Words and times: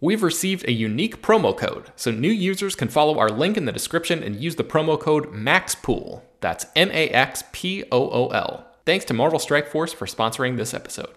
We've 0.00 0.22
received 0.22 0.64
a 0.68 0.72
unique 0.72 1.22
promo 1.22 1.56
code, 1.56 1.90
so 1.96 2.12
new 2.12 2.30
users 2.30 2.76
can 2.76 2.86
follow 2.86 3.18
our 3.18 3.30
link 3.30 3.56
in 3.56 3.64
the 3.64 3.72
description 3.72 4.22
and 4.22 4.36
use 4.36 4.54
the 4.54 4.62
promo 4.62 4.98
code 4.98 5.32
MAXPOOL. 5.32 6.22
That's 6.40 6.66
M 6.76 6.88
A 6.92 7.08
X 7.08 7.42
P 7.50 7.82
O 7.90 8.08
O 8.08 8.28
L. 8.28 8.64
Thanks 8.86 9.04
to 9.06 9.14
Marvel 9.14 9.40
Strike 9.40 9.66
Force 9.66 9.92
for 9.92 10.06
sponsoring 10.06 10.56
this 10.56 10.72
episode. 10.72 11.10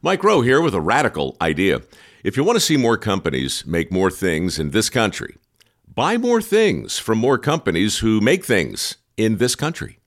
Mike 0.00 0.22
Rowe 0.22 0.42
here 0.42 0.60
with 0.60 0.74
a 0.74 0.80
radical 0.80 1.36
idea. 1.40 1.82
If 2.22 2.36
you 2.36 2.44
want 2.44 2.54
to 2.54 2.64
see 2.64 2.76
more 2.76 2.96
companies 2.96 3.66
make 3.66 3.90
more 3.90 4.12
things 4.12 4.60
in 4.60 4.70
this 4.70 4.88
country, 4.88 5.36
buy 5.92 6.16
more 6.16 6.40
things 6.40 7.00
from 7.00 7.18
more 7.18 7.36
companies 7.36 7.98
who 7.98 8.20
make 8.20 8.44
things 8.44 8.98
in 9.16 9.38
this 9.38 9.56
country. 9.56 9.98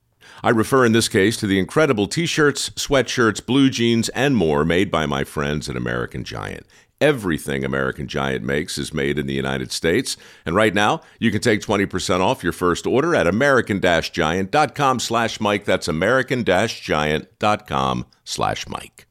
I 0.42 0.50
refer 0.50 0.84
in 0.84 0.92
this 0.92 1.08
case 1.08 1.36
to 1.38 1.46
the 1.46 1.58
incredible 1.58 2.06
t 2.06 2.24
shirts, 2.24 2.70
sweatshirts, 2.70 3.44
blue 3.44 3.68
jeans, 3.68 4.08
and 4.10 4.34
more 4.34 4.64
made 4.64 4.90
by 4.90 5.04
my 5.04 5.24
friends 5.24 5.68
at 5.68 5.76
American 5.76 6.24
Giant. 6.24 6.66
Everything 7.00 7.64
American 7.64 8.06
Giant 8.08 8.44
makes 8.44 8.78
is 8.78 8.94
made 8.94 9.18
in 9.18 9.26
the 9.26 9.34
United 9.34 9.70
States. 9.70 10.16
And 10.46 10.56
right 10.56 10.72
now, 10.72 11.02
you 11.18 11.30
can 11.30 11.40
take 11.40 11.60
20% 11.60 12.20
off 12.20 12.42
your 12.42 12.52
first 12.52 12.86
order 12.86 13.14
at 13.14 13.26
american-giant.com 13.26 15.00
slash 15.00 15.40
Mike. 15.40 15.66
That's 15.66 15.88
american-giant.com 15.88 18.06
slash 18.24 18.68
Mike. 18.68 19.06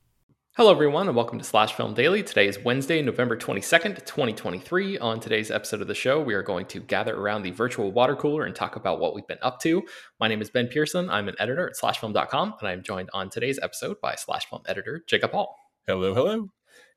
Hello, 0.57 0.71
everyone, 0.71 1.07
and 1.07 1.17
welcome 1.17 1.37
to 1.37 1.43
Slash 1.43 1.73
Film 1.73 1.93
Daily. 1.93 2.23
Today 2.23 2.47
is 2.47 2.57
Wednesday, 2.57 3.01
November 3.01 3.35
22nd, 3.35 4.05
2023. 4.05 4.97
On 4.99 5.19
today's 5.19 5.51
episode 5.51 5.81
of 5.81 5.89
the 5.89 5.93
show, 5.93 6.21
we 6.21 6.33
are 6.33 6.41
going 6.41 6.65
to 6.67 6.79
gather 6.79 7.13
around 7.13 7.43
the 7.43 7.51
virtual 7.51 7.91
water 7.91 8.15
cooler 8.15 8.45
and 8.45 8.55
talk 8.55 8.77
about 8.77 9.01
what 9.01 9.13
we've 9.13 9.27
been 9.27 9.37
up 9.41 9.59
to. 9.59 9.83
My 10.17 10.29
name 10.29 10.41
is 10.41 10.49
Ben 10.49 10.69
Pearson. 10.69 11.09
I'm 11.09 11.27
an 11.27 11.35
editor 11.39 11.67
at 11.67 11.75
slashfilm.com, 11.75 12.53
and 12.61 12.69
I'm 12.69 12.83
joined 12.83 13.09
on 13.13 13.29
today's 13.29 13.59
episode 13.61 13.97
by 14.01 14.15
Slash 14.15 14.49
Film 14.49 14.61
editor 14.65 15.03
Jacob 15.05 15.33
Hall. 15.33 15.57
Hello, 15.87 16.13
hello. 16.13 16.47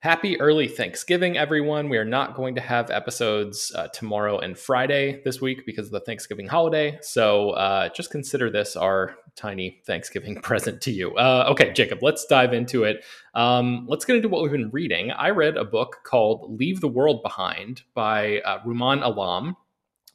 Happy 0.00 0.40
early 0.40 0.68
Thanksgiving, 0.68 1.36
everyone. 1.36 1.88
We 1.88 1.96
are 1.98 2.04
not 2.04 2.36
going 2.36 2.54
to 2.54 2.60
have 2.60 2.88
episodes 2.88 3.72
uh, 3.74 3.88
tomorrow 3.88 4.38
and 4.38 4.56
Friday 4.56 5.20
this 5.24 5.40
week 5.40 5.66
because 5.66 5.86
of 5.86 5.90
the 5.90 5.98
Thanksgiving 5.98 6.46
holiday. 6.46 7.00
So 7.02 7.50
uh, 7.50 7.88
just 7.88 8.12
consider 8.12 8.48
this 8.48 8.76
our 8.76 9.16
tiny 9.34 9.82
Thanksgiving 9.86 10.36
present 10.42 10.80
to 10.82 10.92
you. 10.92 11.16
Uh, 11.16 11.48
okay, 11.50 11.72
Jacob, 11.72 11.98
let's 12.00 12.24
dive 12.26 12.52
into 12.52 12.84
it. 12.84 13.04
Um, 13.34 13.86
let's 13.88 14.04
get 14.04 14.14
into 14.14 14.28
what 14.28 14.40
we've 14.40 14.52
been 14.52 14.70
reading. 14.70 15.10
I 15.10 15.30
read 15.30 15.56
a 15.56 15.64
book 15.64 15.96
called 16.04 16.56
Leave 16.60 16.80
the 16.80 16.86
World 16.86 17.20
Behind 17.24 17.82
by 17.94 18.38
uh, 18.42 18.60
Rumaan 18.60 19.02
Alam. 19.02 19.56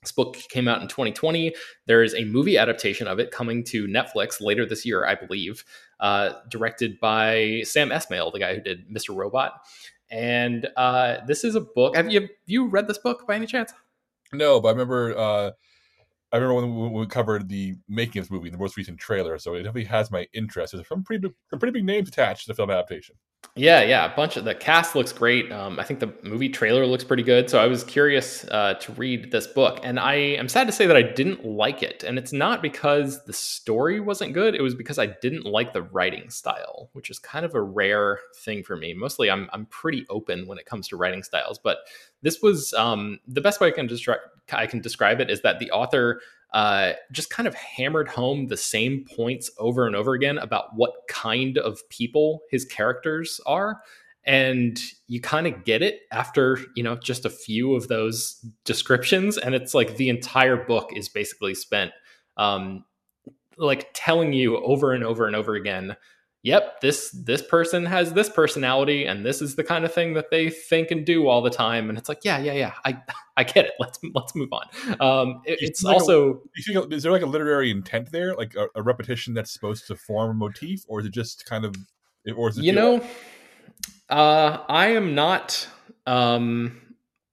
This 0.03 0.11
book 0.11 0.35
came 0.49 0.67
out 0.67 0.81
in 0.81 0.87
2020. 0.87 1.55
There 1.87 2.03
is 2.03 2.13
a 2.13 2.25
movie 2.25 2.57
adaptation 2.57 3.07
of 3.07 3.19
it 3.19 3.31
coming 3.31 3.63
to 3.65 3.87
Netflix 3.87 4.41
later 4.41 4.65
this 4.65 4.85
year, 4.85 5.05
I 5.05 5.15
believe 5.15 5.63
uh, 6.03 6.33
directed 6.49 6.99
by 6.99 7.63
Sam 7.65 7.89
Esmail, 7.89 8.31
the 8.31 8.39
guy 8.39 8.53
who 8.53 8.61
did 8.61 8.89
Mr. 8.89 9.15
Robot. 9.15 9.53
And 10.11 10.67
uh, 10.75 11.17
this 11.25 11.43
is 11.43 11.55
a 11.55 11.61
book. 11.61 11.95
Have 11.95 12.11
you 12.11 12.21
have 12.21 12.29
you 12.45 12.67
read 12.67 12.87
this 12.87 12.99
book 12.99 13.25
by 13.25 13.35
any 13.35 13.47
chance? 13.47 13.73
No, 14.31 14.59
but 14.59 14.67
I 14.67 14.71
remember 14.71 15.17
uh, 15.17 15.51
I 16.33 16.37
remember 16.37 16.67
when 16.67 16.91
we 16.93 17.05
covered 17.05 17.47
the 17.47 17.75
making 17.87 18.19
of 18.19 18.25
this 18.25 18.31
movie, 18.31 18.49
the 18.49 18.57
most 18.57 18.75
recent 18.75 18.97
trailer. 18.97 19.37
So 19.37 19.53
it 19.53 19.59
definitely 19.59 19.85
has 19.85 20.09
my 20.09 20.27
interest. 20.33 20.73
There's 20.73 20.87
some 20.87 21.03
pretty 21.03 21.21
big, 21.21 21.33
some 21.51 21.59
pretty 21.59 21.73
big 21.73 21.85
names 21.85 22.09
attached 22.09 22.45
to 22.45 22.47
the 22.47 22.55
film 22.55 22.71
adaptation. 22.71 23.15
Yeah, 23.55 23.83
yeah, 23.83 24.11
a 24.11 24.15
bunch 24.15 24.35
of 24.35 24.45
the 24.45 24.55
cast 24.55 24.95
looks 24.95 25.11
great. 25.11 25.51
Um, 25.51 25.79
I 25.79 25.83
think 25.83 25.99
the 25.99 26.11
movie 26.23 26.49
trailer 26.49 26.87
looks 26.87 27.03
pretty 27.03 27.21
good. 27.21 27.51
So 27.51 27.59
I 27.59 27.67
was 27.67 27.83
curious 27.83 28.45
uh, 28.45 28.73
to 28.75 28.91
read 28.93 29.31
this 29.31 29.45
book, 29.45 29.79
and 29.83 29.99
I 29.99 30.15
am 30.15 30.49
sad 30.49 30.65
to 30.65 30.73
say 30.73 30.87
that 30.87 30.97
I 30.97 31.03
didn't 31.03 31.45
like 31.45 31.83
it. 31.83 32.03
And 32.03 32.17
it's 32.17 32.33
not 32.33 32.63
because 32.63 33.23
the 33.25 33.33
story 33.33 33.99
wasn't 33.99 34.33
good; 34.33 34.55
it 34.55 34.61
was 34.61 34.73
because 34.73 34.97
I 34.97 35.05
didn't 35.05 35.45
like 35.45 35.71
the 35.71 35.83
writing 35.83 36.31
style, 36.31 36.89
which 36.93 37.11
is 37.11 37.19
kind 37.19 37.45
of 37.45 37.53
a 37.53 37.61
rare 37.61 38.19
thing 38.43 38.63
for 38.63 38.75
me. 38.75 38.95
Mostly, 38.95 39.29
I'm 39.29 39.47
I'm 39.53 39.67
pretty 39.67 40.05
open 40.09 40.47
when 40.47 40.57
it 40.57 40.65
comes 40.65 40.87
to 40.87 40.97
writing 40.97 41.21
styles, 41.21 41.59
but 41.59 41.77
this 42.23 42.41
was 42.41 42.73
um, 42.73 43.19
the 43.27 43.41
best 43.41 43.61
way 43.61 43.67
I 43.67 43.71
can 43.71 43.85
describe 43.85 44.19
I 44.51 44.67
can 44.67 44.81
describe 44.81 45.21
it 45.21 45.29
is 45.29 45.41
that 45.41 45.59
the 45.59 45.71
author 45.71 46.21
uh, 46.53 46.93
just 47.11 47.29
kind 47.29 47.47
of 47.47 47.55
hammered 47.55 48.07
home 48.07 48.47
the 48.47 48.57
same 48.57 49.05
points 49.15 49.49
over 49.57 49.87
and 49.87 49.95
over 49.95 50.13
again 50.13 50.37
about 50.37 50.75
what 50.75 50.93
kind 51.07 51.57
of 51.57 51.87
people 51.89 52.41
his 52.51 52.63
characters 52.65 53.41
are. 53.45 53.81
And 54.25 54.79
you 55.07 55.19
kind 55.19 55.47
of 55.47 55.65
get 55.65 55.81
it 55.81 56.01
after 56.11 56.59
you 56.75 56.83
know 56.83 56.95
just 56.95 57.25
a 57.25 57.29
few 57.29 57.75
of 57.75 57.87
those 57.87 58.45
descriptions. 58.63 59.37
And 59.37 59.53
it's 59.53 59.73
like 59.73 59.97
the 59.97 60.09
entire 60.09 60.55
book 60.55 60.91
is 60.95 61.09
basically 61.09 61.55
spent 61.55 61.91
um 62.37 62.85
like 63.57 63.89
telling 63.93 64.33
you 64.33 64.57
over 64.57 64.93
and 64.93 65.03
over 65.03 65.27
and 65.27 65.35
over 65.35 65.55
again 65.55 65.95
yep 66.43 66.79
this 66.81 67.09
this 67.11 67.41
person 67.41 67.85
has 67.85 68.13
this 68.13 68.29
personality 68.29 69.05
and 69.05 69.25
this 69.25 69.41
is 69.41 69.55
the 69.55 69.63
kind 69.63 69.85
of 69.85 69.93
thing 69.93 70.13
that 70.13 70.29
they 70.29 70.49
think 70.49 70.91
and 70.91 71.05
do 71.05 71.27
all 71.27 71.41
the 71.41 71.49
time. 71.49 71.89
And 71.89 71.97
it's 71.97 72.09
like 72.09 72.19
yeah 72.23 72.37
yeah 72.37 72.53
yeah 72.53 72.73
i 72.85 73.01
i 73.37 73.43
get 73.43 73.65
it. 73.65 73.71
Let's 73.79 73.99
let's 74.13 74.35
move 74.35 74.49
on. 74.51 74.67
Um 75.01 75.41
it, 75.45 75.59
it's 75.61 75.83
like 75.83 75.95
also 75.95 76.33
a, 76.33 76.37
you 76.55 76.73
think, 76.81 76.93
is 76.93 77.03
there 77.03 77.11
like 77.11 77.23
a 77.23 77.27
literary 77.27 77.71
intent 77.71 78.11
there? 78.11 78.35
Like 78.35 78.55
a, 78.55 78.67
a, 78.75 78.83
repetition 78.83 79.33
that's 79.33 79.51
supposed 79.51 79.87
to 79.87 79.95
form 79.95 80.31
a 80.31 80.33
motif 80.33 80.83
or 80.87 80.99
is 80.99 81.05
it 81.05 81.13
just 81.13 81.45
kind 81.45 81.65
of 81.65 81.75
or 82.35 82.49
is 82.49 82.57
it 82.57 82.63
you 82.63 82.71
know 82.71 83.03
uh 84.09 84.57
i 84.69 84.87
am 84.87 85.15
not 85.15 85.67
um 86.05 86.79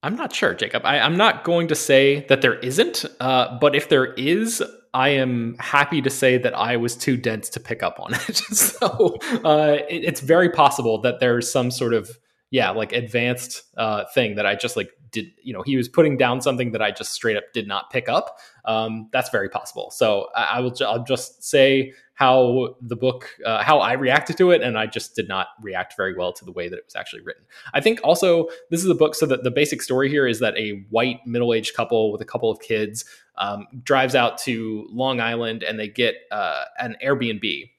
I'm 0.03 0.15
not 0.15 0.33
sure, 0.33 0.53
Jacob. 0.55 0.83
I, 0.83 0.97
am 0.97 1.15
not 1.15 1.43
going 1.43 1.67
to 1.67 1.75
say 1.75 2.25
that 2.27 2.41
there 2.41 2.55
isn't, 2.55 3.05
uh, 3.19 3.59
but 3.59 3.75
if 3.75 3.89
there 3.89 4.13
is, 4.13 4.63
I 4.93 5.09
am 5.09 5.55
happy 5.59 6.01
to 6.01 6.09
say 6.09 6.37
that 6.37 6.53
I 6.53 6.77
was 6.77 6.95
too 6.95 7.15
dense 7.15 7.49
to 7.49 7.59
pick 7.59 7.81
up 7.81 7.99
on 7.99 8.13
it. 8.13 8.35
so 8.51 9.17
uh, 9.45 9.77
it, 9.89 10.03
it's 10.03 10.19
very 10.21 10.49
possible 10.49 11.01
that 11.01 11.19
there's 11.19 11.51
some 11.51 11.71
sort 11.71 11.93
of 11.93 12.17
yeah, 12.51 12.71
like 12.71 12.91
advanced 12.91 13.63
uh, 13.77 14.03
thing 14.13 14.35
that 14.35 14.45
I 14.45 14.55
just 14.55 14.75
like 14.75 14.91
did. 15.09 15.31
You 15.41 15.53
know, 15.53 15.63
he 15.65 15.77
was 15.77 15.87
putting 15.87 16.17
down 16.17 16.41
something 16.41 16.73
that 16.73 16.81
I 16.81 16.91
just 16.91 17.13
straight 17.13 17.37
up 17.37 17.45
did 17.53 17.65
not 17.65 17.89
pick 17.89 18.09
up. 18.09 18.39
Um, 18.65 19.09
that's 19.13 19.29
very 19.29 19.49
possible. 19.49 19.89
So 19.91 20.27
I, 20.35 20.43
I 20.43 20.59
will. 20.59 20.73
I'll 20.85 21.03
just 21.03 21.43
say 21.43 21.93
how 22.21 22.75
the 22.81 22.95
book, 22.95 23.35
uh, 23.47 23.63
how 23.63 23.79
I 23.79 23.93
reacted 23.93 24.37
to 24.37 24.51
it, 24.51 24.61
and 24.61 24.77
I 24.77 24.85
just 24.85 25.15
did 25.15 25.27
not 25.27 25.47
react 25.59 25.97
very 25.97 26.15
well 26.15 26.31
to 26.33 26.45
the 26.45 26.51
way 26.51 26.69
that 26.69 26.77
it 26.77 26.85
was 26.85 26.95
actually 26.95 27.23
written. 27.23 27.43
I 27.73 27.81
think 27.81 27.99
also 28.03 28.47
this 28.69 28.83
is 28.83 28.89
a 28.91 28.93
book, 28.93 29.15
so 29.15 29.25
that 29.25 29.43
the 29.43 29.49
basic 29.49 29.81
story 29.81 30.07
here 30.07 30.27
is 30.27 30.39
that 30.39 30.55
a 30.55 30.85
white 30.91 31.25
middle-aged 31.25 31.75
couple 31.75 32.11
with 32.11 32.21
a 32.21 32.25
couple 32.25 32.51
of 32.51 32.59
kids 32.59 33.05
um, 33.39 33.65
drives 33.81 34.13
out 34.13 34.37
to 34.39 34.87
Long 34.91 35.19
Island 35.19 35.63
and 35.63 35.79
they 35.79 35.87
get 35.87 36.13
uh, 36.31 36.65
an 36.77 36.95
Airbnb 37.03 37.71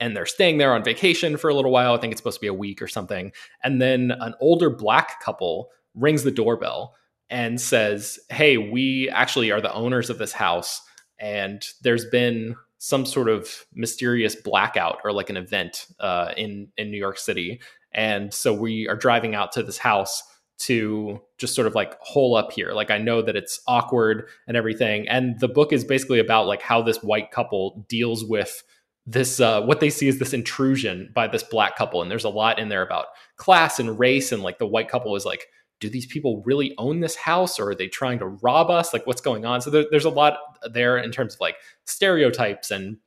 and 0.00 0.16
they're 0.16 0.26
staying 0.26 0.58
there 0.58 0.74
on 0.74 0.82
vacation 0.82 1.36
for 1.36 1.48
a 1.48 1.54
little 1.54 1.70
while. 1.70 1.94
I 1.94 1.98
think 1.98 2.10
it's 2.10 2.18
supposed 2.18 2.38
to 2.38 2.40
be 2.40 2.48
a 2.48 2.54
week 2.54 2.82
or 2.82 2.88
something. 2.88 3.30
And 3.62 3.80
then 3.80 4.10
an 4.10 4.34
older 4.40 4.68
black 4.68 5.22
couple 5.22 5.70
rings 5.94 6.24
the 6.24 6.32
doorbell 6.32 6.96
and 7.28 7.60
says, 7.60 8.18
Hey, 8.30 8.56
we 8.56 9.08
actually 9.10 9.52
are 9.52 9.60
the 9.60 9.72
owners 9.72 10.10
of 10.10 10.18
this 10.18 10.32
house. 10.32 10.82
And 11.20 11.64
there's 11.82 12.06
been 12.06 12.56
some 12.82 13.04
sort 13.04 13.28
of 13.28 13.66
mysterious 13.74 14.34
blackout 14.34 15.00
or 15.04 15.12
like 15.12 15.28
an 15.28 15.36
event 15.36 15.86
uh, 16.00 16.32
in, 16.38 16.66
in 16.78 16.90
New 16.90 16.96
York 16.96 17.18
City. 17.18 17.60
And 17.92 18.32
so 18.32 18.54
we 18.54 18.88
are 18.88 18.96
driving 18.96 19.34
out 19.34 19.52
to 19.52 19.62
this 19.62 19.76
house 19.76 20.22
to 20.60 21.20
just 21.36 21.54
sort 21.54 21.66
of 21.66 21.74
like 21.74 21.98
hole 22.00 22.34
up 22.34 22.52
here. 22.52 22.72
Like 22.72 22.90
I 22.90 22.96
know 22.96 23.20
that 23.20 23.36
it's 23.36 23.60
awkward 23.68 24.28
and 24.48 24.56
everything. 24.56 25.06
And 25.08 25.38
the 25.40 25.48
book 25.48 25.74
is 25.74 25.84
basically 25.84 26.20
about 26.20 26.46
like 26.46 26.62
how 26.62 26.80
this 26.80 27.02
white 27.02 27.30
couple 27.30 27.84
deals 27.90 28.24
with 28.24 28.62
this 29.06 29.40
uh, 29.40 29.60
what 29.62 29.80
they 29.80 29.90
see 29.90 30.08
is 30.08 30.18
this 30.18 30.32
intrusion 30.32 31.10
by 31.14 31.26
this 31.26 31.42
black 31.42 31.76
couple. 31.76 32.00
And 32.00 32.10
there's 32.10 32.24
a 32.24 32.30
lot 32.30 32.58
in 32.58 32.70
there 32.70 32.82
about 32.82 33.06
class 33.36 33.78
and 33.78 33.98
race 33.98 34.32
and 34.32 34.42
like 34.42 34.58
the 34.58 34.66
white 34.66 34.88
couple 34.88 35.16
is 35.16 35.26
like 35.26 35.48
do 35.80 35.88
these 35.88 36.06
people 36.06 36.42
really 36.44 36.74
own 36.78 37.00
this 37.00 37.16
house 37.16 37.58
or 37.58 37.70
are 37.70 37.74
they 37.74 37.88
trying 37.88 38.18
to 38.18 38.26
rob 38.26 38.70
us? 38.70 38.92
Like, 38.92 39.06
what's 39.06 39.20
going 39.20 39.44
on? 39.44 39.60
So 39.60 39.70
there, 39.70 39.86
there's 39.90 40.04
a 40.04 40.10
lot 40.10 40.38
there 40.70 40.98
in 40.98 41.10
terms 41.10 41.34
of 41.34 41.40
like 41.40 41.56
stereotypes, 41.84 42.70
and 42.70 42.98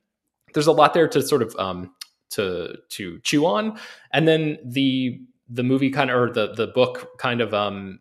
there's 0.52 0.66
a 0.66 0.72
lot 0.72 0.92
there 0.92 1.08
to 1.08 1.22
sort 1.22 1.42
of 1.42 1.54
um, 1.56 1.94
to 2.30 2.76
to 2.90 3.20
chew 3.20 3.46
on. 3.46 3.78
And 4.12 4.26
then 4.26 4.58
the 4.64 5.20
the 5.48 5.62
movie 5.62 5.90
kind 5.90 6.10
of 6.10 6.20
or 6.20 6.32
the 6.32 6.52
the 6.52 6.66
book 6.66 7.18
kind 7.18 7.40
of 7.40 7.54
um, 7.54 8.00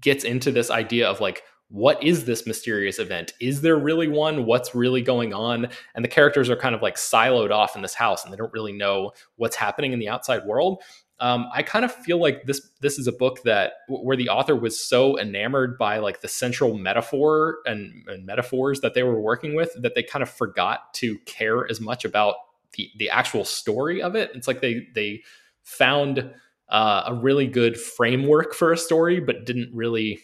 gets 0.00 0.24
into 0.24 0.50
this 0.50 0.70
idea 0.70 1.08
of 1.08 1.20
like 1.20 1.42
what 1.68 2.00
is 2.04 2.24
this 2.24 2.46
mysterious 2.46 2.98
event? 2.98 3.32
Is 3.40 3.60
there 3.62 3.76
really 3.76 4.06
one? 4.06 4.44
What's 4.44 4.74
really 4.74 5.02
going 5.02 5.34
on? 5.34 5.68
And 5.94 6.04
the 6.04 6.08
characters 6.08 6.48
are 6.48 6.56
kind 6.56 6.74
of 6.74 6.82
like 6.82 6.94
siloed 6.96 7.50
off 7.50 7.74
in 7.74 7.82
this 7.82 7.94
house 7.94 8.22
and 8.22 8.32
they 8.32 8.36
don't 8.36 8.52
really 8.52 8.72
know 8.72 9.12
what's 9.36 9.56
happening 9.56 9.92
in 9.92 9.98
the 9.98 10.08
outside 10.08 10.44
world 10.44 10.82
um, 11.20 11.48
I 11.52 11.62
kind 11.62 11.84
of 11.84 11.94
feel 11.94 12.20
like 12.20 12.44
this 12.44 12.70
this 12.80 12.98
is 12.98 13.06
a 13.06 13.12
book 13.12 13.42
that 13.44 13.74
where 13.88 14.16
the 14.16 14.28
author 14.28 14.56
was 14.56 14.82
so 14.82 15.18
enamored 15.18 15.78
by 15.78 15.98
like 15.98 16.20
the 16.20 16.28
central 16.28 16.76
metaphor 16.76 17.58
and, 17.66 18.04
and 18.08 18.26
metaphors 18.26 18.80
that 18.80 18.94
they 18.94 19.02
were 19.04 19.20
working 19.20 19.54
with 19.54 19.70
that 19.80 19.94
they 19.94 20.02
kind 20.02 20.22
of 20.22 20.28
forgot 20.28 20.92
to 20.94 21.18
care 21.20 21.70
as 21.70 21.80
much 21.80 22.04
about 22.04 22.34
the 22.72 22.90
the 22.98 23.10
actual 23.10 23.44
story 23.44 24.02
of 24.02 24.16
it. 24.16 24.32
It's 24.34 24.48
like 24.48 24.60
they 24.60 24.88
they 24.94 25.22
found 25.62 26.32
uh, 26.68 27.04
a 27.06 27.14
really 27.14 27.46
good 27.46 27.78
framework 27.78 28.52
for 28.52 28.72
a 28.72 28.76
story, 28.76 29.20
but 29.20 29.46
didn't 29.46 29.74
really 29.74 30.20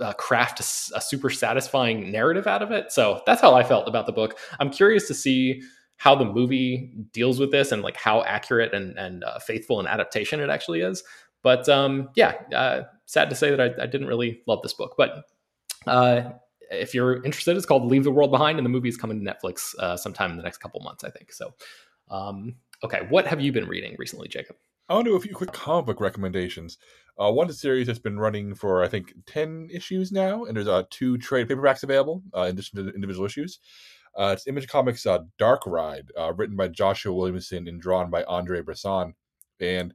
uh, 0.00 0.12
craft 0.14 0.60
a, 0.60 0.96
a 0.96 1.00
super 1.00 1.30
satisfying 1.30 2.10
narrative 2.10 2.46
out 2.46 2.62
of 2.62 2.70
it. 2.72 2.90
So 2.90 3.22
that's 3.26 3.40
how 3.40 3.54
I 3.54 3.62
felt 3.62 3.86
about 3.86 4.06
the 4.06 4.12
book. 4.12 4.38
I'm 4.58 4.70
curious 4.70 5.06
to 5.08 5.14
see 5.14 5.62
how 5.96 6.14
the 6.14 6.24
movie 6.24 6.92
deals 7.12 7.38
with 7.38 7.50
this 7.50 7.72
and 7.72 7.82
like 7.82 7.96
how 7.96 8.22
accurate 8.24 8.74
and, 8.74 8.98
and 8.98 9.24
uh, 9.24 9.38
faithful 9.38 9.80
an 9.80 9.86
adaptation 9.86 10.40
it 10.40 10.50
actually 10.50 10.80
is. 10.80 11.02
But 11.42 11.68
um, 11.68 12.08
yeah, 12.14 12.34
uh, 12.54 12.82
sad 13.06 13.30
to 13.30 13.36
say 13.36 13.50
that 13.50 13.60
I, 13.60 13.82
I, 13.82 13.86
didn't 13.86 14.06
really 14.06 14.40
love 14.46 14.62
this 14.62 14.72
book. 14.72 14.94
But 14.96 15.24
uh, 15.86 16.30
if 16.70 16.94
you're 16.94 17.22
interested, 17.24 17.56
it's 17.56 17.66
called 17.66 17.86
Leave 17.86 18.04
the 18.04 18.10
World 18.10 18.30
Behind, 18.30 18.58
and 18.58 18.64
the 18.64 18.70
movie 18.70 18.88
is 18.88 18.96
coming 18.96 19.22
to 19.22 19.32
Netflix 19.32 19.74
uh, 19.78 19.96
sometime 19.96 20.30
in 20.30 20.36
the 20.36 20.42
next 20.42 20.58
couple 20.58 20.80
months, 20.80 21.04
I 21.04 21.10
think. 21.10 21.32
So, 21.32 21.52
um, 22.10 22.54
okay, 22.82 23.02
what 23.10 23.26
have 23.26 23.40
you 23.40 23.52
been 23.52 23.68
reading 23.68 23.94
recently, 23.98 24.28
Jacob? 24.28 24.56
I 24.88 24.94
want 24.94 25.06
to 25.06 25.12
do 25.12 25.16
a 25.16 25.20
few 25.20 25.34
quick 25.34 25.52
comic 25.52 25.86
book 25.86 26.00
recommendations. 26.00 26.78
Uh, 27.18 27.30
one 27.30 27.50
series 27.52 27.86
that's 27.86 27.98
been 27.98 28.18
running 28.18 28.54
for 28.54 28.82
I 28.82 28.88
think 28.88 29.14
ten 29.26 29.68
issues 29.72 30.12
now, 30.12 30.44
and 30.44 30.56
there's 30.56 30.68
uh, 30.68 30.82
two 30.90 31.16
trade 31.18 31.48
paperbacks 31.48 31.82
available 31.82 32.22
uh, 32.34 32.42
in 32.42 32.50
addition 32.50 32.84
to 32.84 32.92
individual 32.94 33.24
issues. 33.24 33.60
Uh, 34.16 34.30
it's 34.34 34.46
Image 34.46 34.68
Comics' 34.68 35.06
uh, 35.06 35.20
Dark 35.38 35.66
Ride, 35.66 36.10
uh, 36.18 36.32
written 36.32 36.56
by 36.56 36.68
Joshua 36.68 37.12
Williamson 37.12 37.66
and 37.66 37.80
drawn 37.80 38.10
by 38.10 38.22
Andrei 38.24 38.60
Bressan. 38.60 39.14
And 39.60 39.94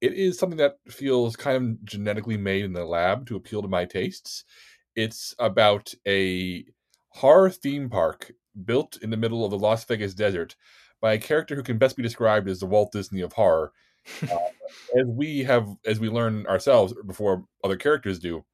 it 0.00 0.14
is 0.14 0.38
something 0.38 0.58
that 0.58 0.78
feels 0.88 1.36
kind 1.36 1.56
of 1.56 1.84
genetically 1.84 2.36
made 2.36 2.64
in 2.64 2.72
the 2.72 2.84
lab 2.84 3.26
to 3.26 3.36
appeal 3.36 3.62
to 3.62 3.68
my 3.68 3.84
tastes. 3.84 4.44
It's 4.94 5.34
about 5.38 5.94
a 6.06 6.64
horror 7.10 7.50
theme 7.50 7.88
park 7.88 8.32
built 8.64 8.98
in 9.02 9.10
the 9.10 9.16
middle 9.16 9.44
of 9.44 9.50
the 9.50 9.58
Las 9.58 9.84
Vegas 9.84 10.14
desert 10.14 10.56
by 11.00 11.14
a 11.14 11.18
character 11.18 11.54
who 11.54 11.62
can 11.62 11.78
best 11.78 11.96
be 11.96 12.02
described 12.02 12.48
as 12.48 12.60
the 12.60 12.66
Walt 12.66 12.92
Disney 12.92 13.20
of 13.20 13.32
horror. 13.32 13.72
uh, 14.22 14.36
as 14.98 15.06
we 15.06 15.44
have, 15.44 15.68
as 15.86 16.00
we 16.00 16.08
learn 16.08 16.46
ourselves 16.46 16.94
before 17.06 17.44
other 17.64 17.76
characters 17.76 18.18
do, 18.18 18.44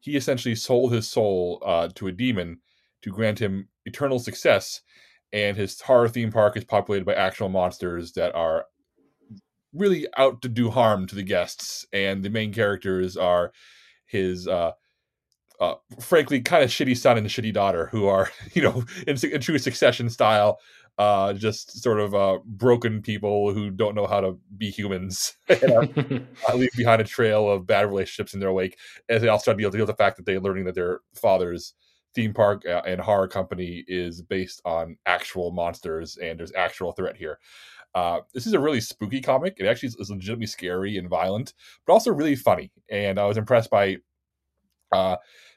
he 0.00 0.16
essentially 0.16 0.54
sold 0.54 0.92
his 0.92 1.08
soul 1.08 1.62
uh, 1.64 1.88
to 1.94 2.06
a 2.06 2.12
demon 2.12 2.60
to 3.02 3.10
grant 3.10 3.38
him 3.38 3.68
eternal 3.88 4.18
success. 4.18 4.80
And 5.32 5.56
his 5.56 5.80
horror 5.80 6.08
theme 6.08 6.32
park 6.32 6.56
is 6.56 6.64
populated 6.64 7.04
by 7.04 7.14
actual 7.14 7.48
monsters 7.48 8.12
that 8.12 8.34
are 8.34 8.64
really 9.74 10.06
out 10.16 10.40
to 10.42 10.48
do 10.48 10.70
harm 10.70 11.06
to 11.08 11.14
the 11.14 11.22
guests. 11.22 11.86
And 11.92 12.22
the 12.22 12.30
main 12.30 12.52
characters 12.52 13.16
are 13.16 13.52
his, 14.06 14.48
uh, 14.48 14.72
uh, 15.60 15.74
frankly, 16.00 16.40
kind 16.40 16.64
of 16.64 16.70
shitty 16.70 16.96
son 16.96 17.18
and 17.18 17.26
shitty 17.26 17.52
daughter, 17.52 17.86
who 17.86 18.06
are, 18.06 18.30
you 18.54 18.62
know, 18.62 18.84
in, 19.06 19.16
in 19.26 19.40
true 19.40 19.58
succession 19.58 20.08
style, 20.08 20.58
uh, 20.98 21.32
just 21.32 21.80
sort 21.80 22.00
of 22.00 22.14
uh, 22.14 22.38
broken 22.44 23.00
people 23.00 23.52
who 23.54 23.70
don't 23.70 23.94
know 23.94 24.06
how 24.06 24.20
to 24.20 24.36
be 24.56 24.68
humans 24.68 25.36
and 25.48 26.26
uh, 26.48 26.54
leave 26.54 26.72
behind 26.76 27.00
a 27.00 27.04
trail 27.04 27.48
of 27.48 27.66
bad 27.66 27.86
relationships 27.86 28.34
in 28.34 28.40
their 28.40 28.52
wake 28.52 28.76
as 29.08 29.22
they 29.22 29.28
also 29.28 29.44
try 29.44 29.54
to 29.54 29.58
deal, 29.58 29.70
deal 29.70 29.80
with 29.82 29.88
the 29.88 29.94
fact 29.94 30.16
that 30.16 30.26
they're 30.26 30.40
learning 30.40 30.64
that 30.64 30.74
their 30.74 31.00
fathers 31.14 31.74
theme 32.18 32.34
park 32.34 32.66
uh, 32.66 32.82
and 32.84 33.00
horror 33.00 33.28
company 33.28 33.84
is 33.86 34.22
based 34.22 34.60
on 34.64 34.96
actual 35.06 35.52
monsters 35.52 36.16
and 36.16 36.36
there's 36.36 36.52
actual 36.56 36.90
threat 36.90 37.16
here. 37.16 37.38
Uh, 37.94 38.18
this 38.34 38.44
is 38.44 38.54
a 38.54 38.58
really 38.58 38.80
spooky 38.80 39.20
comic. 39.20 39.54
It 39.58 39.66
actually 39.66 39.90
is 40.00 40.10
legitimately 40.10 40.46
scary 40.46 40.98
and 40.98 41.08
violent, 41.08 41.54
but 41.86 41.92
also 41.92 42.12
really 42.12 42.34
funny. 42.34 42.72
And 42.90 43.20
I 43.20 43.26
was 43.26 43.36
impressed 43.36 43.70
by 43.70 43.98
uh, 44.92 45.14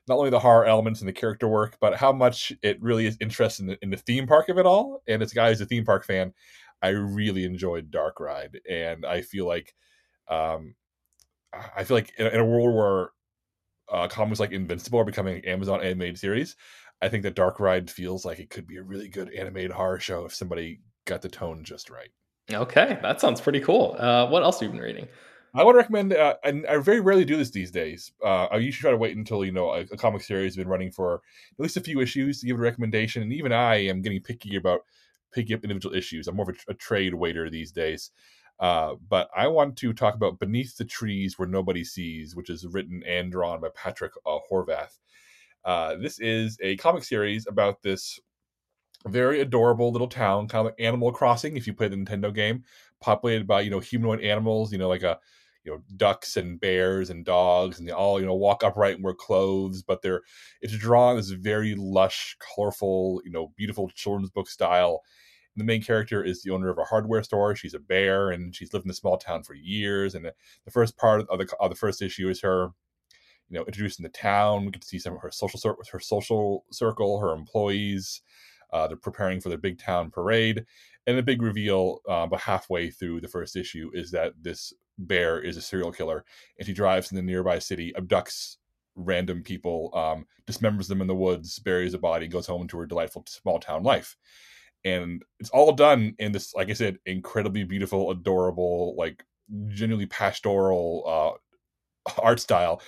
not 0.07 0.19
only 0.19 0.29
the 0.29 0.37
horror 0.37 0.65
elements 0.65 0.99
and 0.99 1.09
the 1.09 1.13
character 1.13 1.47
work, 1.47 1.77
but 1.81 1.95
how 1.95 2.11
much 2.11 2.53
it 2.61 2.79
really 2.79 3.07
is 3.07 3.17
interested 3.19 3.63
in 3.63 3.69
the, 3.69 3.77
in 3.81 3.89
the 3.89 3.97
theme 3.97 4.27
park 4.27 4.47
of 4.49 4.59
it 4.59 4.67
all. 4.67 5.01
And 5.07 5.23
as 5.23 5.31
a 5.31 5.35
guy 5.35 5.49
who's 5.49 5.61
a 5.61 5.65
theme 5.65 5.83
park 5.83 6.05
fan, 6.05 6.31
I 6.79 6.89
really 6.89 7.43
enjoyed 7.43 7.89
Dark 7.89 8.19
Ride, 8.19 8.59
and 8.69 9.03
I 9.03 9.21
feel 9.21 9.47
like, 9.47 9.73
um, 10.27 10.75
I 11.75 11.85
feel 11.85 11.97
like 11.97 12.13
in, 12.19 12.27
in 12.27 12.39
a 12.39 12.45
world 12.45 12.75
where 12.75 13.09
uh, 13.91 14.07
comics 14.07 14.39
like 14.39 14.51
Invincible 14.51 14.99
are 14.99 15.05
becoming 15.05 15.37
an 15.37 15.45
Amazon 15.45 15.81
animated 15.81 16.17
series, 16.17 16.55
I 17.01 17.09
think 17.09 17.23
that 17.23 17.35
Dark 17.35 17.59
Ride 17.59 17.89
feels 17.89 18.25
like 18.25 18.39
it 18.39 18.49
could 18.49 18.67
be 18.67 18.77
a 18.77 18.83
really 18.83 19.07
good 19.07 19.33
animated 19.33 19.71
horror 19.71 19.99
show 19.99 20.25
if 20.25 20.33
somebody 20.33 20.81
got 21.05 21.21
the 21.21 21.29
tone 21.29 21.63
just 21.63 21.89
right. 21.89 22.09
Okay, 22.51 22.99
that 23.01 23.21
sounds 23.21 23.41
pretty 23.41 23.59
cool. 23.59 23.95
Uh, 23.97 24.27
what 24.27 24.43
else 24.43 24.59
have 24.59 24.67
you 24.67 24.73
been 24.73 24.81
reading? 24.81 25.07
I 25.53 25.63
would 25.63 25.75
recommend, 25.75 26.13
uh, 26.13 26.35
and 26.43 26.65
I 26.65 26.77
very 26.77 27.01
rarely 27.01 27.25
do 27.25 27.35
this 27.35 27.51
these 27.51 27.71
days. 27.71 28.13
Uh, 28.23 28.45
I 28.45 28.57
usually 28.57 28.81
try 28.81 28.91
to 28.91 28.97
wait 28.97 29.17
until 29.17 29.43
you 29.43 29.51
know 29.51 29.71
a, 29.71 29.81
a, 29.81 29.97
comic 29.97 30.21
series 30.21 30.51
has 30.51 30.55
been 30.55 30.69
running 30.69 30.91
for 30.91 31.15
at 31.15 31.59
least 31.59 31.75
a 31.75 31.81
few 31.81 31.99
issues 31.99 32.39
to 32.39 32.47
give 32.47 32.57
a 32.57 32.61
recommendation. 32.61 33.21
And 33.21 33.33
even 33.33 33.51
I 33.51 33.75
am 33.87 34.01
getting 34.01 34.21
picky 34.21 34.55
about 34.55 34.81
picking 35.33 35.55
up 35.55 35.63
individual 35.63 35.95
issues. 35.95 36.27
I'm 36.27 36.37
more 36.37 36.49
of 36.49 36.55
a, 36.67 36.71
a 36.71 36.73
trade 36.75 37.13
waiter 37.13 37.49
these 37.49 37.71
days. 37.71 38.11
Uh, 38.61 38.95
but 39.09 39.27
I 39.35 39.47
want 39.47 39.75
to 39.77 39.91
talk 39.91 40.13
about 40.13 40.39
Beneath 40.39 40.77
the 40.77 40.85
Trees 40.85 41.39
Where 41.39 41.47
Nobody 41.47 41.83
Sees, 41.83 42.35
which 42.35 42.49
is 42.51 42.67
written 42.67 43.03
and 43.07 43.31
drawn 43.31 43.59
by 43.59 43.69
Patrick 43.75 44.13
uh, 44.23 44.37
Horvath. 44.49 44.99
Uh, 45.65 45.95
this 45.95 46.19
is 46.19 46.57
a 46.61 46.77
comic 46.77 47.03
series 47.03 47.47
about 47.47 47.81
this 47.81 48.19
very 49.07 49.41
adorable 49.41 49.91
little 49.91 50.07
town, 50.07 50.47
kind 50.47 50.59
of 50.59 50.65
like 50.67 50.79
Animal 50.85 51.11
Crossing, 51.11 51.57
if 51.57 51.65
you 51.65 51.73
play 51.73 51.87
the 51.87 51.95
Nintendo 51.95 52.33
game, 52.33 52.63
populated 52.99 53.47
by 53.47 53.61
you 53.61 53.71
know 53.71 53.79
humanoid 53.79 54.21
animals, 54.21 54.71
you 54.71 54.77
know 54.77 54.89
like 54.89 55.03
a 55.03 55.19
you 55.63 55.71
know 55.71 55.81
ducks 55.97 56.37
and 56.37 56.59
bears 56.59 57.09
and 57.09 57.25
dogs, 57.25 57.79
and 57.79 57.87
they 57.87 57.91
all 57.91 58.19
you 58.19 58.27
know 58.27 58.35
walk 58.35 58.63
upright 58.63 58.95
and 58.95 59.03
wear 59.03 59.15
clothes, 59.15 59.81
but 59.81 60.03
they're 60.03 60.21
it's 60.61 60.77
drawn 60.77 61.17
as 61.17 61.31
very 61.31 61.73
lush, 61.75 62.37
colorful, 62.55 63.21
you 63.25 63.31
know, 63.31 63.51
beautiful 63.57 63.89
children's 63.89 64.29
book 64.29 64.47
style 64.47 65.01
the 65.55 65.63
main 65.63 65.81
character 65.81 66.23
is 66.23 66.41
the 66.41 66.51
owner 66.51 66.69
of 66.69 66.77
a 66.77 66.83
hardware 66.83 67.23
store. 67.23 67.55
She's 67.55 67.73
a 67.73 67.79
bear, 67.79 68.31
and 68.31 68.55
she's 68.55 68.73
lived 68.73 68.85
in 68.85 68.91
a 68.91 68.95
small 68.95 69.17
town 69.17 69.43
for 69.43 69.53
years. 69.53 70.15
And 70.15 70.25
the 70.25 70.71
first 70.71 70.97
part 70.97 71.21
of 71.29 71.39
the 71.39 71.47
of 71.59 71.69
the 71.69 71.75
first 71.75 72.01
issue 72.01 72.29
is 72.29 72.41
her, 72.41 72.69
you 73.49 73.57
know, 73.57 73.65
introducing 73.65 74.03
the 74.03 74.09
town. 74.09 74.65
We 74.65 74.71
get 74.71 74.81
to 74.81 74.87
see 74.87 74.99
some 74.99 75.13
of 75.13 75.21
her 75.21 75.31
social 75.31 75.59
her 75.91 75.99
social 75.99 76.65
circle, 76.71 77.19
her 77.19 77.33
employees. 77.33 78.21
Uh, 78.71 78.87
they're 78.87 78.95
preparing 78.95 79.41
for 79.41 79.49
their 79.49 79.57
big 79.57 79.77
town 79.77 80.09
parade, 80.09 80.65
and 81.05 81.17
the 81.17 81.23
big 81.23 81.41
reveal, 81.41 81.99
uh, 82.09 82.23
about 82.23 82.39
halfway 82.39 82.89
through 82.89 83.19
the 83.19 83.27
first 83.27 83.57
issue, 83.57 83.91
is 83.93 84.11
that 84.11 84.31
this 84.41 84.71
bear 84.97 85.41
is 85.41 85.57
a 85.57 85.61
serial 85.61 85.91
killer, 85.91 86.23
and 86.57 86.65
she 86.65 86.73
drives 86.73 87.11
in 87.11 87.17
the 87.17 87.21
nearby 87.21 87.59
city, 87.59 87.91
abducts 87.97 88.55
random 88.95 89.43
people, 89.43 89.89
um, 89.93 90.25
dismembers 90.47 90.87
them 90.87 91.01
in 91.01 91.07
the 91.07 91.15
woods, 91.15 91.59
buries 91.59 91.93
a 91.93 91.97
body, 91.97 92.29
goes 92.29 92.47
home 92.47 92.65
to 92.65 92.77
her 92.77 92.85
delightful 92.85 93.25
small 93.27 93.59
town 93.59 93.83
life 93.83 94.15
and 94.83 95.23
it's 95.39 95.49
all 95.51 95.71
done 95.71 96.15
in 96.19 96.31
this 96.31 96.53
like 96.53 96.69
i 96.69 96.73
said 96.73 96.97
incredibly 97.05 97.63
beautiful 97.63 98.11
adorable 98.11 98.95
like 98.97 99.23
genuinely 99.69 100.05
pastoral 100.05 101.03
uh, 101.05 101.37
art 102.21 102.39
style. 102.39 102.81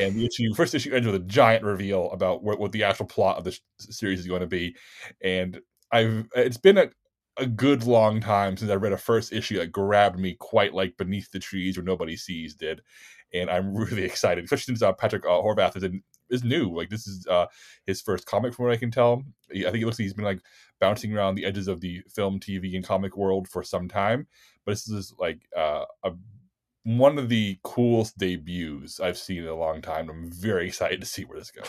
And 0.00 0.14
the 0.16 0.26
issue 0.26 0.54
first 0.54 0.74
issue 0.74 0.94
ends 0.94 1.06
with 1.06 1.16
a 1.16 1.20
giant 1.20 1.64
reveal 1.64 2.10
about 2.10 2.42
what, 2.42 2.58
what 2.58 2.72
the 2.72 2.84
actual 2.84 3.06
plot 3.06 3.38
of 3.38 3.44
this 3.44 3.60
series 3.78 4.20
is 4.20 4.26
going 4.26 4.40
to 4.40 4.46
be. 4.46 4.76
And 5.22 5.60
i've 5.90 6.28
it's 6.34 6.58
been 6.58 6.76
a, 6.76 6.90
a 7.38 7.46
good 7.46 7.84
long 7.84 8.20
time 8.20 8.58
since 8.58 8.70
i 8.70 8.74
read 8.74 8.92
a 8.92 8.98
first 8.98 9.32
issue 9.32 9.56
that 9.56 9.72
grabbed 9.72 10.18
me 10.18 10.36
quite 10.38 10.74
like 10.74 10.98
beneath 10.98 11.30
the 11.30 11.38
trees 11.38 11.78
where 11.78 11.84
nobody 11.84 12.14
sees 12.14 12.54
did 12.54 12.82
and 13.32 13.50
i'm 13.50 13.74
really 13.76 14.04
excited 14.04 14.44
especially 14.44 14.72
since 14.72 14.82
uh, 14.82 14.92
patrick 14.92 15.24
uh, 15.24 15.28
horvath 15.28 15.76
is 15.76 15.82
in 15.82 16.02
is 16.30 16.44
new. 16.44 16.74
Like 16.74 16.90
this 16.90 17.06
is 17.06 17.26
uh, 17.26 17.46
his 17.86 18.00
first 18.00 18.26
comic, 18.26 18.54
from 18.54 18.66
what 18.66 18.74
I 18.74 18.78
can 18.78 18.90
tell. 18.90 19.22
I 19.50 19.70
think 19.70 19.82
it 19.82 19.86
looks 19.86 19.98
like 19.98 20.04
he's 20.04 20.14
been 20.14 20.24
like 20.24 20.40
bouncing 20.80 21.16
around 21.16 21.34
the 21.34 21.44
edges 21.44 21.68
of 21.68 21.80
the 21.80 22.02
film, 22.14 22.38
TV, 22.38 22.74
and 22.74 22.84
comic 22.84 23.16
world 23.16 23.48
for 23.48 23.62
some 23.62 23.88
time. 23.88 24.26
But 24.64 24.72
this 24.72 24.88
is 24.88 25.14
like 25.18 25.40
uh, 25.56 25.84
a 26.04 26.12
one 26.84 27.18
of 27.18 27.28
the 27.28 27.58
coolest 27.64 28.16
debuts 28.16 29.00
I've 29.00 29.18
seen 29.18 29.42
in 29.42 29.48
a 29.48 29.54
long 29.54 29.82
time. 29.82 30.08
I'm 30.08 30.30
very 30.30 30.66
excited 30.68 31.00
to 31.00 31.06
see 31.06 31.24
where 31.24 31.38
this 31.38 31.50
goes. 31.50 31.66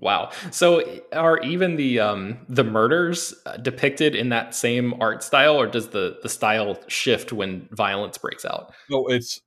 Wow. 0.00 0.30
So 0.52 1.00
are 1.12 1.40
even 1.40 1.74
the 1.74 1.98
um 1.98 2.38
the 2.48 2.62
murders 2.62 3.34
uh, 3.46 3.56
depicted 3.56 4.14
in 4.14 4.28
that 4.28 4.54
same 4.54 4.94
art 5.02 5.24
style 5.24 5.56
or 5.56 5.66
does 5.66 5.88
the 5.88 6.18
the 6.22 6.28
style 6.28 6.78
shift 6.86 7.32
when 7.32 7.68
violence 7.72 8.16
breaks 8.16 8.44
out? 8.44 8.72
No, 8.88 9.06
it's 9.08 9.40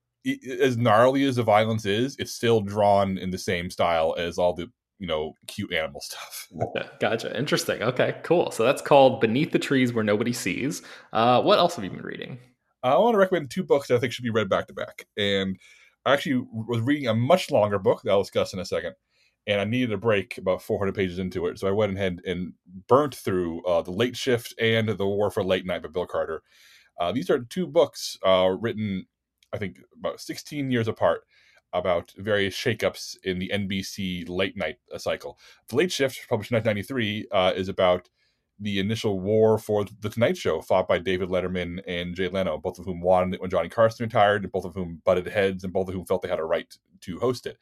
as 0.60 0.78
gnarly 0.78 1.24
as 1.24 1.38
the 1.38 1.44
violence 1.44 1.86
is, 1.86 2.16
it's 2.20 2.34
still 2.34 2.62
drawn 2.62 3.18
in 3.18 3.32
the 3.32 3.38
same 3.38 3.70
style 3.70 4.16
as 4.18 4.38
all 4.38 4.54
the 4.54 4.68
you 5.00 5.08
know 5.08 5.34
cute 5.48 5.74
animal 5.74 6.02
stuff. 6.02 6.48
gotcha. 7.00 7.38
Interesting. 7.38 7.82
Okay, 7.82 8.16
cool. 8.24 8.52
So 8.52 8.64
that's 8.64 8.82
called 8.82 9.22
Beneath 9.22 9.52
the 9.52 9.60
Trees 9.60 9.94
Where 9.94 10.04
Nobody 10.04 10.34
Sees. 10.34 10.82
Uh, 11.12 11.42
what 11.42 11.60
else 11.60 11.76
have 11.76 11.84
you 11.84 11.90
been 11.92 12.02
reading? 12.02 12.40
I 12.84 12.98
want 12.98 13.14
to 13.14 13.20
recommend 13.20 13.52
two 13.52 13.64
books 13.64 13.88
that 13.88 13.96
I 13.96 14.00
think 14.00 14.14
should 14.14 14.24
be 14.24 14.32
read 14.32 14.50
back 14.50 14.68
to 14.68 14.74
back. 14.74 15.06
And 15.18 15.58
I 16.06 16.14
actually 16.14 16.46
was 16.52 16.82
reading 16.82 17.08
a 17.08 17.14
much 17.14 17.52
longer 17.52 17.78
book 17.78 18.02
that 18.04 18.12
I'll 18.12 18.24
discuss 18.24 18.54
in 18.54 18.60
a 18.60 18.66
second. 18.66 18.96
And 19.48 19.60
I 19.60 19.66
needed 19.66 19.92
a 19.92 19.98
break 19.98 20.38
about 20.38 20.62
400 20.62 20.94
pages 20.94 21.20
into 21.20 21.48
it. 21.48 21.60
So 21.60 21.68
I 21.68 21.72
went 21.72 21.96
ahead 21.96 22.22
and 22.26 22.54
burnt 22.88 23.16
through 23.16 23.64
uh, 23.66 23.82
The 23.82 23.92
Late 23.92 24.16
Shift 24.16 24.54
and 24.60 24.90
The 24.90 25.06
War 25.06 25.32
for 25.32 25.44
Late 25.44 25.66
Night 25.66 25.82
by 25.82 25.90
Bill 25.90 26.06
Carter. 26.06 26.42
Uh, 27.00 27.12
these 27.12 27.30
are 27.30 27.40
two 27.40 27.66
books 27.66 28.18
uh, 28.24 28.56
written, 28.60 29.06
I 29.54 29.58
think, 29.58 29.80
about 29.98 30.22
16 30.22 30.72
years 30.72 30.88
apart 30.88 31.24
about 31.74 32.14
various 32.18 32.56
shakeups 32.56 33.16
in 33.24 33.40
the 33.40 33.50
NBC 33.54 34.28
late 34.28 34.58
night 34.58 34.78
uh, 34.94 34.98
cycle. 34.98 35.40
The 35.70 35.78
Late 35.78 35.92
Shift, 35.92 36.28
published 36.28 36.52
in 36.52 36.56
1993, 36.56 37.28
uh, 37.32 37.54
is 37.56 37.70
about 37.70 38.10
the 38.60 38.80
initial 38.80 39.20
war 39.20 39.58
for 39.58 39.86
the 40.02 40.10
Tonight 40.10 40.38
Show, 40.38 40.62
fought 40.62 40.88
by 40.88 41.00
David 41.00 41.30
Letterman 41.30 41.82
and 41.88 42.16
Jay 42.16 42.28
Leno, 42.28 42.58
both 42.58 42.78
of 42.78 42.86
whom 42.86 43.02
won 43.02 43.34
when 43.40 43.50
Johnny 43.50 43.70
Carson 43.70 44.06
retired, 44.06 44.44
and 44.44 44.52
both 44.52 44.66
of 44.66 44.76
whom 44.76 45.02
butted 45.04 45.28
heads, 45.28 45.64
and 45.64 45.74
both 45.74 45.88
of 45.88 45.96
whom 45.96 46.06
felt 46.06 46.22
they 46.22 46.30
had 46.30 46.40
a 46.40 46.44
right 46.44 46.78
to 47.02 47.20
host 47.20 47.48
it. 47.48 47.58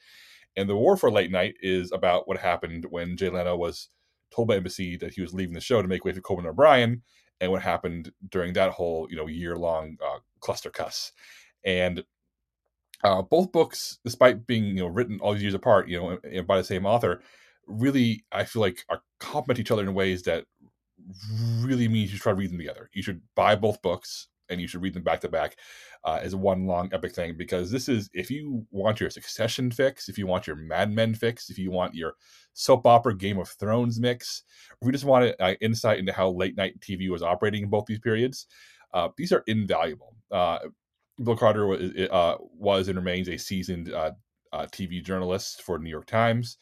And 0.58 0.70
the 0.70 0.76
war 0.76 0.98
for 0.98 1.10
late 1.10 1.32
night 1.32 1.56
is 1.62 1.92
about 1.92 2.28
what 2.28 2.40
happened 2.40 2.86
when 2.90 3.16
Jay 3.16 3.30
Leno 3.30 3.56
was 3.56 3.90
told 4.30 4.50
by 4.50 4.60
NBC 4.60 5.00
that 5.00 5.14
he 5.14 5.22
was 5.22 5.34
leaving 5.34 5.54
the 5.54 5.62
show 5.62 5.82
to 5.82 5.88
make 5.88 6.04
way 6.04 6.12
for 6.12 6.22
Conan 6.22 6.48
O'Brien, 6.48 7.02
and 7.40 7.52
what 7.52 7.62
happened 7.62 8.12
during 8.30 8.54
that 8.54 8.72
whole 8.72 9.08
you 9.10 9.16
know 9.16 9.28
year 9.28 9.56
long 9.56 9.98
uh, 10.06 10.20
cluster 10.42 10.70
cuss. 10.70 11.14
And 11.66 12.04
uh, 13.04 13.22
both 13.22 13.52
books, 13.52 14.00
despite 14.04 14.46
being 14.46 14.66
you 14.66 14.84
know 14.84 14.88
written 14.88 15.20
all 15.20 15.34
these 15.34 15.44
years 15.44 15.54
apart, 15.54 15.88
you 15.88 16.00
know, 16.00 16.44
by 16.44 16.58
the 16.58 16.64
same 16.64 16.86
author, 16.86 17.22
really 17.68 18.24
I 18.32 18.44
feel 18.46 18.62
like 18.62 18.84
are 18.90 19.02
complement 19.20 19.60
each 19.60 19.72
other 19.72 19.84
in 19.84 19.94
ways 19.94 20.24
that 20.24 20.46
really 21.62 21.88
means 21.88 22.12
you 22.12 22.18
should 22.18 22.24
try 22.24 22.32
to 22.34 22.38
read 22.38 22.52
them 22.52 22.58
together. 22.58 22.90
You 22.94 23.02
should 23.02 23.22
buy 23.36 23.56
both 23.56 23.82
books 23.82 24.28
and 24.50 24.60
you 24.60 24.68
should 24.68 24.82
read 24.82 24.94
them 24.94 25.04
back 25.04 25.22
to 25.22 25.30
back 25.30 25.58
uh, 26.04 26.20
as 26.22 26.36
one 26.36 26.66
long 26.66 26.90
epic 26.92 27.14
thing 27.14 27.36
because 27.38 27.72
this 27.72 27.88
is 27.88 28.10
if 28.14 28.32
you 28.32 28.66
want 28.72 29.00
your 29.00 29.10
Succession 29.10 29.72
fix, 29.72 30.10
if 30.10 30.18
you 30.18 30.28
want 30.28 30.48
your 30.48 30.56
Mad 30.56 30.92
Men 30.92 31.14
fix, 31.14 31.50
if 31.50 31.58
you 31.58 31.72
want 31.72 31.96
your 31.96 32.14
soap 32.54 32.86
opera 32.86 33.16
Game 33.16 33.38
of 33.38 33.50
Thrones 33.50 34.00
mix, 34.00 34.44
if 34.82 34.86
you 34.86 34.92
just 34.92 35.06
want 35.06 35.34
uh, 35.40 35.54
insight 35.62 36.00
into 36.00 36.12
how 36.12 36.30
late 36.30 36.58
night 36.58 36.80
TV 36.80 37.10
was 37.10 37.24
operating 37.24 37.64
in 37.64 37.70
both 37.70 37.86
these 37.86 38.00
periods, 38.00 38.48
uh, 38.94 39.10
these 39.18 39.32
are 39.32 39.44
invaluable. 39.48 40.16
Uh, 40.32 40.60
Bill 41.24 41.36
Carter 41.36 41.68
was, 41.68 41.92
uh, 42.12 42.36
was 42.40 42.88
and 42.88 42.98
remains 42.98 43.30
a 43.30 43.38
seasoned 43.38 43.92
uh, 43.92 44.12
TV 44.54 45.04
journalist 45.04 45.62
for 45.62 45.80
New 45.80 45.90
York 45.90 46.08
Times, 46.08 46.58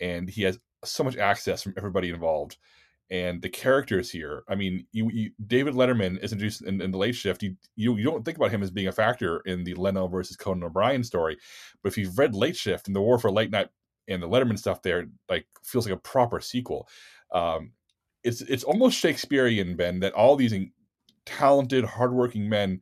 and 0.00 0.28
he 0.28 0.42
has 0.42 0.58
so 0.84 1.02
much 1.02 1.16
access 1.16 1.62
from 1.62 1.74
everybody 1.76 2.10
involved 2.10 2.58
and 3.10 3.42
the 3.42 3.48
characters 3.48 4.10
here. 4.10 4.44
I 4.48 4.54
mean, 4.54 4.86
you, 4.92 5.10
you 5.12 5.30
David 5.46 5.74
Letterman 5.74 6.22
is 6.22 6.32
introduced 6.32 6.62
in, 6.62 6.80
in, 6.80 6.90
the 6.90 6.98
late 6.98 7.14
shift. 7.14 7.42
You, 7.42 7.56
you 7.76 7.96
you 7.96 8.04
don't 8.04 8.24
think 8.24 8.38
about 8.38 8.50
him 8.50 8.62
as 8.62 8.70
being 8.70 8.88
a 8.88 8.92
factor 8.92 9.40
in 9.40 9.64
the 9.64 9.74
Leno 9.74 10.06
versus 10.08 10.36
Conan 10.36 10.64
O'Brien 10.64 11.04
story, 11.04 11.36
but 11.82 11.92
if 11.92 11.98
you've 11.98 12.18
read 12.18 12.34
Late 12.34 12.56
Shift 12.56 12.86
and 12.86 12.96
the 12.96 13.00
War 13.00 13.18
for 13.18 13.30
Late 13.30 13.50
Night 13.50 13.68
and 14.08 14.22
the 14.22 14.28
Letterman 14.28 14.58
stuff, 14.58 14.82
there 14.82 15.06
like 15.28 15.46
feels 15.62 15.86
like 15.86 15.94
a 15.94 16.00
proper 16.00 16.40
sequel. 16.40 16.88
Um, 17.30 17.72
it's 18.22 18.40
it's 18.40 18.64
almost 18.64 18.98
Shakespearean, 18.98 19.76
Ben, 19.76 20.00
that 20.00 20.14
all 20.14 20.36
these 20.36 20.54
talented, 21.26 21.84
hardworking 21.84 22.48
men 22.48 22.80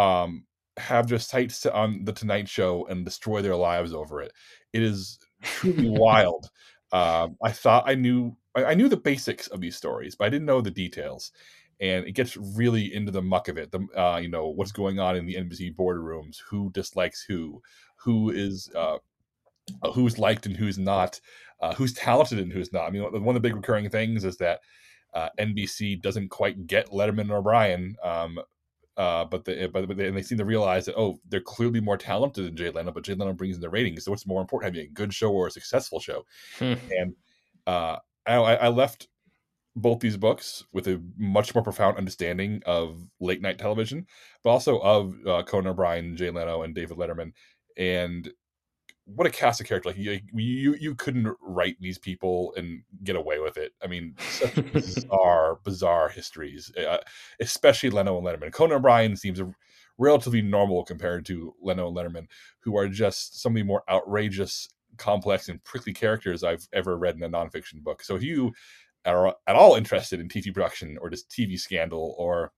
um, 0.00 0.44
have 0.78 1.08
their 1.08 1.18
sights 1.18 1.66
on 1.66 2.04
the 2.04 2.12
Tonight 2.12 2.48
Show 2.48 2.86
and 2.86 3.04
destroy 3.04 3.42
their 3.42 3.56
lives 3.56 3.92
over 3.92 4.22
it. 4.22 4.32
It 4.72 4.82
is 4.82 5.18
truly 5.42 5.88
wild. 5.98 6.48
Um, 6.92 7.36
I 7.42 7.52
thought 7.52 7.84
I 7.86 7.94
knew 7.94 8.36
I, 8.54 8.74
knew 8.74 8.88
the 8.88 8.96
basics 8.96 9.46
of 9.48 9.60
these 9.60 9.76
stories, 9.76 10.16
but 10.16 10.24
I 10.24 10.30
didn't 10.30 10.46
know 10.46 10.60
the 10.60 10.70
details. 10.70 11.32
And 11.80 12.04
it 12.06 12.12
gets 12.12 12.36
really 12.36 12.92
into 12.94 13.12
the 13.12 13.22
muck 13.22 13.48
of 13.48 13.56
it. 13.56 13.70
The 13.70 13.86
uh, 13.96 14.18
you 14.18 14.28
know 14.28 14.48
what's 14.48 14.72
going 14.72 14.98
on 14.98 15.16
in 15.16 15.26
the 15.26 15.36
NBC 15.36 15.74
boardrooms, 15.76 16.38
who 16.48 16.70
dislikes 16.72 17.22
who, 17.22 17.62
who 17.96 18.30
is 18.30 18.70
uh, 18.74 18.98
uh, 19.82 19.92
who's 19.92 20.18
liked 20.18 20.46
and 20.46 20.56
who's 20.56 20.78
not, 20.78 21.20
uh, 21.60 21.74
who's 21.74 21.92
talented 21.92 22.38
and 22.38 22.52
who's 22.52 22.72
not. 22.72 22.86
I 22.86 22.90
mean, 22.90 23.02
one 23.02 23.36
of 23.36 23.42
the 23.42 23.48
big 23.48 23.56
recurring 23.56 23.88
things 23.88 24.24
is 24.24 24.36
that 24.38 24.60
uh, 25.14 25.28
NBC 25.38 26.00
doesn't 26.02 26.28
quite 26.28 26.66
get 26.66 26.90
Letterman 26.90 27.22
and 27.22 27.32
O'Brien, 27.32 27.96
um, 28.02 28.38
uh, 29.00 29.24
but, 29.24 29.46
the, 29.46 29.70
but, 29.72 29.88
but 29.88 29.96
they, 29.96 30.08
and 30.08 30.16
they 30.16 30.20
seem 30.20 30.36
to 30.36 30.44
realize 30.44 30.84
that 30.84 30.94
oh, 30.94 31.18
they're 31.26 31.40
clearly 31.40 31.80
more 31.80 31.96
talented 31.96 32.44
than 32.44 32.54
Jay 32.54 32.68
Leno, 32.68 32.92
but 32.92 33.02
Jay 33.02 33.14
Leno 33.14 33.32
brings 33.32 33.56
in 33.56 33.62
the 33.62 33.70
ratings. 33.70 34.04
So 34.04 34.10
what's 34.10 34.26
more 34.26 34.42
important, 34.42 34.74
having 34.74 34.90
a 34.90 34.92
good 34.92 35.14
show 35.14 35.32
or 35.32 35.46
a 35.46 35.50
successful 35.50 36.00
show? 36.00 36.26
Hmm. 36.58 36.74
And 36.90 37.14
uh, 37.66 37.96
I, 38.26 38.34
I 38.34 38.68
left 38.68 39.08
both 39.74 40.00
these 40.00 40.18
books 40.18 40.64
with 40.74 40.86
a 40.86 41.00
much 41.16 41.54
more 41.54 41.64
profound 41.64 41.96
understanding 41.96 42.62
of 42.66 43.02
late 43.20 43.40
night 43.40 43.58
television, 43.58 44.06
but 44.44 44.50
also 44.50 44.78
of 44.80 45.14
uh, 45.26 45.42
Conan 45.44 45.68
O'Brien, 45.68 46.14
Jay 46.14 46.28
Leno, 46.28 46.60
and 46.60 46.74
David 46.74 46.98
Letterman. 46.98 47.32
And 47.78 48.30
what 49.14 49.26
a 49.26 49.30
cast 49.30 49.60
of 49.60 49.66
characters! 49.66 49.94
Like 49.94 50.02
you, 50.02 50.20
you, 50.32 50.74
you 50.74 50.94
couldn't 50.94 51.34
write 51.42 51.76
these 51.80 51.98
people 51.98 52.54
and 52.56 52.82
get 53.04 53.16
away 53.16 53.38
with 53.38 53.56
it. 53.56 53.72
I 53.82 53.86
mean, 53.86 54.14
such 54.18 54.54
bizarre, 54.72 55.58
bizarre 55.64 56.08
histories, 56.08 56.72
uh, 56.76 56.98
especially 57.40 57.90
Leno 57.90 58.16
and 58.18 58.26
Letterman. 58.26 58.52
Conan 58.52 58.76
O'Brien 58.76 59.16
seems 59.16 59.40
relatively 59.98 60.42
normal 60.42 60.84
compared 60.84 61.24
to 61.26 61.54
Leno 61.62 61.88
and 61.88 61.96
Letterman, 61.96 62.26
who 62.60 62.76
are 62.76 62.88
just 62.88 63.40
some 63.40 63.52
of 63.52 63.56
the 63.56 63.62
more 63.62 63.82
outrageous 63.88 64.68
complex 64.96 65.48
and 65.48 65.62
prickly 65.64 65.92
characters 65.92 66.42
I've 66.42 66.68
ever 66.72 66.96
read 66.96 67.16
in 67.16 67.22
a 67.22 67.28
nonfiction 67.28 67.82
book. 67.82 68.02
So 68.02 68.16
if 68.16 68.22
you 68.22 68.52
are 69.04 69.34
at 69.46 69.56
all 69.56 69.76
interested 69.76 70.20
in 70.20 70.28
TV 70.28 70.52
production 70.52 70.98
or 71.00 71.10
just 71.10 71.30
TV 71.30 71.58
scandal 71.58 72.14
or 72.18 72.52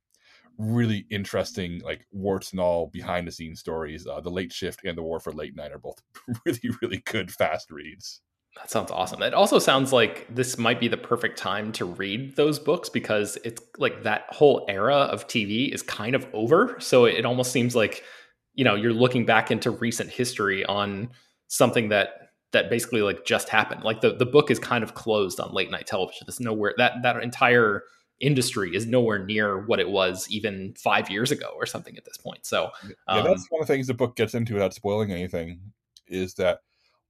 really 0.58 1.06
interesting 1.10 1.80
like 1.84 2.06
warts 2.12 2.52
and 2.52 2.60
all 2.60 2.88
behind 2.88 3.26
the 3.26 3.32
scenes 3.32 3.60
stories, 3.60 4.06
uh, 4.06 4.20
the 4.20 4.30
Late 4.30 4.52
Shift 4.52 4.84
and 4.84 4.96
the 4.96 5.02
War 5.02 5.20
for 5.20 5.32
Late 5.32 5.56
Night 5.56 5.72
are 5.72 5.78
both 5.78 6.02
really 6.46 6.70
really 6.80 7.02
good 7.04 7.30
fast 7.30 7.70
reads. 7.70 8.20
That 8.56 8.70
sounds 8.70 8.90
awesome. 8.90 9.22
It 9.22 9.32
also 9.32 9.58
sounds 9.58 9.92
like 9.92 10.26
this 10.28 10.58
might 10.58 10.78
be 10.78 10.88
the 10.88 10.98
perfect 10.98 11.38
time 11.38 11.72
to 11.72 11.86
read 11.86 12.36
those 12.36 12.58
books 12.58 12.90
because 12.90 13.38
it's 13.44 13.62
like 13.78 14.02
that 14.02 14.26
whole 14.28 14.66
era 14.68 14.96
of 14.96 15.26
TV 15.26 15.72
is 15.72 15.82
kind 15.82 16.14
of 16.14 16.26
over. 16.34 16.76
So 16.78 17.06
it 17.06 17.24
almost 17.24 17.50
seems 17.50 17.74
like, 17.74 18.04
you 18.52 18.62
know, 18.62 18.74
you're 18.74 18.92
looking 18.92 19.24
back 19.24 19.50
into 19.50 19.70
recent 19.70 20.10
history 20.10 20.66
on 20.66 21.08
something 21.48 21.88
that 21.88 22.22
that 22.52 22.68
basically 22.68 23.00
like 23.00 23.24
just 23.24 23.48
happened. 23.48 23.84
Like 23.84 24.02
the, 24.02 24.12
the 24.12 24.26
book 24.26 24.50
is 24.50 24.58
kind 24.58 24.84
of 24.84 24.94
closed 24.94 25.40
on 25.40 25.54
late 25.54 25.70
night 25.70 25.86
television. 25.86 26.26
There's 26.26 26.40
nowhere 26.40 26.74
that 26.76 27.02
that 27.02 27.22
entire 27.22 27.84
industry 28.22 28.74
is 28.74 28.86
nowhere 28.86 29.24
near 29.24 29.58
what 29.66 29.80
it 29.80 29.90
was 29.90 30.26
even 30.30 30.74
five 30.78 31.10
years 31.10 31.30
ago 31.30 31.52
or 31.56 31.66
something 31.66 31.96
at 31.96 32.04
this 32.04 32.16
point. 32.16 32.46
So 32.46 32.70
um, 33.08 33.18
yeah, 33.18 33.22
that's 33.22 33.46
one 33.50 33.60
of 33.60 33.66
the 33.66 33.72
things 33.74 33.88
the 33.88 33.94
book 33.94 34.16
gets 34.16 34.34
into 34.34 34.54
without 34.54 34.72
spoiling 34.72 35.12
anything 35.12 35.72
is 36.06 36.34
that 36.34 36.60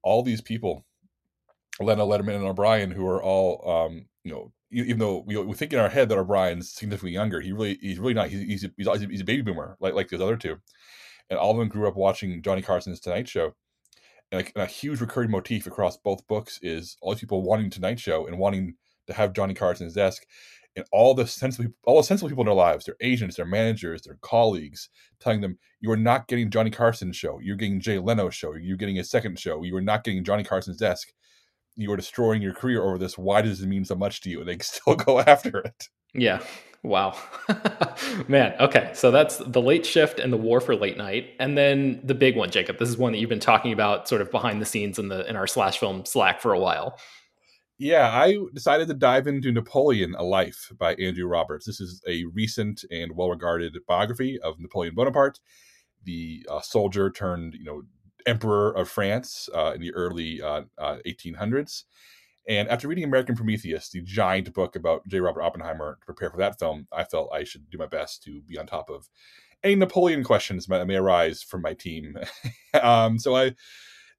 all 0.03 0.23
these 0.23 0.41
people, 0.41 0.85
Leno 1.81 2.09
Letterman, 2.09 2.37
and 2.37 2.47
O'Brien, 2.47 2.91
who 2.91 3.07
are 3.07 3.23
all 3.23 3.87
um, 3.87 4.07
you 4.25 4.33
know, 4.33 4.53
even 4.71 4.99
though 4.99 5.23
we, 5.27 5.37
we 5.37 5.55
think 5.55 5.73
in 5.73 5.79
our 5.79 5.91
head 5.91 6.09
that 6.09 6.19
O'Brien's 6.19 6.73
significantly 6.73 7.13
younger, 7.13 7.41
he 7.41 7.53
really 7.53 7.79
he's 7.81 7.99
really 7.99 8.15
not. 8.15 8.29
He's 8.29 8.63
he's 8.63 8.71
he's, 8.77 9.01
he's 9.03 9.21
a 9.21 9.25
baby 9.25 9.43
boomer 9.43 9.77
like 9.81 9.95
like 9.95 10.09
those 10.09 10.21
other 10.21 10.37
two, 10.37 10.57
and 11.31 11.39
all 11.39 11.53
of 11.53 11.59
them 11.59 11.69
grew 11.69 11.87
up 11.87 11.95
watching 11.95 12.43
Johnny 12.43 12.63
Carson's 12.63 13.01
Tonight 13.01 13.29
Show 13.29 13.55
and 14.33 14.51
a, 14.57 14.63
a, 14.63 14.67
huge 14.67 15.01
recurring 15.01 15.31
motif 15.31 15.67
across 15.67 15.97
both 15.97 16.27
books 16.27 16.59
is 16.63 16.97
all 17.03 17.13
these 17.13 17.21
people 17.21 17.43
wanting 17.43 17.71
Tonight 17.71 18.01
Show 18.01 18.27
and 18.27 18.39
wanting 18.39 18.75
to 19.07 19.13
have 19.13 19.35
Johnny 19.35 19.55
Carson's 19.55 19.95
desk, 19.95 20.25
and 20.77 20.85
all 20.93 21.15
the 21.15 21.27
sensible, 21.27 21.71
all 21.85 21.99
the 21.99 22.03
sensible 22.03 22.29
people 22.29 22.43
in 22.43 22.47
their 22.47 22.55
lives, 22.55 22.85
their 22.85 22.97
agents, 23.01 23.37
their 23.37 23.47
managers, 23.47 24.03
their 24.03 24.19
colleagues, 24.23 24.89
telling 25.21 25.41
them 25.41 25.59
you 25.81 25.91
are 25.91 25.97
not 25.97 26.29
getting 26.29 26.51
Johnny 26.51 26.71
Carson's 26.71 27.17
show, 27.17 27.39
you're 27.41 27.57
getting 27.57 27.81
Jay 27.81 27.99
Leno's 27.99 28.35
show, 28.35 28.55
you're 28.55 28.77
getting 28.77 28.99
a 28.99 29.05
second 29.05 29.39
show, 29.39 29.63
you 29.63 29.77
are 29.77 29.83
not 29.83 30.05
getting 30.05 30.25
Johnny 30.25 30.45
Carson's 30.45 30.79
desk. 30.79 31.13
You 31.75 31.91
are 31.91 31.97
destroying 31.97 32.43
your 32.43 32.53
career 32.53 32.83
over 32.83 32.99
this. 32.99 33.17
Why 33.17 33.41
does 33.41 33.63
it 33.63 33.67
mean 33.67 33.87
so 33.87 33.95
much 33.95 34.21
to 34.23 34.31
you? 34.31 34.41
And 34.41 34.49
they 34.49 34.59
still 34.61 34.95
go 34.95 35.21
after 35.21 35.59
it. 35.61 35.89
Yeah. 36.15 36.43
Wow. 36.83 37.17
Man, 38.29 38.55
okay. 38.59 38.91
So 38.95 39.11
that's 39.11 39.37
the 39.39 39.63
late 39.63 39.87
shift 39.87 40.19
and 40.19 40.33
the 40.33 40.37
war 40.37 40.61
for 40.61 40.75
late 40.75 40.97
night. 40.97 41.31
And 41.39 41.57
then 41.57 42.01
the 42.03 42.15
big 42.15 42.37
one, 42.37 42.51
Jacob. 42.51 42.79
This 42.79 42.89
is 42.89 42.99
one 42.99 43.13
that 43.13 43.19
you've 43.19 43.31
been 43.31 43.41
talking 43.41 43.73
about 43.73 44.09
sort 44.09 44.21
of 44.21 44.31
behind 44.31 44.61
the 44.61 44.67
scenes 44.67 44.99
in 44.99 45.09
the 45.09 45.29
in 45.29 45.37
our 45.37 45.47
slash 45.47 45.79
film 45.79 46.05
Slack 46.05 46.41
for 46.41 46.53
a 46.53 46.59
while. 46.59 46.99
Yeah, 47.83 48.11
I 48.13 48.39
decided 48.55 48.87
to 48.87 48.95
dive 48.95 49.27
into 49.27 49.51
Napoleon, 49.51 50.15
A 50.17 50.23
Life 50.23 50.71
by 50.79 50.95
Andrew 50.95 51.27
Roberts. 51.27 51.67
This 51.67 51.81
is 51.81 52.01
a 52.07 52.23
recent 52.33 52.85
and 52.93 53.17
well-regarded 53.17 53.77
biography 53.89 54.39
of 54.39 54.61
Napoleon 54.61 54.95
Bonaparte, 54.95 55.41
the 56.05 56.47
uh, 56.49 56.61
soldier 56.61 57.11
turned, 57.11 57.55
you 57.55 57.65
know, 57.65 57.83
emperor 58.25 58.71
of 58.71 58.89
France 58.89 59.49
uh, 59.53 59.73
in 59.75 59.81
the 59.81 59.93
early 59.95 60.41
uh, 60.41 60.63
1800s. 60.81 61.83
Uh, 61.83 62.53
and 62.53 62.69
after 62.69 62.87
reading 62.87 63.03
American 63.03 63.35
Prometheus, 63.35 63.89
the 63.89 64.01
giant 64.01 64.55
book 64.55 64.77
about 64.77 65.05
J. 65.09 65.19
Robert 65.19 65.43
Oppenheimer, 65.43 65.99
to 65.99 66.07
prepare 66.07 66.31
for 66.31 66.37
that 66.37 66.61
film, 66.61 66.87
I 66.93 67.03
felt 67.03 67.35
I 67.35 67.43
should 67.43 67.69
do 67.69 67.79
my 67.79 67.87
best 67.87 68.23
to 68.23 68.43
be 68.43 68.59
on 68.59 68.69
top 68.69 68.91
of 68.91 69.09
any 69.65 69.75
Napoleon 69.75 70.23
questions 70.23 70.67
that 70.67 70.87
may 70.87 70.95
arise 70.95 71.43
from 71.43 71.63
my 71.63 71.75
team. 71.75 72.17
um, 72.81 73.19
so 73.19 73.35
I 73.35 73.57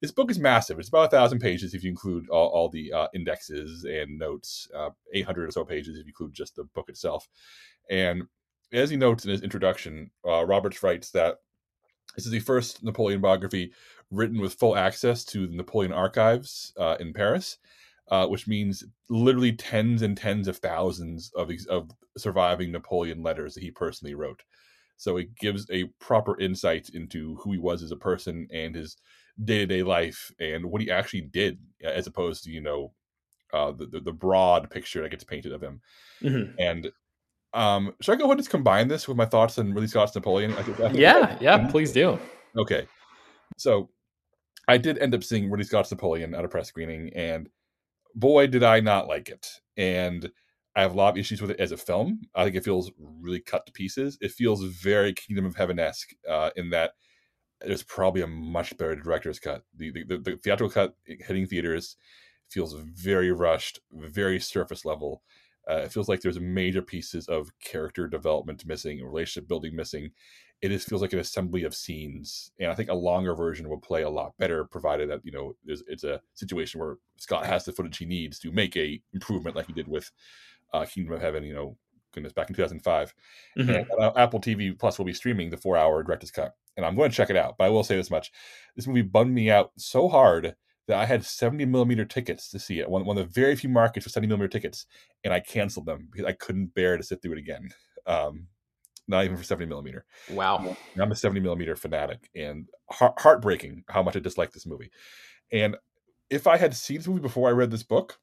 this 0.04 0.12
book 0.12 0.30
is 0.30 0.38
massive. 0.38 0.80
It's 0.80 0.90
about 0.90 1.06
a 1.06 1.16
thousand 1.16 1.40
pages 1.40 1.74
if 1.74 1.82
you 1.82 1.90
include 1.90 2.30
all, 2.30 2.50
all 2.50 2.68
the 2.68 2.92
uh, 2.92 3.08
indexes 3.16 3.86
and 3.86 4.20
notes. 4.20 4.68
Uh, 4.76 4.90
Eight 5.14 5.26
hundred 5.26 5.48
or 5.48 5.52
so 5.52 5.64
pages 5.64 5.98
if 5.98 6.06
you 6.06 6.10
include 6.10 6.34
just 6.34 6.58
the 6.58 6.66
book 6.66 6.90
itself. 6.90 7.30
And 7.90 8.24
as 8.74 8.90
he 8.90 8.98
notes 8.98 9.24
in 9.24 9.32
his 9.32 9.42
introduction, 9.42 10.12
uh, 10.28 10.46
Roberts 10.46 10.84
writes 10.84 11.12
that 11.12 11.38
this 12.18 12.26
is 12.26 12.34
the 12.34 12.42
first 12.42 12.84
Napoleon 12.84 13.22
biography 13.22 13.72
written 14.12 14.42
with 14.42 14.56
full 14.56 14.76
access 14.76 15.24
to 15.24 15.48
the 15.48 15.56
Napoleon 15.56 15.94
archives 15.94 16.74
uh, 16.78 16.98
in 17.00 17.14
Paris, 17.14 17.58
uh, 18.12 18.28
which 18.28 18.46
means 18.46 18.84
literally 19.10 19.54
tens 19.54 20.02
and 20.02 20.18
tens 20.18 20.50
of 20.50 20.58
thousands 20.58 21.32
of, 21.34 21.50
of 21.70 21.92
surviving 22.18 22.74
Napoleon 22.74 23.24
letters 23.24 23.54
that 23.54 23.64
he 23.64 23.72
personally 23.72 24.16
wrote. 24.16 24.44
So 24.98 25.16
it 25.16 25.34
gives 25.38 25.66
a 25.72 25.86
proper 26.02 26.38
insight 26.42 26.90
into 26.90 27.36
who 27.36 27.54
he 27.54 27.58
was 27.58 27.82
as 27.82 27.92
a 27.92 27.96
person 27.96 28.50
and 28.54 28.76
his 28.76 28.98
day 29.44 29.60
to 29.60 29.66
day 29.66 29.84
life 29.84 30.32
and 30.40 30.66
what 30.66 30.82
he 30.82 30.92
actually 30.92 31.22
did, 31.22 31.60
as 31.84 32.08
opposed 32.08 32.44
to 32.44 32.52
you 32.52 32.62
know 32.62 32.94
uh, 33.54 33.72
the, 33.72 34.00
the, 34.00 34.12
broad 34.12 34.70
picture 34.70 35.04
that 35.04 35.12
gets 35.12 35.24
painted 35.24 35.54
of 35.54 35.62
him. 35.62 35.80
Mm-hmm. 36.24 36.60
And 36.60 36.92
um, 37.54 37.94
should 38.02 38.14
I 38.14 38.16
go 38.16 38.24
ahead 38.24 38.32
and 38.32 38.40
just 38.40 38.50
combine 38.50 38.88
this 38.88 39.08
with 39.08 39.16
my 39.16 39.26
thoughts 39.26 39.60
on 39.60 39.74
Ridley 39.74 39.88
Scott's 39.88 40.16
Napoleon? 40.16 40.54
I 40.54 40.64
think, 40.64 40.80
I 40.80 40.88
think 40.88 41.00
yeah, 41.00 41.38
yeah, 41.40 41.68
please 41.68 41.92
do. 41.92 42.20
Okay, 42.58 42.88
so 43.58 43.90
I 44.68 44.78
did 44.78 44.98
end 44.98 45.14
up 45.14 45.24
seeing 45.24 45.50
Ridley 45.50 45.66
Scott's 45.66 45.92
Napoleon 45.92 46.34
at 46.34 46.46
a 46.46 46.48
press 46.48 46.68
screening, 46.68 47.12
and 47.16 47.50
boy, 48.16 48.48
did 48.48 48.64
I 48.64 48.80
not 48.80 49.08
like 49.08 49.30
it. 49.30 49.48
And 49.78 50.32
I 50.76 50.82
have 50.82 50.94
a 50.94 50.98
lot 50.98 51.14
of 51.14 51.18
issues 51.18 51.42
with 51.42 51.52
it 51.52 51.60
as 51.60 51.72
a 51.72 51.78
film. 51.78 52.22
I 52.34 52.44
think 52.44 52.56
it 52.56 52.64
feels 52.64 52.92
really 52.98 53.40
cut 53.40 53.66
to 53.66 53.72
pieces. 53.72 54.18
It 54.22 54.32
feels 54.32 54.64
very 54.64 55.14
Kingdom 55.14 55.46
of 55.46 55.56
Heaven 55.56 55.80
esque 55.80 56.14
uh, 56.30 56.50
in 56.56 56.72
that 56.72 56.94
there's 57.66 57.84
probably 57.84 58.22
a 58.22 58.28
much 58.28 58.78
better 58.78 58.96
director's 58.96 59.40
cut. 59.40 59.64
The, 59.76 59.92
the, 59.92 60.04
the, 60.04 60.18
the 60.18 60.38
theatrical 60.38 60.70
cut 60.70 60.96
hitting 61.06 61.48
theaters 61.48 61.96
feels 62.50 62.74
very 62.74 63.32
rushed, 63.32 63.80
very 63.92 64.40
surface 64.40 64.86
level. 64.86 65.24
Uh, 65.70 65.78
it 65.78 65.92
feels 65.92 66.10
like 66.10 66.22
there's 66.22 66.40
major 66.40 66.82
pieces 66.82 67.28
of 67.28 67.50
character 67.64 68.08
development 68.08 68.66
missing, 68.66 69.04
relationship 69.04 69.48
building 69.48 69.76
missing. 69.76 70.12
It 70.62 70.70
just 70.70 70.88
feels 70.88 71.02
like 71.02 71.14
an 71.14 71.20
assembly 71.20 71.64
of 71.64 71.76
scenes, 71.76 72.52
and 72.60 72.72
I 72.72 72.76
think 72.76 72.90
a 72.90 72.94
longer 72.94 73.36
version 73.36 73.68
will 73.68 73.80
play 73.80 74.04
a 74.04 74.10
lot 74.10 74.34
better, 74.40 74.64
provided 74.64 75.10
that 75.10 75.20
you 75.24 75.32
know 75.32 75.56
it's 75.66 76.04
a 76.06 76.22
situation 76.36 76.80
where 76.80 76.98
Scott 77.18 77.46
has 77.46 77.66
the 77.66 77.74
footage 77.74 77.98
he 77.98 78.06
needs 78.06 78.40
to 78.40 78.52
make 78.52 78.78
a 78.78 79.02
improvement, 79.14 79.58
like 79.58 79.68
he 79.68 79.74
did 79.74 79.90
with 79.90 80.10
uh, 80.74 80.86
Kingdom 80.86 81.16
of 81.16 81.22
Heaven. 81.22 81.44
You 81.44 81.54
know, 81.54 81.78
goodness, 82.14 82.34
back 82.34 82.50
in 82.50 82.56
2005. 82.56 83.14
Mm-hmm. 83.58 83.70
And 83.70 84.18
Apple 84.18 84.40
TV 84.40 84.78
Plus 84.78 84.98
will 84.98 85.06
be 85.06 85.14
streaming 85.14 85.50
the 85.50 85.58
four-hour 85.58 86.04
director's 86.04 86.32
cut 86.32 86.56
and 86.76 86.86
I'm 86.86 86.96
going 86.96 87.12
to 87.12 87.16
check 87.16 87.30
it 87.30 87.36
out. 87.36 87.56
But 87.58 87.66
I 87.66 87.70
will 87.70 87.84
say 87.84 87.96
this 87.96 88.12
much: 88.12 88.32
this 88.76 88.88
movie 88.88 89.02
bummed 89.02 89.34
me 89.34 89.50
out 89.50 89.72
so 89.78 90.08
hard 90.08 90.56
that 90.88 90.98
I 90.98 91.06
had 91.06 91.24
70 91.24 91.66
millimeter 91.66 92.04
tickets 92.04 92.50
to 92.50 92.60
see 92.60 92.80
it. 92.80 92.90
One, 92.90 93.06
one 93.06 93.18
of 93.18 93.26
the 93.26 93.34
very 93.34 93.56
few 93.56 93.70
markets 93.70 94.06
for 94.06 94.10
70 94.10 94.28
millimeter 94.28 94.50
tickets, 94.50 94.86
and 95.24 95.34
I 95.34 95.40
canceled 95.40 95.86
them 95.86 96.10
because 96.12 96.26
I 96.26 96.34
couldn't 96.34 96.74
bear 96.74 96.98
to 96.98 97.04
sit 97.04 97.22
through 97.22 97.34
it 97.34 97.38
again. 97.38 97.70
Um, 98.06 98.48
not 99.08 99.26
even 99.26 99.38
for 99.38 99.44
70 99.44 99.68
millimeter. 99.68 100.06
Wow. 100.30 100.78
I'm 101.00 101.12
a 101.12 101.16
70 101.16 101.42
millimeter 101.42 101.76
fanatic, 101.76 102.30
and 102.36 102.68
heart- 102.90 103.20
heartbreaking 103.20 103.84
how 103.90 104.04
much 104.04 104.16
I 104.16 104.20
dislike 104.20 104.52
this 104.52 104.66
movie. 104.66 104.92
And 105.52 105.78
if 106.30 106.48
I 106.48 106.58
had 106.58 106.76
seen 106.76 106.98
this 106.98 107.08
movie 107.08 107.22
before 107.22 107.48
I 107.48 107.54
read 107.54 107.72
this 107.72 107.84
book, 107.84 108.20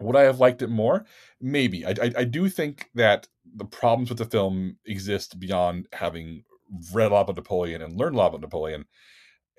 would 0.00 0.16
I 0.16 0.22
have 0.22 0.40
liked 0.40 0.62
it 0.62 0.70
more? 0.70 1.06
Maybe. 1.40 1.84
I, 1.86 1.90
I, 1.90 2.12
I 2.18 2.24
do 2.24 2.48
think 2.48 2.90
that 2.94 3.28
the 3.54 3.64
problems 3.64 4.08
with 4.08 4.18
the 4.18 4.24
film 4.24 4.76
exist 4.84 5.40
beyond 5.40 5.88
having 5.92 6.44
read 6.92 7.10
a 7.10 7.14
lot 7.14 7.22
about 7.22 7.36
Napoleon 7.36 7.82
and 7.82 7.98
learned 7.98 8.14
a 8.14 8.18
lot 8.18 8.28
about 8.28 8.40
Napoleon 8.40 8.86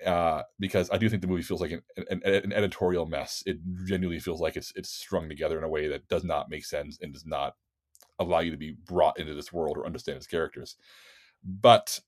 uh, 0.04 0.42
because 0.60 0.90
I 0.90 0.98
do 0.98 1.08
think 1.08 1.22
the 1.22 1.28
movie 1.28 1.42
feels 1.42 1.60
like 1.60 1.72
an, 1.72 1.82
an, 1.96 2.22
an, 2.22 2.52
editorial 2.52 3.06
mess. 3.06 3.42
It 3.46 3.58
genuinely 3.84 4.20
feels 4.20 4.40
like 4.40 4.56
it's 4.56 4.72
it's 4.76 4.90
strung 4.90 5.28
together 5.28 5.58
in 5.58 5.64
a 5.64 5.68
way 5.68 5.88
that 5.88 6.08
does 6.08 6.22
not 6.22 6.50
make 6.50 6.64
sense 6.64 6.98
and 7.02 7.12
does 7.12 7.26
not 7.26 7.56
allow 8.20 8.38
you 8.40 8.52
to 8.52 8.56
be 8.56 8.76
brought 8.86 9.18
into 9.18 9.34
this 9.34 9.52
world 9.52 9.76
or 9.76 9.86
understand 9.86 10.16
its 10.16 10.26
characters. 10.26 10.76
But 11.42 12.00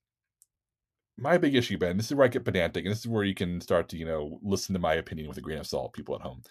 my 1.19 1.37
big 1.37 1.55
issue, 1.57 1.79
Ben, 1.79 1.97
this 1.97 2.07
is 2.07 2.15
where 2.15 2.25
I 2.25 2.29
get 2.29 2.45
pedantic, 2.45 2.85
and 2.85 2.93
this 2.93 3.01
is 3.01 3.09
where 3.09 3.25
you 3.25 3.35
can 3.35 3.61
start 3.61 3.89
to 3.89 3.97
you 3.97 4.07
know 4.07 4.39
listen 4.43 4.73
to 4.75 4.79
my 4.79 4.95
opinion 4.95 5.29
with 5.29 5.39
a 5.39 5.43
grain 5.43 5.59
of 5.59 5.67
salt, 5.67 5.93
people 5.93 6.15
at 6.15 6.23
home, 6.23 6.43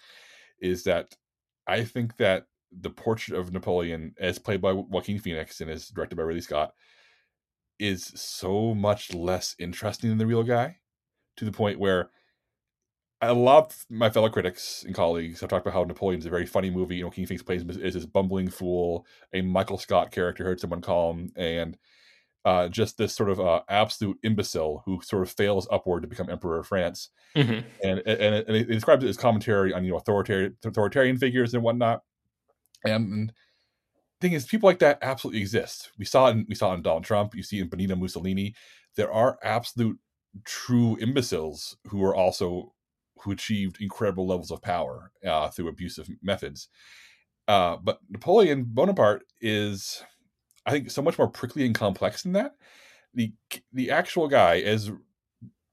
is 0.59 0.83
that 0.83 1.15
I 1.69 1.83
think 1.83 2.17
that 2.17 2.47
the 2.71 2.89
portrait 2.89 3.37
of 3.37 3.53
Napoleon, 3.53 4.15
as 4.19 4.39
played 4.39 4.61
by 4.61 4.73
Joaquin 4.73 5.19
Phoenix 5.19 5.61
and 5.61 5.69
is 5.69 5.87
directed 5.89 6.15
by 6.15 6.23
Ridley 6.23 6.41
Scott, 6.41 6.73
is 7.79 8.11
so 8.15 8.73
much 8.73 9.13
less 9.13 9.55
interesting 9.59 10.09
than 10.09 10.17
the 10.17 10.25
real 10.25 10.43
guy 10.43 10.77
to 11.37 11.45
the 11.45 11.51
point 11.51 11.79
where 11.79 12.09
a 13.21 13.33
lot 13.33 13.71
of 13.71 13.85
my 13.89 14.09
fellow 14.09 14.29
critics 14.29 14.83
and 14.83 14.95
colleagues 14.95 15.41
have 15.41 15.49
talked 15.49 15.65
about 15.65 15.75
how 15.75 15.83
Napoleon's 15.83 16.25
a 16.25 16.29
very 16.29 16.45
funny 16.45 16.69
movie. 16.69 16.95
You 16.95 17.03
know, 17.03 17.07
Joaquin 17.07 17.27
Phoenix 17.27 17.43
plays 17.43 17.63
is 17.63 17.93
this 17.93 18.05
bumbling 18.05 18.49
fool, 18.49 19.05
a 19.33 19.41
Michael 19.41 19.77
Scott 19.77 20.11
character, 20.11 20.43
heard 20.43 20.59
someone 20.59 20.81
call 20.81 21.11
him, 21.11 21.31
and 21.35 21.77
uh, 22.45 22.67
just 22.69 22.97
this 22.97 23.13
sort 23.13 23.29
of 23.29 23.39
uh, 23.39 23.61
absolute 23.69 24.17
imbecile 24.23 24.83
who 24.85 25.01
sort 25.01 25.23
of 25.23 25.31
fails 25.31 25.67
upward 25.71 26.03
to 26.03 26.07
become 26.07 26.29
emperor 26.29 26.59
of 26.59 26.67
France. 26.67 27.09
Mm-hmm. 27.35 27.67
And 27.83 27.99
and 28.05 28.35
it, 28.35 28.47
and 28.47 28.57
it 28.57 28.67
describes 28.67 29.03
it 29.03 29.09
as 29.09 29.17
commentary 29.17 29.73
on 29.73 29.83
you 29.83 29.91
know 29.91 29.97
authoritarian 29.97 30.57
authoritarian 30.65 31.17
figures 31.17 31.53
and 31.53 31.63
whatnot. 31.63 32.03
And 32.85 33.29
the 33.29 34.27
thing 34.27 34.33
is, 34.33 34.45
people 34.45 34.67
like 34.67 34.79
that 34.79 34.99
absolutely 35.01 35.41
exist. 35.41 35.91
We 35.97 36.05
saw 36.05 36.27
it. 36.27 36.31
In, 36.31 36.45
we 36.47 36.55
saw 36.55 36.71
it 36.71 36.77
in 36.77 36.81
Donald 36.81 37.03
Trump. 37.03 37.35
You 37.35 37.43
see 37.43 37.59
in 37.59 37.69
Benito 37.69 37.95
Mussolini. 37.95 38.55
There 38.95 39.11
are 39.11 39.37
absolute 39.43 39.99
true 40.45 40.97
imbeciles 40.97 41.77
who 41.87 42.03
are 42.03 42.15
also 42.15 42.73
who 43.21 43.31
achieved 43.31 43.81
incredible 43.81 44.27
levels 44.27 44.51
of 44.51 44.61
power 44.61 45.11
uh, 45.25 45.49
through 45.49 45.67
abusive 45.67 46.09
methods. 46.21 46.69
Uh, 47.47 47.77
but 47.81 47.99
Napoleon 48.09 48.63
Bonaparte 48.67 49.23
is, 49.41 50.03
I 50.65 50.71
think, 50.71 50.91
so 50.91 51.01
much 51.01 51.17
more 51.17 51.27
prickly 51.27 51.65
and 51.65 51.75
complex 51.75 52.23
than 52.23 52.33
that. 52.33 52.55
The 53.13 53.33
the 53.73 53.91
actual 53.91 54.27
guy, 54.27 54.59
as 54.59 54.91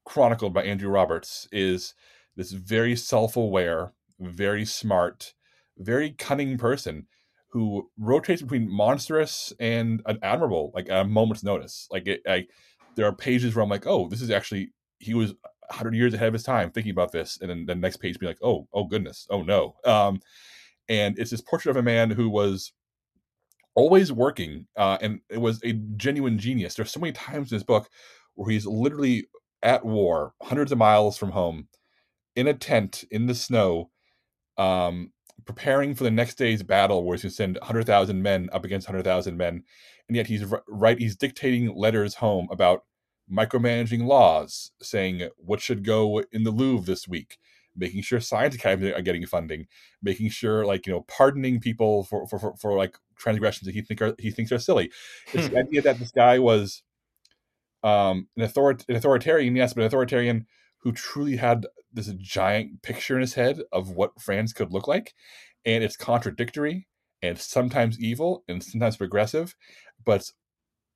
chronicled 0.05 0.53
by 0.53 0.63
Andrew 0.63 0.89
Roberts, 0.89 1.47
is 1.51 1.93
this 2.35 2.51
very 2.51 2.95
self 2.95 3.35
aware, 3.35 3.93
very 4.19 4.65
smart, 4.65 5.33
very 5.77 6.11
cunning 6.11 6.57
person 6.57 7.07
who 7.49 7.89
rotates 7.97 8.41
between 8.41 8.69
monstrous 8.69 9.53
and 9.59 10.01
an 10.05 10.19
admirable, 10.21 10.71
like 10.73 10.89
at 10.89 11.05
a 11.05 11.05
moment's 11.05 11.43
notice. 11.43 11.87
Like 11.89 12.07
it, 12.07 12.21
I, 12.27 12.45
there 12.95 13.05
are 13.05 13.15
pages 13.15 13.55
where 13.55 13.63
I'm 13.63 13.69
like, 13.69 13.87
oh, 13.87 14.07
this 14.09 14.21
is 14.21 14.31
actually 14.31 14.71
he 14.99 15.13
was 15.13 15.33
100 15.69 15.95
years 15.95 16.13
ahead 16.13 16.29
of 16.29 16.33
his 16.33 16.43
time 16.43 16.71
thinking 16.71 16.91
about 16.91 17.11
this, 17.11 17.37
and 17.41 17.49
then 17.49 17.65
the 17.65 17.75
next 17.75 17.97
page 17.97 18.19
be 18.19 18.25
like, 18.25 18.39
oh, 18.41 18.67
oh 18.73 18.85
goodness, 18.85 19.27
oh 19.29 19.41
no. 19.41 19.75
Um, 19.85 20.21
and 20.89 21.19
it's 21.19 21.31
this 21.31 21.41
portrait 21.41 21.71
of 21.71 21.77
a 21.77 21.83
man 21.83 22.11
who 22.11 22.29
was 22.29 22.71
always 23.77 24.11
working, 24.11 24.65
uh, 24.75 24.97
and 25.01 25.21
it 25.29 25.37
was 25.37 25.61
a 25.63 25.73
genuine 25.95 26.39
genius. 26.39 26.73
There's 26.73 26.91
so 26.91 26.99
many 26.99 27.13
times 27.13 27.51
in 27.51 27.57
this 27.57 27.63
book 27.63 27.87
where 28.33 28.51
he's 28.51 28.65
literally 28.65 29.27
at 29.61 29.85
war, 29.85 30.33
hundreds 30.41 30.71
of 30.71 30.79
miles 30.79 31.15
from 31.15 31.31
home, 31.31 31.67
in 32.35 32.47
a 32.47 32.55
tent 32.55 33.03
in 33.11 33.27
the 33.27 33.35
snow, 33.35 33.91
um, 34.57 35.11
preparing 35.45 35.93
for 35.93 36.03
the 36.03 36.11
next 36.11 36.35
day's 36.35 36.63
battle 36.63 37.03
where 37.03 37.15
he's 37.15 37.21
going 37.21 37.29
to 37.29 37.35
send 37.35 37.57
100,000 37.57 38.21
men 38.21 38.49
up 38.51 38.65
against 38.65 38.87
100,000 38.87 39.37
men. 39.37 39.63
And 40.07 40.15
yet 40.17 40.25
he's 40.25 40.43
right, 40.67 40.97
he's 40.97 41.15
dictating 41.15 41.75
letters 41.75 42.15
home 42.15 42.47
about 42.51 42.83
micromanaging 43.31 44.05
laws, 44.07 44.71
saying 44.81 45.29
what 45.37 45.61
should 45.61 45.83
go 45.83 46.23
in 46.31 46.43
the 46.43 46.51
Louvre 46.51 46.85
this 46.85 47.07
week, 47.07 47.37
making 47.75 48.01
sure 48.01 48.19
science 48.19 48.55
academies 48.55 48.93
are 48.95 49.01
getting 49.01 49.25
funding, 49.27 49.67
making 50.01 50.29
sure 50.29 50.65
like, 50.65 50.87
you 50.87 50.93
know, 50.93 51.05
pardoning 51.07 51.59
people 51.59 52.05
for, 52.05 52.25
for, 52.27 52.39
for, 52.39 52.55
for 52.55 52.75
like 52.75 52.97
transgressions 53.17 53.65
that 53.65 53.73
he 53.73 53.81
think 53.81 54.01
are, 54.01 54.15
he 54.19 54.31
thinks 54.31 54.51
are 54.51 54.59
silly. 54.59 54.91
It's 55.33 55.49
the 55.49 55.61
hmm. 55.61 55.67
idea 55.67 55.81
that 55.83 55.99
this 55.99 56.11
guy 56.11 56.39
was 56.39 56.83
um, 57.83 58.27
an, 58.35 58.43
author- 58.43 58.77
an 58.87 58.95
authoritarian, 58.95 59.55
yes, 59.55 59.73
but 59.73 59.81
an 59.81 59.87
authoritarian 59.87 60.45
who 60.79 60.91
truly 60.91 61.37
had 61.37 61.65
this 61.91 62.07
giant 62.19 62.81
picture 62.81 63.15
in 63.15 63.21
his 63.21 63.33
head 63.33 63.61
of 63.71 63.89
what 63.89 64.21
France 64.21 64.53
could 64.53 64.71
look 64.71 64.87
like, 64.87 65.13
and 65.65 65.83
it's 65.83 65.97
contradictory 65.97 66.87
and 67.21 67.39
sometimes 67.39 67.99
evil 67.99 68.43
and 68.47 68.63
sometimes 68.63 68.97
progressive, 68.97 69.55
but 70.05 70.17
it's 70.17 70.33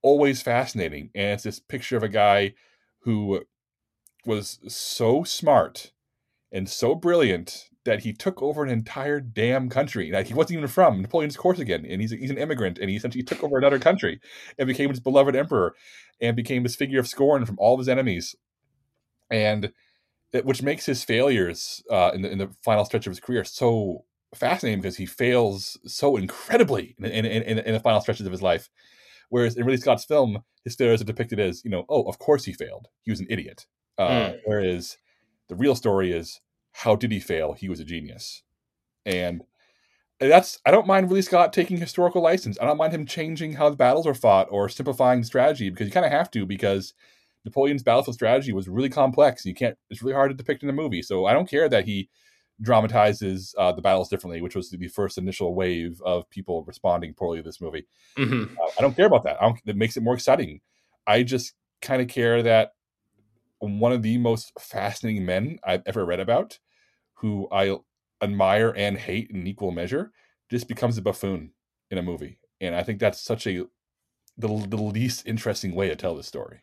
always 0.01 0.41
fascinating. 0.41 1.09
And 1.15 1.33
it's 1.33 1.43
this 1.43 1.59
picture 1.59 1.97
of 1.97 2.03
a 2.03 2.09
guy 2.09 2.53
who 2.99 3.41
was 4.25 4.59
so 4.67 5.23
smart 5.23 5.91
and 6.51 6.69
so 6.69 6.93
brilliant 6.93 7.69
that 7.83 8.01
he 8.01 8.13
took 8.13 8.41
over 8.41 8.63
an 8.63 8.69
entire 8.69 9.19
damn 9.19 9.67
country 9.69 10.11
that 10.11 10.27
he 10.27 10.33
wasn't 10.33 10.57
even 10.57 10.67
from 10.67 11.01
Napoleon's 11.01 11.37
Corsican, 11.37 11.85
and 11.85 12.01
he's 12.01 12.11
he's 12.11 12.29
an 12.29 12.37
immigrant, 12.37 12.77
and 12.77 12.89
he 12.89 12.95
essentially 12.95 13.23
took 13.23 13.43
over 13.43 13.57
another 13.57 13.79
country 13.79 14.19
and 14.57 14.67
became 14.67 14.89
his 14.89 14.99
beloved 14.99 15.35
emperor, 15.35 15.73
and 16.19 16.35
became 16.35 16.63
this 16.63 16.75
figure 16.75 16.99
of 16.99 17.07
scorn 17.07 17.45
from 17.45 17.57
all 17.59 17.73
of 17.73 17.79
his 17.79 17.89
enemies, 17.89 18.35
and 19.29 19.71
which 20.43 20.61
makes 20.61 20.85
his 20.85 21.03
failures 21.03 21.83
uh, 21.91 22.11
in, 22.13 22.21
the, 22.21 22.31
in 22.31 22.37
the 22.37 22.49
final 22.63 22.85
stretch 22.85 23.05
of 23.05 23.11
his 23.11 23.19
career 23.19 23.43
so 23.43 24.05
fascinating 24.33 24.79
because 24.79 24.95
he 24.97 25.05
fails 25.05 25.77
so 25.85 26.15
incredibly 26.15 26.95
in, 26.99 27.05
in, 27.05 27.25
in, 27.25 27.59
in 27.59 27.73
the 27.73 27.79
final 27.81 27.99
stretches 27.99 28.25
of 28.25 28.31
his 28.31 28.41
life. 28.41 28.69
Whereas 29.29 29.57
in 29.57 29.65
Ridley 29.65 29.81
Scott's 29.81 30.05
film, 30.05 30.43
his 30.63 30.75
failures 30.75 31.01
are 31.01 31.05
depicted 31.05 31.39
as, 31.39 31.63
you 31.65 31.71
know, 31.71 31.85
oh, 31.89 32.03
of 32.03 32.17
course 32.17 32.45
he 32.45 32.53
failed. 32.53 32.87
He 33.01 33.11
was 33.11 33.19
an 33.19 33.27
idiot. 33.29 33.65
Uh, 33.97 34.09
Mm. 34.09 34.39
Whereas 34.45 34.97
the 35.49 35.55
real 35.55 35.75
story 35.75 36.13
is, 36.13 36.39
how 36.71 36.95
did 36.95 37.11
he 37.11 37.19
fail? 37.19 37.53
He 37.53 37.69
was 37.69 37.79
a 37.79 37.85
genius. 37.85 38.43
And 39.05 39.43
that's 40.19 40.59
I 40.65 40.71
don't 40.71 40.87
mind 40.87 41.07
Ridley 41.07 41.23
Scott 41.23 41.51
taking 41.51 41.77
historical 41.77 42.21
license. 42.21 42.57
I 42.61 42.65
don't 42.65 42.77
mind 42.77 42.93
him 42.93 43.05
changing 43.05 43.53
how 43.53 43.69
the 43.69 43.75
battles 43.75 44.05
are 44.05 44.13
fought 44.13 44.47
or 44.51 44.69
simplifying 44.69 45.21
the 45.21 45.25
strategy 45.25 45.69
because 45.69 45.87
you 45.87 45.93
kind 45.93 46.05
of 46.05 46.11
have 46.11 46.29
to 46.31 46.45
because 46.45 46.93
Napoleon's 47.43 47.81
battlefield 47.81 48.15
strategy 48.15 48.53
was 48.53 48.67
really 48.69 48.89
complex. 48.89 49.45
You 49.45 49.55
can't. 49.55 49.77
It's 49.89 50.03
really 50.03 50.13
hard 50.13 50.29
to 50.29 50.37
depict 50.37 50.63
in 50.63 50.69
a 50.69 50.73
movie. 50.73 51.01
So 51.01 51.25
I 51.25 51.33
don't 51.33 51.49
care 51.49 51.67
that 51.69 51.85
he 51.85 52.09
dramatizes 52.61 53.55
uh, 53.57 53.71
the 53.71 53.81
battles 53.81 54.09
differently, 54.09 54.41
which 54.41 54.55
was 54.55 54.69
the 54.69 54.87
first 54.89 55.17
initial 55.17 55.55
wave 55.55 55.99
of 56.05 56.29
people 56.29 56.63
responding 56.65 57.15
poorly 57.15 57.39
to 57.39 57.43
this 57.43 57.59
movie. 57.59 57.87
hmm 58.15 58.43
Uh, 58.43 58.69
I 58.77 58.81
don't 58.81 58.95
care 58.95 59.07
about 59.07 59.23
that. 59.23 59.41
I 59.41 59.45
don't, 59.45 59.59
it 59.65 59.75
makes 59.75 59.97
it 59.97 60.03
more 60.03 60.13
exciting. 60.13 60.61
I 61.07 61.23
just 61.23 61.53
kind 61.81 62.01
of 62.01 62.07
care 62.07 62.43
that 62.43 62.73
one 63.61 63.91
of 63.91 64.01
the 64.01 64.17
most 64.17 64.51
fascinating 64.59 65.25
men 65.25 65.59
I've 65.63 65.83
ever 65.85 66.05
read 66.05 66.19
about, 66.19 66.59
who 67.15 67.47
I 67.51 67.77
admire 68.21 68.73
and 68.75 68.97
hate 68.97 69.29
in 69.31 69.47
equal 69.47 69.71
measure, 69.71 70.11
just 70.49 70.67
becomes 70.67 70.97
a 70.97 71.01
buffoon 71.01 71.51
in 71.89 71.97
a 71.97 72.03
movie, 72.03 72.39
and 72.59 72.75
I 72.75 72.83
think 72.83 72.99
that's 72.99 73.21
such 73.21 73.47
a 73.47 73.65
the, 74.37 74.47
the 74.47 74.81
least 74.81 75.27
interesting 75.27 75.75
way 75.75 75.87
to 75.89 75.95
tell 75.95 76.15
the 76.15 76.23
story. 76.23 76.61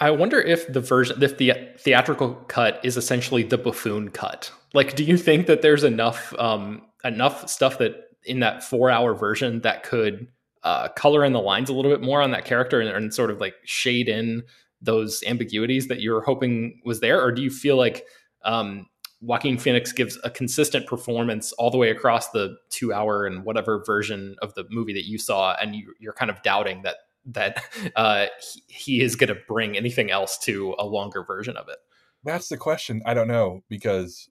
I 0.00 0.10
wonder 0.10 0.40
if 0.40 0.72
the 0.72 0.80
version, 0.80 1.22
if 1.22 1.38
the 1.38 1.52
theatrical 1.78 2.34
cut 2.48 2.80
is 2.82 2.96
essentially 2.96 3.42
the 3.42 3.58
buffoon 3.58 4.10
cut. 4.10 4.50
Like, 4.72 4.96
do 4.96 5.04
you 5.04 5.16
think 5.16 5.46
that 5.46 5.62
there's 5.62 5.84
enough, 5.84 6.34
um, 6.38 6.82
enough 7.04 7.48
stuff 7.48 7.78
that 7.78 7.94
in 8.24 8.40
that 8.40 8.64
four-hour 8.64 9.14
version 9.14 9.60
that 9.60 9.82
could 9.82 10.28
uh, 10.62 10.88
color 10.88 11.24
in 11.24 11.34
the 11.34 11.40
lines 11.40 11.68
a 11.68 11.74
little 11.74 11.90
bit 11.90 12.00
more 12.00 12.22
on 12.22 12.30
that 12.30 12.46
character 12.46 12.80
and, 12.80 12.88
and 12.88 13.14
sort 13.14 13.30
of 13.30 13.38
like 13.38 13.54
shade 13.64 14.08
in 14.08 14.42
those 14.84 15.22
ambiguities 15.26 15.88
that 15.88 16.00
you're 16.00 16.20
hoping 16.20 16.80
was 16.84 17.00
there, 17.00 17.22
or 17.22 17.32
do 17.32 17.42
you 17.42 17.50
feel 17.50 17.76
like 17.76 18.04
um, 18.44 18.86
Joaquin 19.20 19.58
Phoenix 19.58 19.92
gives 19.92 20.18
a 20.22 20.30
consistent 20.30 20.86
performance 20.86 21.52
all 21.52 21.70
the 21.70 21.78
way 21.78 21.90
across 21.90 22.30
the 22.30 22.56
two-hour 22.70 23.26
and 23.26 23.44
whatever 23.44 23.82
version 23.84 24.36
of 24.42 24.54
the 24.54 24.64
movie 24.70 24.92
that 24.92 25.06
you 25.06 25.18
saw, 25.18 25.56
and 25.60 25.74
you, 25.74 25.94
you're 25.98 26.12
kind 26.12 26.30
of 26.30 26.42
doubting 26.42 26.82
that 26.82 26.96
that 27.26 27.64
uh, 27.96 28.26
he, 28.40 28.62
he 28.66 29.00
is 29.00 29.16
going 29.16 29.28
to 29.28 29.40
bring 29.48 29.76
anything 29.76 30.10
else 30.10 30.38
to 30.38 30.74
a 30.78 30.84
longer 30.84 31.24
version 31.24 31.56
of 31.56 31.68
it. 31.68 31.78
That's 32.22 32.48
the 32.48 32.56
question. 32.56 33.02
I 33.06 33.14
don't 33.14 33.28
know 33.28 33.62
because 33.68 34.28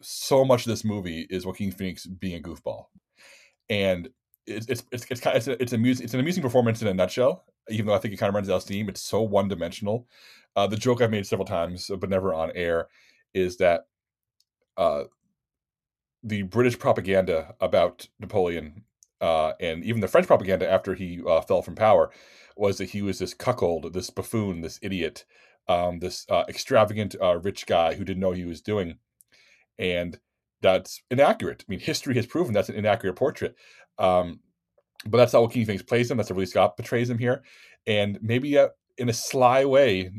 so 0.00 0.44
much 0.44 0.66
of 0.66 0.70
this 0.70 0.84
movie 0.84 1.26
is 1.30 1.46
Joaquin 1.46 1.72
Phoenix 1.72 2.06
being 2.06 2.36
a 2.36 2.42
goofball, 2.42 2.86
and 3.68 4.08
it's 4.46 4.66
it's 4.68 4.84
it's 4.92 5.06
it's, 5.10 5.24
it's, 5.24 5.48
it's 5.48 5.72
amusing. 5.72 6.04
It's 6.04 6.14
an 6.14 6.20
amusing 6.20 6.42
performance 6.42 6.82
in 6.82 6.88
a 6.88 6.94
nutshell. 6.94 7.44
Even 7.68 7.86
though 7.86 7.94
I 7.94 7.98
think 7.98 8.14
it 8.14 8.18
kind 8.18 8.28
of 8.28 8.34
runs 8.34 8.48
out 8.48 8.56
of 8.56 8.62
steam, 8.62 8.88
it's 8.88 9.02
so 9.02 9.22
one 9.22 9.48
dimensional. 9.48 10.06
Uh, 10.54 10.66
the 10.66 10.76
joke 10.76 11.00
I've 11.00 11.10
made 11.10 11.26
several 11.26 11.46
times, 11.46 11.90
but 11.98 12.08
never 12.08 12.32
on 12.32 12.50
air, 12.54 12.88
is 13.34 13.56
that 13.58 13.86
uh, 14.76 15.04
the 16.22 16.42
British 16.42 16.78
propaganda 16.78 17.54
about 17.60 18.08
Napoleon 18.18 18.84
uh, 19.20 19.52
and 19.60 19.84
even 19.84 20.00
the 20.00 20.08
French 20.08 20.26
propaganda 20.26 20.70
after 20.70 20.94
he 20.94 21.22
uh, 21.26 21.40
fell 21.40 21.62
from 21.62 21.74
power 21.74 22.10
was 22.56 22.78
that 22.78 22.90
he 22.90 23.02
was 23.02 23.18
this 23.18 23.34
cuckold, 23.34 23.92
this 23.92 24.10
buffoon, 24.10 24.60
this 24.60 24.78
idiot, 24.82 25.24
um, 25.68 25.98
this 26.00 26.26
uh, 26.30 26.44
extravagant 26.48 27.14
uh, 27.20 27.38
rich 27.38 27.66
guy 27.66 27.94
who 27.94 28.04
didn't 28.04 28.20
know 28.20 28.32
he 28.32 28.44
was 28.44 28.60
doing, 28.60 28.98
and 29.78 30.18
that's 30.62 31.02
inaccurate. 31.10 31.64
I 31.66 31.70
mean, 31.70 31.80
history 31.80 32.14
has 32.14 32.26
proven 32.26 32.52
that's 32.52 32.68
an 32.68 32.76
inaccurate 32.76 33.14
portrait. 33.14 33.54
Um, 33.98 34.40
but 35.04 35.18
that's 35.18 35.32
how 35.32 35.42
Joaquin 35.42 35.66
Phoenix 35.66 35.82
plays 35.82 36.10
him. 36.10 36.16
That's 36.16 36.28
how 36.28 36.34
Ridley 36.34 36.46
Scott 36.46 36.76
portrays 36.76 37.10
him 37.10 37.18
here, 37.18 37.42
and 37.86 38.18
maybe 38.22 38.56
uh, 38.58 38.68
in 38.98 39.08
a 39.08 39.12
sly 39.12 39.64
way, 39.64 40.10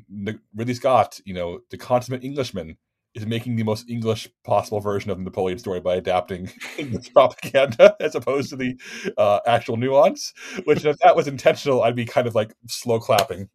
Ridley 0.55 0.73
Scott, 0.73 1.19
you 1.25 1.33
know, 1.33 1.59
the 1.71 1.77
consummate 1.77 2.23
Englishman, 2.23 2.77
is 3.15 3.25
making 3.25 3.55
the 3.55 3.63
most 3.63 3.89
English 3.89 4.29
possible 4.43 4.79
version 4.79 5.09
of 5.09 5.17
the 5.17 5.23
Napoleon 5.23 5.57
story 5.57 5.79
by 5.79 5.95
adapting 5.95 6.51
English 6.77 7.11
propaganda 7.13 7.95
as 7.99 8.15
opposed 8.15 8.49
to 8.51 8.55
the 8.55 8.75
uh, 9.17 9.39
actual 9.47 9.77
nuance. 9.77 10.33
Which, 10.65 10.85
if 10.85 10.97
that 10.99 11.15
was 11.15 11.27
intentional, 11.27 11.81
I'd 11.83 11.95
be 11.95 12.05
kind 12.05 12.27
of 12.27 12.35
like 12.35 12.53
slow 12.67 12.99
clapping 12.99 13.49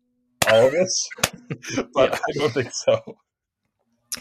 all 0.48 0.66
of 0.66 0.72
this, 0.72 1.08
but 1.94 2.10
Yeah. 2.10 2.18
I 2.28 2.38
don't 2.38 2.52
think 2.52 2.72
so. 2.72 3.00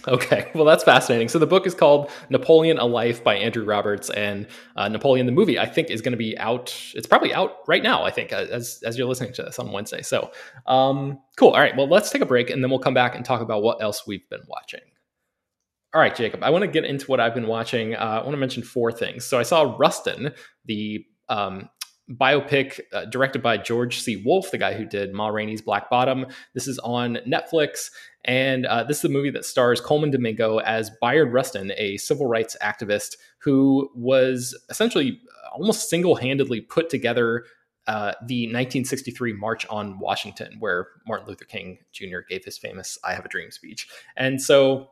Okay, 0.08 0.50
well, 0.56 0.66
that's 0.66 0.84
fascinating. 0.84 1.28
So 1.28 1.38
the 1.38 1.48
book 1.48 1.68
is 1.68 1.76
called 1.76 2.10
Napoleon: 2.30 2.78
A 2.78 2.86
Life 2.86 3.24
by 3.24 3.36
Andrew 3.36 3.66
Roberts, 3.66 4.10
and 4.10 4.48
uh, 4.76 4.88
Napoleon 4.88 5.26
the 5.26 5.32
movie 5.32 5.60
I 5.60 5.66
think 5.66 5.90
is 5.90 6.02
going 6.02 6.14
to 6.14 6.18
be 6.18 6.38
out. 6.38 6.76
It's 6.96 7.08
probably 7.08 7.34
out 7.34 7.58
right 7.68 7.84
now. 7.84 8.04
I 8.04 8.12
think 8.12 8.32
as 8.32 8.82
as 8.86 8.98
you're 8.98 9.08
listening 9.08 9.34
to 9.34 9.44
this 9.44 9.60
on 9.60 9.72
Wednesday. 9.72 10.02
So 10.02 10.32
um, 10.66 11.20
cool. 11.36 11.50
All 11.50 11.60
right, 11.60 11.76
well, 11.76 11.88
let's 11.88 12.10
take 12.10 12.22
a 12.22 12.26
break 12.26 12.50
and 12.50 12.64
then 12.64 12.70
we'll 12.70 12.80
come 12.80 12.94
back 12.94 13.16
and 13.16 13.26
talk 13.26 13.42
about 13.42 13.64
what 13.64 13.82
else 13.82 14.08
we've 14.08 14.28
been 14.30 14.44
watching. 14.48 14.82
All 15.94 16.00
right, 16.00 16.16
Jacob, 16.16 16.42
I 16.42 16.52
want 16.52 16.62
to 16.62 16.70
get 16.70 16.86
into 16.86 17.06
what 17.08 17.20
I've 17.20 17.34
been 17.34 17.48
watching. 17.48 17.96
Uh, 17.96 18.00
I 18.00 18.18
want 18.20 18.32
to 18.32 18.38
mention 18.38 18.64
four 18.64 18.94
things. 18.94 19.26
So 19.26 19.38
I 19.38 19.44
saw 19.44 19.76
Rustin, 19.78 20.32
the 20.64 21.06
um, 21.28 21.70
biopic 22.12 22.80
uh, 22.94 23.06
directed 23.06 23.42
by 23.42 23.58
George 23.58 24.00
C. 24.00 24.22
Wolfe, 24.26 24.52
the 24.52 24.58
guy 24.58 24.74
who 24.74 24.86
did 24.86 25.14
Ma 25.14 25.28
Rainey's 25.28 25.62
Black 25.62 25.90
Bottom. 25.90 26.26
This 26.54 26.68
is 26.68 26.80
on 26.80 27.18
Netflix. 27.28 27.90
And 28.26 28.66
uh, 28.66 28.84
this 28.84 28.98
is 28.98 29.04
the 29.04 29.10
movie 29.10 29.32
that 29.32 29.46
stars 29.46 29.82
Colman 29.82 30.12
Domingo 30.12 30.60
as 30.60 30.92
Bayard 31.02 31.34
Rustin, 31.34 31.72
a 31.78 31.98
civil 31.98 32.28
rights 32.28 32.56
activist 32.62 33.18
who 33.40 33.90
was 33.96 34.58
essentially 34.70 35.20
almost 35.54 35.90
single 35.90 36.16
handedly 36.16 36.62
put 36.62 36.90
together 36.90 37.46
uh, 37.88 38.14
the 38.28 38.46
1963 38.46 39.34
March 39.34 39.66
on 39.70 39.98
Washington, 40.00 40.58
where 40.60 40.88
Martin 41.08 41.28
Luther 41.28 41.46
King 41.46 41.80
Jr. 41.92 42.20
gave 42.30 42.46
his 42.46 42.58
famous 42.58 42.98
I 43.04 43.14
Have 43.14 43.26
a 43.26 43.30
Dream 43.30 43.50
speech. 43.50 43.88
And 44.16 44.42
so 44.42 44.92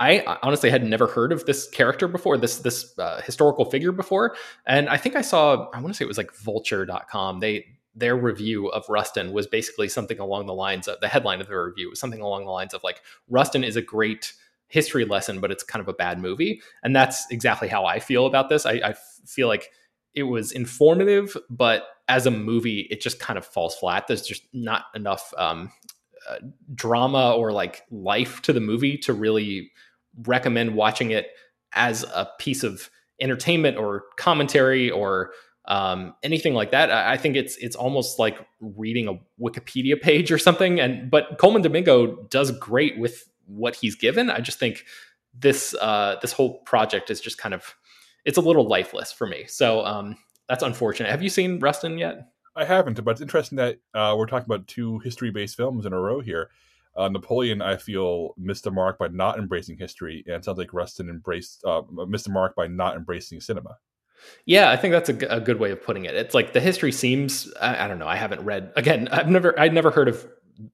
I 0.00 0.38
honestly 0.42 0.70
had 0.70 0.84
never 0.84 1.06
heard 1.06 1.32
of 1.32 1.44
this 1.44 1.68
character 1.68 2.06
before, 2.06 2.38
this 2.38 2.58
this 2.58 2.96
uh, 2.98 3.20
historical 3.22 3.64
figure 3.64 3.92
before, 3.92 4.36
and 4.66 4.88
I 4.88 4.96
think 4.96 5.16
I 5.16 5.22
saw 5.22 5.68
I 5.72 5.80
want 5.80 5.88
to 5.88 5.94
say 5.94 6.04
it 6.04 6.08
was 6.08 6.18
like 6.18 6.32
Vulture.com. 6.34 7.40
They 7.40 7.66
their 7.94 8.16
review 8.16 8.68
of 8.68 8.88
Rustin 8.88 9.32
was 9.32 9.48
basically 9.48 9.88
something 9.88 10.20
along 10.20 10.46
the 10.46 10.54
lines 10.54 10.86
of 10.86 11.00
the 11.00 11.08
headline 11.08 11.40
of 11.40 11.48
their 11.48 11.64
review 11.64 11.90
was 11.90 11.98
something 11.98 12.20
along 12.20 12.44
the 12.44 12.52
lines 12.52 12.74
of 12.74 12.84
like 12.84 13.02
Rustin 13.28 13.64
is 13.64 13.74
a 13.74 13.82
great 13.82 14.34
history 14.68 15.04
lesson, 15.04 15.40
but 15.40 15.50
it's 15.50 15.64
kind 15.64 15.80
of 15.80 15.88
a 15.88 15.94
bad 15.94 16.20
movie, 16.20 16.62
and 16.82 16.94
that's 16.94 17.26
exactly 17.30 17.68
how 17.68 17.84
I 17.84 17.98
feel 17.98 18.26
about 18.26 18.48
this. 18.48 18.66
I, 18.66 18.72
I 18.84 18.94
feel 19.26 19.48
like 19.48 19.70
it 20.14 20.24
was 20.24 20.52
informative, 20.52 21.36
but 21.50 21.86
as 22.08 22.26
a 22.26 22.30
movie, 22.30 22.86
it 22.90 23.00
just 23.00 23.18
kind 23.18 23.36
of 23.36 23.44
falls 23.44 23.74
flat. 23.76 24.06
There's 24.06 24.22
just 24.22 24.44
not 24.52 24.84
enough 24.94 25.34
um, 25.36 25.70
uh, 26.28 26.36
drama 26.74 27.34
or 27.34 27.52
like 27.52 27.82
life 27.90 28.42
to 28.42 28.52
the 28.52 28.60
movie 28.60 28.96
to 28.98 29.12
really 29.12 29.70
recommend 30.26 30.74
watching 30.74 31.10
it 31.10 31.28
as 31.72 32.02
a 32.02 32.28
piece 32.38 32.62
of 32.62 32.90
entertainment 33.20 33.76
or 33.76 34.04
commentary 34.16 34.90
or 34.90 35.32
um, 35.66 36.14
anything 36.22 36.54
like 36.54 36.70
that. 36.70 36.90
I, 36.90 37.12
I 37.12 37.16
think 37.16 37.36
it's 37.36 37.56
it's 37.58 37.76
almost 37.76 38.18
like 38.18 38.38
reading 38.60 39.08
a 39.08 39.20
Wikipedia 39.40 40.00
page 40.00 40.32
or 40.32 40.38
something. 40.38 40.80
And 40.80 41.10
but 41.10 41.38
Colman 41.38 41.62
Domingo 41.62 42.24
does 42.30 42.50
great 42.50 42.98
with 42.98 43.28
what 43.46 43.76
he's 43.76 43.94
given. 43.94 44.30
I 44.30 44.40
just 44.40 44.58
think 44.58 44.84
this 45.34 45.74
uh, 45.80 46.16
this 46.20 46.32
whole 46.32 46.60
project 46.60 47.10
is 47.10 47.20
just 47.20 47.38
kind 47.38 47.54
of 47.54 47.74
it's 48.24 48.38
a 48.38 48.42
little 48.42 48.66
lifeless 48.66 49.12
for 49.12 49.26
me. 49.26 49.44
So 49.46 49.84
um, 49.84 50.16
that's 50.48 50.62
unfortunate. 50.62 51.10
Have 51.10 51.22
you 51.22 51.30
seen 51.30 51.58
Rustin 51.60 51.98
yet? 51.98 52.30
I 52.56 52.64
haven't, 52.64 53.02
but 53.04 53.12
it's 53.12 53.20
interesting 53.20 53.56
that 53.56 53.78
uh, 53.94 54.16
we're 54.18 54.26
talking 54.26 54.46
about 54.46 54.66
two 54.66 54.98
history-based 54.98 55.56
films 55.56 55.86
in 55.86 55.92
a 55.92 56.00
row 56.00 56.18
here. 56.18 56.50
Uh, 56.98 57.08
Napoleon, 57.08 57.62
I 57.62 57.76
feel, 57.76 58.34
missed 58.36 58.64
the 58.64 58.72
mark 58.72 58.98
by 58.98 59.06
not 59.08 59.38
embracing 59.38 59.78
history, 59.78 60.24
and 60.26 60.34
it 60.34 60.44
sounds 60.44 60.58
like 60.58 60.74
Rustin 60.74 61.08
embraced 61.08 61.64
uh, 61.64 61.82
missed 62.08 62.24
the 62.24 62.32
mark 62.32 62.56
by 62.56 62.66
not 62.66 62.96
embracing 62.96 63.40
cinema. 63.40 63.78
Yeah, 64.46 64.68
I 64.70 64.76
think 64.76 64.90
that's 64.92 65.08
a, 65.08 65.12
g- 65.12 65.26
a 65.30 65.40
good 65.40 65.60
way 65.60 65.70
of 65.70 65.80
putting 65.80 66.04
it. 66.04 66.16
It's 66.16 66.34
like 66.34 66.52
the 66.52 66.60
history 66.60 66.90
seems. 66.90 67.52
I, 67.60 67.84
I 67.84 67.88
don't 67.88 68.00
know. 68.00 68.08
I 68.08 68.16
haven't 68.16 68.42
read 68.44 68.72
again. 68.74 69.06
I've 69.12 69.28
never. 69.28 69.58
I'd 69.58 69.72
never 69.72 69.92
heard 69.92 70.08
of 70.08 70.26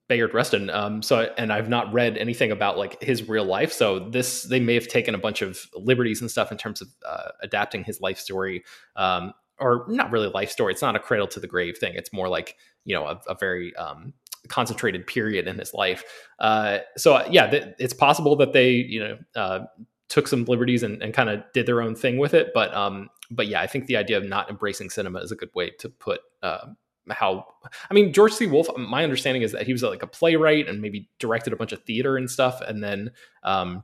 Bayard 0.08 0.32
Rustin. 0.32 0.70
Um. 0.70 1.02
So 1.02 1.30
and 1.37 1.52
I've 1.52 1.68
not 1.68 1.92
read 1.92 2.16
anything 2.16 2.50
about 2.50 2.78
like 2.78 3.02
his 3.02 3.28
real 3.28 3.44
life. 3.44 3.70
So 3.70 3.98
this 3.98 4.44
they 4.44 4.60
may 4.60 4.74
have 4.74 4.88
taken 4.88 5.14
a 5.14 5.18
bunch 5.18 5.42
of 5.42 5.66
liberties 5.74 6.22
and 6.22 6.30
stuff 6.30 6.50
in 6.50 6.56
terms 6.56 6.80
of 6.80 6.88
uh, 7.06 7.32
adapting 7.42 7.84
his 7.84 8.00
life 8.00 8.18
story. 8.18 8.64
Um. 8.96 9.34
Or 9.60 9.84
not 9.88 10.10
really 10.10 10.26
life 10.28 10.50
story. 10.50 10.72
It's 10.72 10.82
not 10.82 10.96
a 10.96 10.98
cradle 10.98 11.28
to 11.28 11.38
the 11.38 11.46
grave 11.46 11.78
thing. 11.78 11.94
It's 11.94 12.12
more 12.12 12.28
like 12.28 12.56
you 12.84 12.94
know 12.94 13.06
a, 13.06 13.20
a 13.28 13.37
very 13.38 13.76
um 13.76 14.12
concentrated 14.48 15.07
period 15.07 15.46
in 15.48 15.59
his 15.59 15.74
life. 15.74 16.04
Uh. 16.38 16.78
So 16.96 17.26
yeah, 17.30 17.48
th- 17.48 17.74
it's 17.78 17.94
possible 17.94 18.37
that 18.37 18.52
they 18.52 18.70
you 18.70 19.00
know 19.00 19.18
uh 19.37 19.61
took 20.09 20.28
some 20.28 20.44
liberties 20.44 20.83
and, 20.83 21.02
and 21.02 21.12
kind 21.12 21.28
of 21.28 21.42
did 21.52 21.66
their 21.66 21.83
own 21.83 21.94
thing 21.94 22.18
with 22.18 22.35
it. 22.35 22.52
But 22.54 22.74
um, 22.74 23.09
but 23.30 23.48
yeah, 23.48 23.61
I 23.61 23.66
think 23.66 23.87
the 23.87 23.96
idea 23.96 24.16
of 24.18 24.24
not 24.24 24.50
embracing 24.50 24.90
cinema 24.90 25.20
is 25.20 25.33
a 25.33 25.37
good 25.37 25.50
way 25.54 25.70
to 25.80 25.88
put 25.88 26.20
uh, 26.42 26.66
how. 27.11 27.46
I 27.90 27.94
mean, 27.94 28.12
George 28.12 28.33
C. 28.33 28.46
Wolfe. 28.46 28.68
My 28.76 29.02
understanding 29.02 29.42
is 29.42 29.52
that 29.52 29.66
he 29.66 29.72
was 29.72 29.83
like 29.83 30.02
a 30.02 30.07
playwright 30.07 30.68
and 30.68 30.80
maybe 30.80 31.09
directed 31.18 31.52
a 31.52 31.57
bunch 31.57 31.72
of 31.72 31.83
theater 31.83 32.16
and 32.16 32.30
stuff, 32.30 32.61
and 32.61 32.83
then 32.83 33.12
um, 33.42 33.83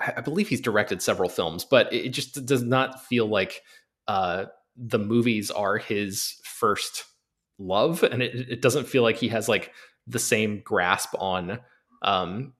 I, 0.00 0.14
I 0.18 0.20
believe 0.20 0.48
he's 0.48 0.60
directed 0.60 1.02
several 1.02 1.28
films, 1.28 1.64
but 1.64 1.92
it 1.92 2.10
just 2.10 2.44
does 2.46 2.62
not 2.62 3.04
feel 3.06 3.26
like 3.26 3.62
uh, 4.08 4.46
the 4.76 4.98
movies 4.98 5.50
are 5.50 5.78
his 5.78 6.40
first 6.44 7.04
love, 7.60 8.02
and 8.02 8.22
it, 8.22 8.50
it 8.50 8.62
doesn't 8.62 8.88
feel 8.88 9.02
like 9.02 9.16
he 9.16 9.28
has 9.28 9.48
like 9.48 9.72
the 10.06 10.18
same 10.18 10.62
grasp 10.64 11.14
on 11.18 11.60
um, 12.02 12.54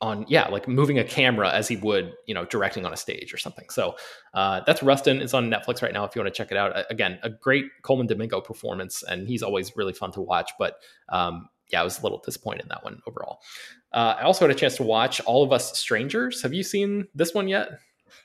on 0.00 0.26
yeah 0.28 0.48
like 0.48 0.66
moving 0.66 0.98
a 0.98 1.04
camera 1.04 1.50
as 1.52 1.68
he 1.68 1.76
would 1.76 2.12
you 2.26 2.34
know 2.34 2.44
directing 2.46 2.84
on 2.84 2.92
a 2.92 2.96
stage 2.96 3.32
or 3.32 3.38
something. 3.38 3.68
So 3.70 3.94
uh, 4.34 4.62
that's 4.66 4.82
rustin. 4.82 5.22
It's 5.22 5.32
on 5.32 5.48
netflix 5.48 5.82
right 5.82 5.92
now 5.92 6.04
if 6.04 6.16
you 6.16 6.22
want 6.22 6.34
to 6.34 6.36
check 6.36 6.50
it 6.50 6.56
out. 6.56 6.84
Again 6.90 7.18
a 7.22 7.30
great 7.30 7.66
colman 7.82 8.08
domingo 8.08 8.40
performance 8.40 9.02
and 9.04 9.28
he's 9.28 9.42
always 9.42 9.76
really 9.76 9.92
fun 9.92 10.10
to 10.12 10.20
watch 10.20 10.50
but 10.58 10.74
um, 11.08 11.48
yeah 11.70 11.80
i 11.80 11.84
was 11.84 12.00
a 12.00 12.02
little 12.02 12.20
disappointed 12.24 12.62
in 12.62 12.68
that 12.68 12.82
one 12.82 13.00
overall. 13.06 13.40
Uh, 13.92 14.16
i 14.18 14.22
also 14.22 14.44
had 14.46 14.54
a 14.54 14.58
chance 14.58 14.76
to 14.76 14.82
watch 14.82 15.20
all 15.20 15.44
of 15.44 15.52
us 15.52 15.78
strangers. 15.78 16.42
Have 16.42 16.52
you 16.52 16.64
seen 16.64 17.06
this 17.14 17.32
one 17.32 17.46
yet 17.46 17.68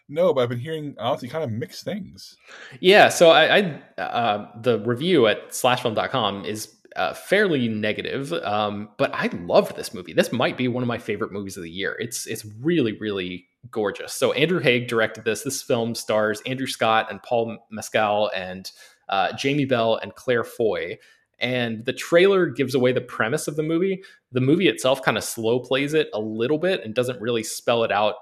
no, 0.10 0.34
but 0.34 0.41
I've 0.41 0.50
been 0.50 0.60
hearing 0.60 0.95
honestly 1.00 1.30
kind 1.30 1.43
of 1.43 1.52
mixed 1.52 1.84
things. 1.84 2.36
Yeah, 2.80 3.10
so 3.10 3.32
I, 3.32 3.58
I 3.97 4.02
uh, 4.02 4.52
the 4.62 4.80
review 4.80 5.28
at 5.28 5.50
slashfilm.com 5.50 6.45
is 6.45 6.76
uh, 6.95 7.13
fairly 7.13 7.67
negative, 7.67 8.34
um, 8.34 8.89
but 8.97 9.12
I 9.13 9.28
loved 9.34 9.76
this 9.76 9.93
movie. 9.93 10.13
This 10.13 10.32
might 10.32 10.58
be 10.58 10.67
one 10.67 10.84
of 10.84 10.88
my 10.88 10.97
favorite 10.97 11.32
movies 11.32 11.58
of 11.58 11.63
the 11.63 11.69
year. 11.69 11.95
It's 12.00 12.26
it's 12.26 12.45
really 12.62 12.97
really 13.00 13.47
gorgeous. 13.71 14.13
So 14.13 14.34
Andrew 14.34 14.60
Haigh 14.60 14.86
directed 14.86 15.23
this. 15.23 15.43
This 15.43 15.62
film 15.62 15.95
stars 15.95 16.41
Andrew 16.45 16.67
Scott 16.67 17.08
and 17.12 17.21
Paul 17.21 17.58
Mescal 17.69 18.32
and 18.36 18.71
uh, 19.10 19.34
Jamie 19.34 19.65
Bell 19.65 19.95
and 20.02 20.15
Claire 20.15 20.43
Foy. 20.43 20.97
And 21.39 21.86
the 21.86 21.93
trailer 21.93 22.47
gives 22.47 22.73
away 22.73 22.93
the 22.93 23.02
premise 23.02 23.47
of 23.47 23.56
the 23.56 23.63
movie. 23.63 24.02
The 24.32 24.41
movie 24.41 24.67
itself 24.67 25.04
kind 25.04 25.17
of 25.17 25.23
slow 25.23 25.60
plays 25.60 25.93
it 25.93 26.10
a 26.13 26.19
little 26.19 26.58
bit 26.58 26.84
and 26.84 26.95
doesn't 26.95 27.21
really 27.21 27.43
spell 27.43 27.84
it 27.84 27.91
out 27.91 28.15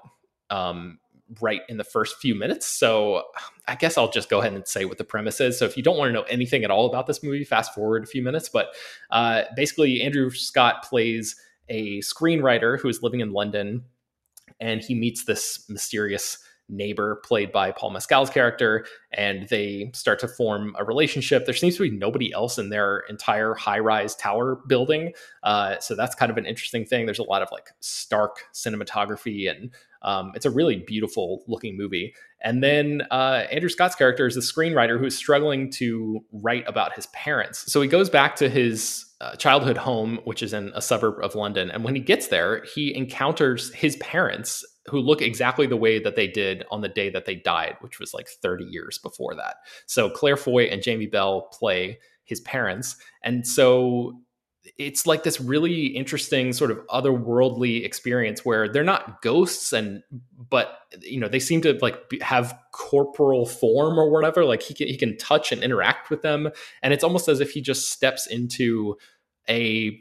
um, 0.50 0.98
right 1.40 1.62
in 1.68 1.76
the 1.76 1.84
first 1.84 2.16
few 2.16 2.34
minutes. 2.34 2.66
So 2.66 3.24
I 3.66 3.74
guess 3.74 3.98
I'll 3.98 4.10
just 4.10 4.28
go 4.28 4.40
ahead 4.40 4.52
and 4.52 4.66
say 4.66 4.84
what 4.84 4.98
the 4.98 5.04
premise 5.04 5.40
is. 5.40 5.58
So 5.58 5.64
if 5.64 5.76
you 5.76 5.82
don't 5.82 5.96
want 5.96 6.08
to 6.08 6.12
know 6.12 6.22
anything 6.22 6.64
at 6.64 6.70
all 6.70 6.86
about 6.86 7.06
this 7.06 7.22
movie, 7.22 7.44
fast 7.44 7.74
forward 7.74 8.04
a 8.04 8.06
few 8.06 8.22
minutes. 8.22 8.48
But 8.48 8.68
uh, 9.10 9.42
basically, 9.54 10.02
Andrew 10.02 10.30
Scott 10.30 10.84
plays 10.84 11.36
a 11.68 11.98
screenwriter 12.00 12.80
who 12.80 12.88
is 12.88 13.02
living 13.02 13.20
in 13.20 13.32
London, 13.32 13.84
and 14.60 14.80
he 14.80 14.94
meets 14.94 15.24
this 15.24 15.68
mysterious 15.68 16.38
neighbor 16.68 17.16
played 17.24 17.52
by 17.52 17.70
Paul 17.70 17.90
Mescal's 17.90 18.30
character, 18.30 18.86
and 19.12 19.48
they 19.48 19.90
start 19.94 20.18
to 20.20 20.28
form 20.28 20.74
a 20.78 20.84
relationship. 20.84 21.44
There 21.44 21.54
seems 21.54 21.76
to 21.76 21.82
be 21.82 21.96
nobody 21.96 22.32
else 22.32 22.58
in 22.58 22.70
their 22.70 23.04
entire 23.08 23.54
high 23.54 23.78
rise 23.78 24.16
tower 24.16 24.60
building. 24.66 25.12
Uh, 25.42 25.78
so 25.78 25.94
that's 25.94 26.14
kind 26.14 26.30
of 26.30 26.38
an 26.38 26.46
interesting 26.46 26.84
thing. 26.84 27.06
There's 27.06 27.18
a 27.18 27.24
lot 27.24 27.42
of 27.42 27.48
like 27.52 27.68
stark 27.80 28.38
cinematography 28.52 29.50
and 29.50 29.70
um, 30.06 30.30
it's 30.36 30.46
a 30.46 30.50
really 30.50 30.76
beautiful 30.76 31.42
looking 31.48 31.76
movie. 31.76 32.14
And 32.40 32.62
then 32.62 33.02
uh, 33.10 33.44
Andrew 33.50 33.68
Scott's 33.68 33.96
character 33.96 34.26
is 34.26 34.36
a 34.36 34.40
screenwriter 34.40 35.00
who's 35.00 35.16
struggling 35.16 35.70
to 35.72 36.20
write 36.32 36.64
about 36.68 36.94
his 36.94 37.06
parents. 37.08 37.70
So 37.70 37.82
he 37.82 37.88
goes 37.88 38.08
back 38.08 38.36
to 38.36 38.48
his 38.48 39.04
uh, 39.20 39.34
childhood 39.34 39.76
home, 39.76 40.20
which 40.24 40.44
is 40.44 40.52
in 40.52 40.70
a 40.74 40.80
suburb 40.80 41.16
of 41.24 41.34
London. 41.34 41.70
And 41.72 41.82
when 41.82 41.96
he 41.96 42.00
gets 42.00 42.28
there, 42.28 42.64
he 42.72 42.94
encounters 42.94 43.74
his 43.74 43.96
parents 43.96 44.64
who 44.86 45.00
look 45.00 45.20
exactly 45.20 45.66
the 45.66 45.76
way 45.76 45.98
that 45.98 46.14
they 46.14 46.28
did 46.28 46.64
on 46.70 46.82
the 46.82 46.88
day 46.88 47.10
that 47.10 47.24
they 47.24 47.34
died, 47.34 47.76
which 47.80 47.98
was 47.98 48.14
like 48.14 48.28
30 48.28 48.64
years 48.64 48.98
before 48.98 49.34
that. 49.34 49.56
So 49.86 50.08
Claire 50.08 50.36
Foy 50.36 50.64
and 50.64 50.82
Jamie 50.82 51.06
Bell 51.06 51.48
play 51.52 51.98
his 52.22 52.40
parents. 52.40 52.94
And 53.24 53.44
so 53.44 54.20
it's 54.78 55.06
like 55.06 55.22
this 55.22 55.40
really 55.40 55.86
interesting 55.86 56.52
sort 56.52 56.70
of 56.70 56.78
otherworldly 56.88 57.84
experience 57.84 58.44
where 58.44 58.68
they're 58.68 58.84
not 58.84 59.22
ghosts 59.22 59.72
and 59.72 60.02
but 60.50 60.78
you 61.00 61.20
know 61.20 61.28
they 61.28 61.38
seem 61.38 61.60
to 61.60 61.78
like 61.82 61.98
have 62.20 62.58
corporal 62.72 63.46
form 63.46 63.98
or 63.98 64.10
whatever 64.10 64.44
like 64.44 64.62
he 64.62 64.74
can, 64.74 64.88
he 64.88 64.96
can 64.96 65.16
touch 65.18 65.52
and 65.52 65.62
interact 65.62 66.10
with 66.10 66.22
them. 66.22 66.50
And 66.82 66.92
it's 66.92 67.04
almost 67.04 67.28
as 67.28 67.40
if 67.40 67.50
he 67.50 67.60
just 67.60 67.90
steps 67.90 68.26
into 68.26 68.96
a 69.48 69.98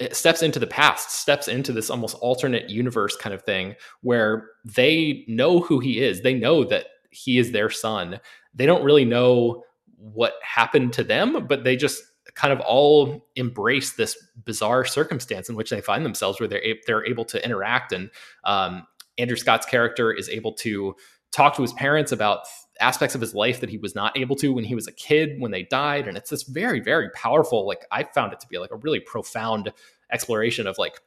eh, 0.00 0.12
steps 0.12 0.42
into 0.42 0.58
the 0.58 0.66
past 0.66 1.10
steps 1.10 1.48
into 1.48 1.72
this 1.72 1.90
almost 1.90 2.16
alternate 2.16 2.70
universe 2.70 3.16
kind 3.16 3.34
of 3.34 3.42
thing 3.42 3.74
where 4.02 4.48
they 4.64 5.24
know 5.28 5.60
who 5.60 5.80
he 5.80 6.00
is. 6.00 6.22
They 6.22 6.34
know 6.34 6.64
that 6.64 6.86
he 7.10 7.38
is 7.38 7.52
their 7.52 7.70
son. 7.70 8.20
They 8.54 8.66
don't 8.66 8.84
really 8.84 9.04
know 9.04 9.64
what 9.98 10.34
happened 10.42 10.92
to 10.92 11.02
them 11.02 11.46
but 11.46 11.64
they 11.64 11.74
just 11.74 12.02
kind 12.34 12.52
of 12.52 12.60
all 12.60 13.26
embrace 13.36 13.92
this 13.92 14.16
bizarre 14.44 14.84
circumstance 14.84 15.48
in 15.48 15.56
which 15.56 15.70
they 15.70 15.80
find 15.80 16.04
themselves 16.04 16.40
where 16.40 16.48
they're, 16.48 16.62
they're 16.86 17.06
able 17.06 17.24
to 17.24 17.42
interact 17.44 17.92
and 17.92 18.10
um, 18.44 18.86
andrew 19.18 19.36
scott's 19.36 19.66
character 19.66 20.12
is 20.12 20.28
able 20.28 20.52
to 20.52 20.94
talk 21.32 21.54
to 21.56 21.62
his 21.62 21.72
parents 21.74 22.12
about 22.12 22.46
aspects 22.80 23.14
of 23.14 23.20
his 23.20 23.34
life 23.34 23.60
that 23.60 23.70
he 23.70 23.78
was 23.78 23.94
not 23.94 24.16
able 24.18 24.36
to 24.36 24.52
when 24.52 24.64
he 24.64 24.74
was 24.74 24.86
a 24.86 24.92
kid 24.92 25.40
when 25.40 25.50
they 25.50 25.62
died. 25.64 26.08
And 26.08 26.16
it's 26.16 26.30
this 26.30 26.42
very 26.42 26.80
very 26.80 27.10
powerful 27.10 27.66
like 27.66 27.84
i 27.90 28.02
found 28.02 28.32
it 28.32 28.40
to 28.40 28.48
be 28.48 28.58
like 28.58 28.70
a 28.70 28.76
really 28.76 29.00
profound 29.00 29.72
exploration 30.12 30.66
of 30.66 30.78
like 30.78 31.00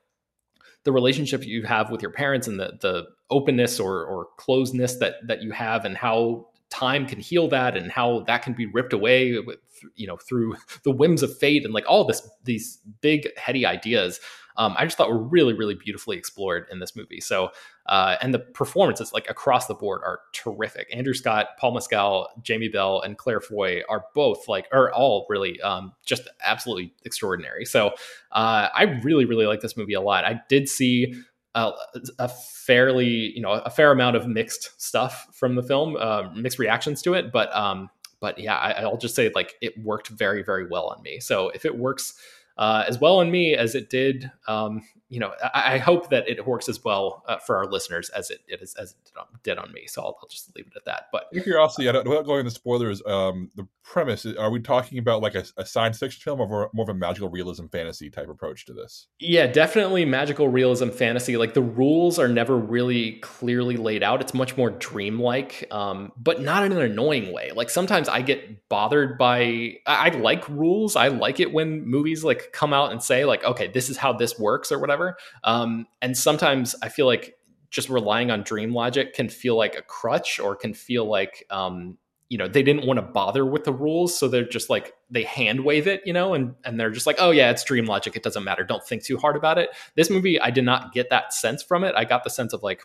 the 0.83 0.91
relationship 0.91 1.45
you 1.45 1.63
have 1.63 1.89
with 1.89 2.01
your 2.01 2.11
parents 2.11 2.47
and 2.47 2.59
the 2.59 2.77
the 2.81 3.05
openness 3.29 3.79
or 3.79 4.03
or 4.05 4.27
closeness 4.37 4.95
that 4.97 5.15
that 5.27 5.41
you 5.41 5.51
have 5.51 5.85
and 5.85 5.97
how 5.97 6.47
time 6.69 7.05
can 7.05 7.19
heal 7.19 7.47
that 7.47 7.75
and 7.75 7.91
how 7.91 8.21
that 8.21 8.41
can 8.43 8.53
be 8.53 8.65
ripped 8.67 8.93
away 8.93 9.39
with, 9.39 9.57
you 9.95 10.07
know 10.07 10.17
through 10.17 10.55
the 10.83 10.91
whims 10.91 11.23
of 11.23 11.37
fate 11.37 11.65
and 11.65 11.73
like 11.73 11.85
all 11.87 12.05
this 12.05 12.27
these 12.43 12.79
big 13.01 13.27
heady 13.37 13.65
ideas 13.65 14.19
um, 14.57 14.75
i 14.77 14.85
just 14.85 14.97
thought 14.97 15.09
were 15.09 15.17
really 15.17 15.53
really 15.53 15.73
beautifully 15.73 16.17
explored 16.17 16.65
in 16.71 16.79
this 16.79 16.95
movie. 16.95 17.21
So 17.21 17.51
uh, 17.85 18.17
and 18.21 18.33
the 18.33 18.39
performances 18.39 19.13
like 19.13 19.27
across 19.29 19.65
the 19.65 19.73
board 19.73 20.01
are 20.03 20.19
terrific. 20.33 20.87
Andrew 20.93 21.13
scott 21.13 21.47
paul 21.57 21.73
mescal 21.73 22.27
jamie 22.43 22.67
bell 22.67 23.01
and 23.01 23.17
claire 23.17 23.41
foy 23.41 23.81
are 23.89 24.05
both 24.13 24.47
like 24.47 24.67
are 24.71 24.91
all 24.91 25.25
really 25.29 25.59
um, 25.61 25.93
just 26.05 26.27
absolutely 26.43 26.93
extraordinary. 27.05 27.65
So 27.65 27.89
uh, 28.31 28.69
i 28.73 28.99
really 29.03 29.25
really 29.25 29.47
like 29.47 29.61
this 29.61 29.77
movie 29.77 29.93
a 29.93 30.01
lot. 30.01 30.25
I 30.25 30.41
did 30.49 30.67
see 30.67 31.15
a, 31.59 32.01
a, 32.19 32.27
fairly, 32.27 33.31
you 33.35 33.41
know, 33.41 33.51
a 33.51 33.69
fair 33.69 33.91
amount 33.91 34.15
of 34.15 34.27
mixed 34.27 34.81
stuff 34.81 35.27
from 35.31 35.55
the 35.55 35.63
film, 35.63 35.95
uh, 35.97 36.29
mixed 36.35 36.59
reactions 36.59 37.01
to 37.03 37.13
it. 37.13 37.31
But, 37.31 37.53
um, 37.55 37.89
but 38.19 38.37
yeah, 38.37 38.57
I, 38.57 38.85
will 38.85 38.97
just 38.97 39.15
say 39.15 39.31
like 39.33 39.55
it 39.61 39.77
worked 39.83 40.09
very, 40.09 40.43
very 40.43 40.67
well 40.67 40.87
on 40.87 41.01
me. 41.01 41.19
So 41.19 41.49
if 41.49 41.65
it 41.65 41.77
works 41.77 42.13
uh, 42.59 42.83
as 42.87 42.99
well 42.99 43.19
on 43.19 43.31
me 43.31 43.55
as 43.55 43.73
it 43.73 43.89
did, 43.89 44.29
um, 44.47 44.83
you 45.07 45.19
know, 45.19 45.31
I, 45.41 45.75
I, 45.75 45.77
hope 45.79 46.11
that 46.11 46.29
it 46.29 46.45
works 46.45 46.69
as 46.69 46.83
well 46.83 47.23
uh, 47.27 47.37
for 47.37 47.57
our 47.57 47.65
listeners 47.65 48.09
as 48.09 48.29
it, 48.29 48.41
it 48.47 48.61
is 48.61 48.75
as 48.75 48.91
it 48.91 49.11
did 49.43 49.57
on 49.57 49.71
me. 49.71 49.87
So 49.87 50.03
I'll, 50.03 50.17
I'll 50.21 50.27
just 50.29 50.55
leave 50.55 50.67
it 50.67 50.73
at 50.75 50.85
that. 50.85 51.05
But 51.11 51.29
your 51.31 51.43
curiosity, 51.43 51.87
without 51.87 52.25
going 52.25 52.41
into 52.41 52.51
spoilers, 52.51 53.01
um, 53.07 53.49
the 53.55 53.67
premise 53.83 54.27
are 54.37 54.51
we 54.51 54.59
talking 54.59 54.99
about 54.99 55.21
like 55.21 55.33
a, 55.33 55.43
a, 55.57 55.65
science 55.65 55.97
fiction 55.97 56.21
film 56.21 56.39
or 56.39 56.69
more 56.73 56.83
of 56.83 56.89
a 56.89 56.93
magical 56.93 57.27
realism 57.27 57.65
fantasy 57.67 58.11
type 58.11 58.29
approach 58.29 58.67
to 58.67 58.73
this? 58.73 59.07
Yeah, 59.19 59.47
definitely 59.47 60.05
magical 60.05 60.47
realism 60.47 60.89
fantasy. 60.89 61.37
Like 61.37 61.55
the 61.55 61.61
rules 61.61 62.19
are 62.19 62.27
never 62.27 62.55
really 62.55 63.13
clearly 63.13 63.77
laid 63.77 64.03
out. 64.03 64.21
It's 64.21 64.35
much 64.35 64.57
more 64.57 64.69
dreamlike, 64.69 65.65
um, 65.71 66.11
but 66.17 66.39
not 66.41 66.63
in 66.65 66.71
an 66.71 66.81
annoying 66.81 67.33
way. 67.33 67.51
Like 67.51 67.71
sometimes 67.71 68.07
I 68.07 68.21
get 68.21 68.69
bothered 68.69 69.17
by. 69.17 69.77
I, 69.87 70.09
I 70.09 70.09
like 70.09 70.47
rules. 70.49 70.95
I 70.95 71.07
like 71.07 71.39
it 71.39 71.51
when 71.51 71.83
movies 71.83 72.23
like 72.23 72.48
come 72.51 72.73
out 72.73 72.91
and 72.91 73.01
say 73.01 73.25
like, 73.25 73.43
okay, 73.43 73.67
this 73.67 73.89
is 73.89 73.97
how 73.97 74.13
this 74.13 74.37
works 74.39 74.71
or 74.71 74.79
whatever. 74.79 75.17
Um, 75.43 75.87
and 76.01 76.17
sometimes 76.17 76.75
I 76.81 76.89
feel 76.89 77.05
like 77.05 77.35
just 77.69 77.89
relying 77.89 78.31
on 78.31 78.43
dream 78.43 78.73
logic 78.73 79.13
can 79.13 79.29
feel 79.29 79.55
like 79.55 79.75
a 79.75 79.81
crutch 79.81 80.39
or 80.39 80.55
can 80.55 80.73
feel 80.73 81.05
like 81.05 81.45
um, 81.49 81.97
you 82.29 82.37
know 82.37 82.47
they 82.47 82.63
didn't 82.63 82.85
want 82.85 82.97
to 82.97 83.01
bother 83.01 83.45
with 83.45 83.63
the 83.63 83.73
rules 83.73 84.17
so 84.17 84.27
they're 84.27 84.47
just 84.47 84.69
like 84.69 84.93
they 85.09 85.23
hand 85.23 85.65
wave 85.65 85.87
it 85.87 86.01
you 86.05 86.13
know 86.13 86.35
and 86.35 86.53
and 86.63 86.79
they're 86.79 86.91
just 86.91 87.07
like 87.07 87.17
oh 87.19 87.31
yeah 87.31 87.49
it's 87.49 87.63
dream 87.63 87.85
logic 87.85 88.15
it 88.15 88.23
doesn't 88.23 88.43
matter 88.43 88.63
don't 88.63 88.85
think 88.85 89.03
too 89.03 89.17
hard 89.17 89.35
about 89.35 89.57
it 89.57 89.69
this 89.95 90.09
movie 90.09 90.39
i 90.39 90.51
did 90.51 90.63
not 90.63 90.93
get 90.93 91.09
that 91.09 91.33
sense 91.33 91.63
from 91.63 91.83
it 91.83 91.93
i 91.95 92.05
got 92.05 92.23
the 92.23 92.29
sense 92.29 92.53
of 92.53 92.61
like 92.61 92.83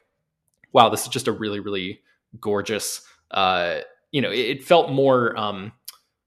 wow 0.72 0.88
this 0.88 1.02
is 1.02 1.08
just 1.08 1.28
a 1.28 1.32
really 1.32 1.60
really 1.60 2.00
gorgeous 2.40 3.02
uh 3.30 3.80
you 4.10 4.20
know 4.20 4.30
it, 4.30 4.38
it 4.38 4.64
felt 4.64 4.90
more 4.90 5.36
um 5.36 5.72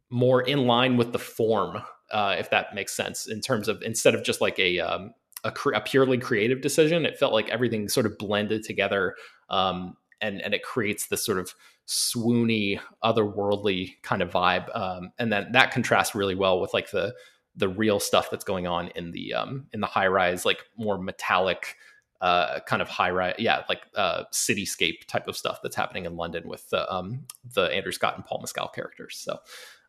more 0.10 0.42
in 0.42 0.68
line 0.68 0.96
with 0.96 1.12
the 1.12 1.20
form 1.20 1.82
uh 2.12 2.36
if 2.38 2.50
that 2.50 2.74
makes 2.74 2.96
sense 2.96 3.28
in 3.28 3.42
terms 3.42 3.68
of 3.68 3.82
instead 3.82 4.16
of 4.16 4.24
just 4.24 4.42
like 4.42 4.58
a 4.60 4.80
um 4.80 5.14
a, 5.44 5.54
a, 5.76 5.82
purely 5.82 6.18
creative 6.18 6.62
decision. 6.62 7.06
It 7.06 7.18
felt 7.18 7.34
like 7.34 7.50
everything 7.50 7.90
sort 7.90 8.06
of 8.06 8.18
blended 8.18 8.64
together, 8.64 9.16
um, 9.50 9.98
and 10.22 10.42
and 10.42 10.54
it 10.54 10.64
creates 10.64 11.08
this 11.08 11.26
sort 11.26 11.38
of 11.38 11.54
swoony, 11.88 12.80
otherworldly 13.04 14.02
kind 14.02 14.22
of 14.22 14.32
vibe. 14.32 14.76
Um, 14.76 15.12
and 15.18 15.32
then 15.32 15.52
that 15.54 15.72
contrasts 15.72 16.16
really 16.16 16.36
well 16.36 16.60
with 16.60 16.74
like 16.74 16.92
the 16.92 17.14
the 17.56 17.70
real 17.70 18.00
stuff 18.00 18.30
that's 18.30 18.44
going 18.44 18.68
on 18.68 18.90
in 18.90 19.12
the 19.12 19.34
um, 19.34 19.68
in 19.74 19.82
the 19.82 19.88
high 19.88 20.08
rise, 20.08 20.46
like 20.46 20.64
more 20.78 20.98
metallic. 20.98 21.76
Uh, 22.20 22.60
kind 22.62 22.82
of 22.82 22.90
high 22.90 23.12
rise, 23.12 23.36
yeah, 23.38 23.62
like 23.70 23.82
uh, 23.96 24.24
cityscape 24.34 25.06
type 25.06 25.28
of 25.28 25.38
stuff 25.38 25.60
that's 25.62 25.76
happening 25.76 26.06
in 26.06 26.16
London 26.16 26.48
with 26.48 26.68
the 26.72 26.92
um, 26.92 27.28
the 27.54 27.66
Andrew 27.66 27.92
Scott 27.92 28.16
and 28.16 28.26
Paul 28.26 28.40
Mescal 28.40 28.70
characters. 28.70 29.18
So 29.24 29.38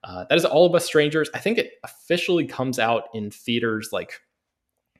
uh, 0.05 0.25
that 0.29 0.37
is 0.37 0.45
All 0.45 0.67
of 0.67 0.75
Us 0.75 0.85
Strangers. 0.85 1.29
I 1.35 1.39
think 1.39 1.59
it 1.59 1.73
officially 1.85 2.47
comes 2.47 2.79
out 2.79 3.05
in 3.15 3.31
theaters 3.31 3.91
like 3.93 4.21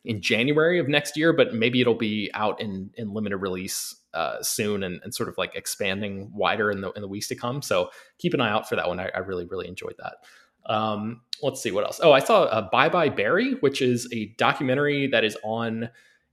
in 0.05 0.21
January 0.21 0.79
of 0.79 0.89
next 0.89 1.17
year, 1.17 1.33
but 1.33 1.55
maybe 1.55 1.81
it'll 1.81 1.95
be 1.95 2.31
out 2.35 2.61
in 2.61 2.91
in 2.95 3.13
limited 3.13 3.39
release 3.39 3.95
uh, 4.15 4.43
soon 4.43 4.83
and, 4.83 5.01
and 5.05 5.15
sort 5.15 5.29
of 5.29 5.37
like 5.39 5.55
expanding 5.55 6.31
wider 6.35 6.71
in 6.71 6.81
the 6.81 6.91
in 6.93 7.03
the 7.03 7.09
weeks 7.09 7.29
to 7.29 7.37
come. 7.37 7.63
So 7.63 7.91
keep 8.19 8.35
an 8.35 8.41
eye 8.41 8.51
out 8.51 8.69
for 8.69 8.77
that 8.77 8.89
one. 8.89 8.99
I, 9.01 9.11
I 9.15 9.19
really 9.19 9.47
really 9.47 9.69
enjoyed 9.69 9.97
that. 9.99 10.73
Um, 10.73 11.23
let's 11.43 11.63
see 11.63 11.71
what 11.71 11.85
else. 11.85 12.01
Oh, 12.03 12.13
I 12.13 12.21
saw 12.21 12.43
uh, 12.45 12.69
Bye 12.71 12.89
Bye 12.89 13.09
Barry, 13.09 13.53
which 13.61 13.81
is 13.81 14.09
a 14.13 14.35
documentary 14.39 15.07
that 15.09 15.25
is 15.25 15.37
on 15.45 15.89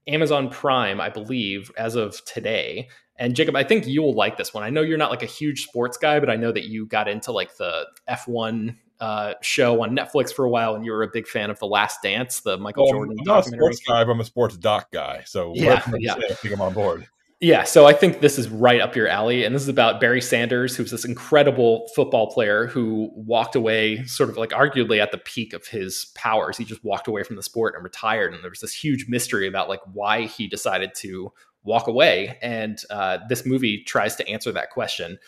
Amazon 0.07 0.49
Prime, 0.49 1.01
I 1.01 1.09
believe, 1.09 1.71
as 1.77 1.95
of 1.95 2.23
today. 2.25 2.89
And 3.17 3.35
Jacob, 3.35 3.55
I 3.55 3.63
think 3.63 3.87
you 3.87 4.01
will 4.01 4.13
like 4.13 4.37
this 4.37 4.53
one. 4.53 4.63
I 4.63 4.69
know 4.69 4.81
you're 4.81 4.97
not 4.97 5.09
like 5.09 5.23
a 5.23 5.27
huge 5.27 5.63
sports 5.63 5.97
guy, 5.97 6.19
but 6.19 6.29
I 6.29 6.35
know 6.35 6.51
that 6.51 6.65
you 6.65 6.85
got 6.85 7.07
into 7.07 7.31
like 7.31 7.55
the 7.57 7.87
F1 8.09 8.75
uh, 8.99 9.33
show 9.41 9.81
on 9.83 9.95
Netflix 9.95 10.33
for 10.33 10.45
a 10.45 10.49
while, 10.49 10.75
and 10.75 10.85
you 10.85 10.91
were 10.91 11.03
a 11.03 11.09
big 11.11 11.27
fan 11.27 11.49
of 11.49 11.59
The 11.59 11.67
Last 11.67 12.01
Dance, 12.01 12.41
the 12.41 12.57
Michael 12.57 12.85
Well, 12.85 12.93
Jordan 12.93 13.17
I'm 13.19 13.25
not 13.25 13.47
a 13.47 13.49
sports 13.49 13.81
guy, 13.87 14.03
but 14.03 14.11
I'm 14.11 14.19
a 14.19 14.25
sports 14.25 14.57
doc 14.57 14.91
guy. 14.91 15.23
So 15.25 15.53
Yeah, 15.55 15.81
yeah. 15.97 16.15
I 16.15 16.33
think 16.33 16.53
I'm 16.53 16.61
on 16.61 16.73
board. 16.73 17.07
Yeah, 17.41 17.63
so 17.63 17.85
I 17.85 17.91
think 17.91 18.21
this 18.21 18.39
is 18.39 18.47
right 18.47 18.79
up 18.79 18.95
your 18.95 19.09
alley. 19.09 19.43
And 19.43 19.53
this 19.53 19.61
is 19.61 19.67
about 19.67 19.99
Barry 19.99 20.21
Sanders, 20.21 20.75
who's 20.75 20.91
this 20.91 21.03
incredible 21.03 21.89
football 21.93 22.31
player 22.31 22.67
who 22.67 23.11
walked 23.13 23.57
away, 23.57 24.05
sort 24.05 24.29
of 24.29 24.37
like 24.37 24.51
arguably 24.51 25.01
at 25.01 25.11
the 25.11 25.17
peak 25.17 25.51
of 25.51 25.67
his 25.67 26.05
powers. 26.15 26.57
He 26.57 26.63
just 26.63 26.83
walked 26.85 27.07
away 27.07 27.23
from 27.23 27.35
the 27.35 27.43
sport 27.43 27.75
and 27.75 27.83
retired. 27.83 28.33
And 28.33 28.41
there 28.41 28.49
was 28.49 28.61
this 28.61 28.73
huge 28.73 29.07
mystery 29.09 29.47
about 29.47 29.67
like 29.67 29.81
why 29.91 30.23
he 30.23 30.47
decided 30.47 30.95
to 30.95 31.33
walk 31.63 31.87
away. 31.87 32.37
And 32.41 32.79
uh, 32.89 33.17
this 33.27 33.45
movie 33.45 33.83
tries 33.83 34.15
to 34.15 34.27
answer 34.29 34.53
that 34.53 34.69
question. 34.69 35.19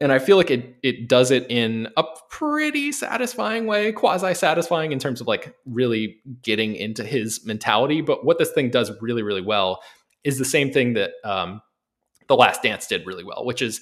And 0.00 0.12
I 0.12 0.20
feel 0.20 0.36
like 0.36 0.50
it 0.50 0.76
it 0.82 1.08
does 1.08 1.32
it 1.32 1.46
in 1.50 1.88
a 1.96 2.04
pretty 2.30 2.92
satisfying 2.92 3.66
way, 3.66 3.90
quasi 3.92 4.34
satisfying 4.34 4.92
in 4.92 5.00
terms 5.00 5.20
of 5.20 5.26
like 5.26 5.56
really 5.64 6.18
getting 6.42 6.76
into 6.76 7.02
his 7.02 7.44
mentality. 7.44 8.00
But 8.00 8.24
what 8.24 8.38
this 8.38 8.52
thing 8.52 8.70
does 8.70 8.92
really, 9.00 9.22
really 9.22 9.42
well 9.42 9.80
is 10.24 10.38
the 10.38 10.44
same 10.44 10.72
thing 10.72 10.94
that 10.94 11.12
um, 11.24 11.60
the 12.28 12.36
Last 12.36 12.62
Dance 12.62 12.86
did 12.86 13.06
really 13.06 13.24
well, 13.24 13.44
which 13.44 13.62
is 13.62 13.80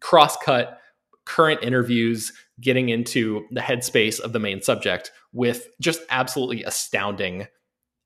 cross 0.00 0.36
cut 0.36 0.78
current 1.24 1.62
interviews, 1.62 2.32
getting 2.60 2.88
into 2.88 3.46
the 3.50 3.60
headspace 3.60 4.20
of 4.20 4.32
the 4.32 4.38
main 4.38 4.62
subject 4.62 5.10
with 5.32 5.68
just 5.80 6.02
absolutely 6.10 6.62
astounding 6.64 7.46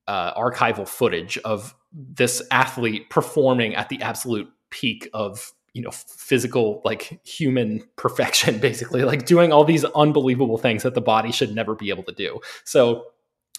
uh, 0.06 0.32
archival 0.40 0.88
footage 0.88 1.36
of 1.38 1.74
this 1.92 2.42
athlete 2.50 3.10
performing 3.10 3.74
at 3.74 3.88
the 3.88 4.00
absolute 4.00 4.48
peak 4.70 5.08
of 5.12 5.52
you 5.74 5.82
know 5.82 5.90
physical 5.90 6.80
like 6.84 7.20
human 7.24 7.82
perfection 7.96 8.58
basically 8.58 9.02
like 9.02 9.26
doing 9.26 9.52
all 9.52 9.64
these 9.64 9.84
unbelievable 9.84 10.58
things 10.58 10.82
that 10.82 10.94
the 10.94 11.00
body 11.00 11.30
should 11.30 11.54
never 11.54 11.74
be 11.74 11.90
able 11.90 12.02
to 12.02 12.12
do. 12.12 12.40
So 12.64 13.04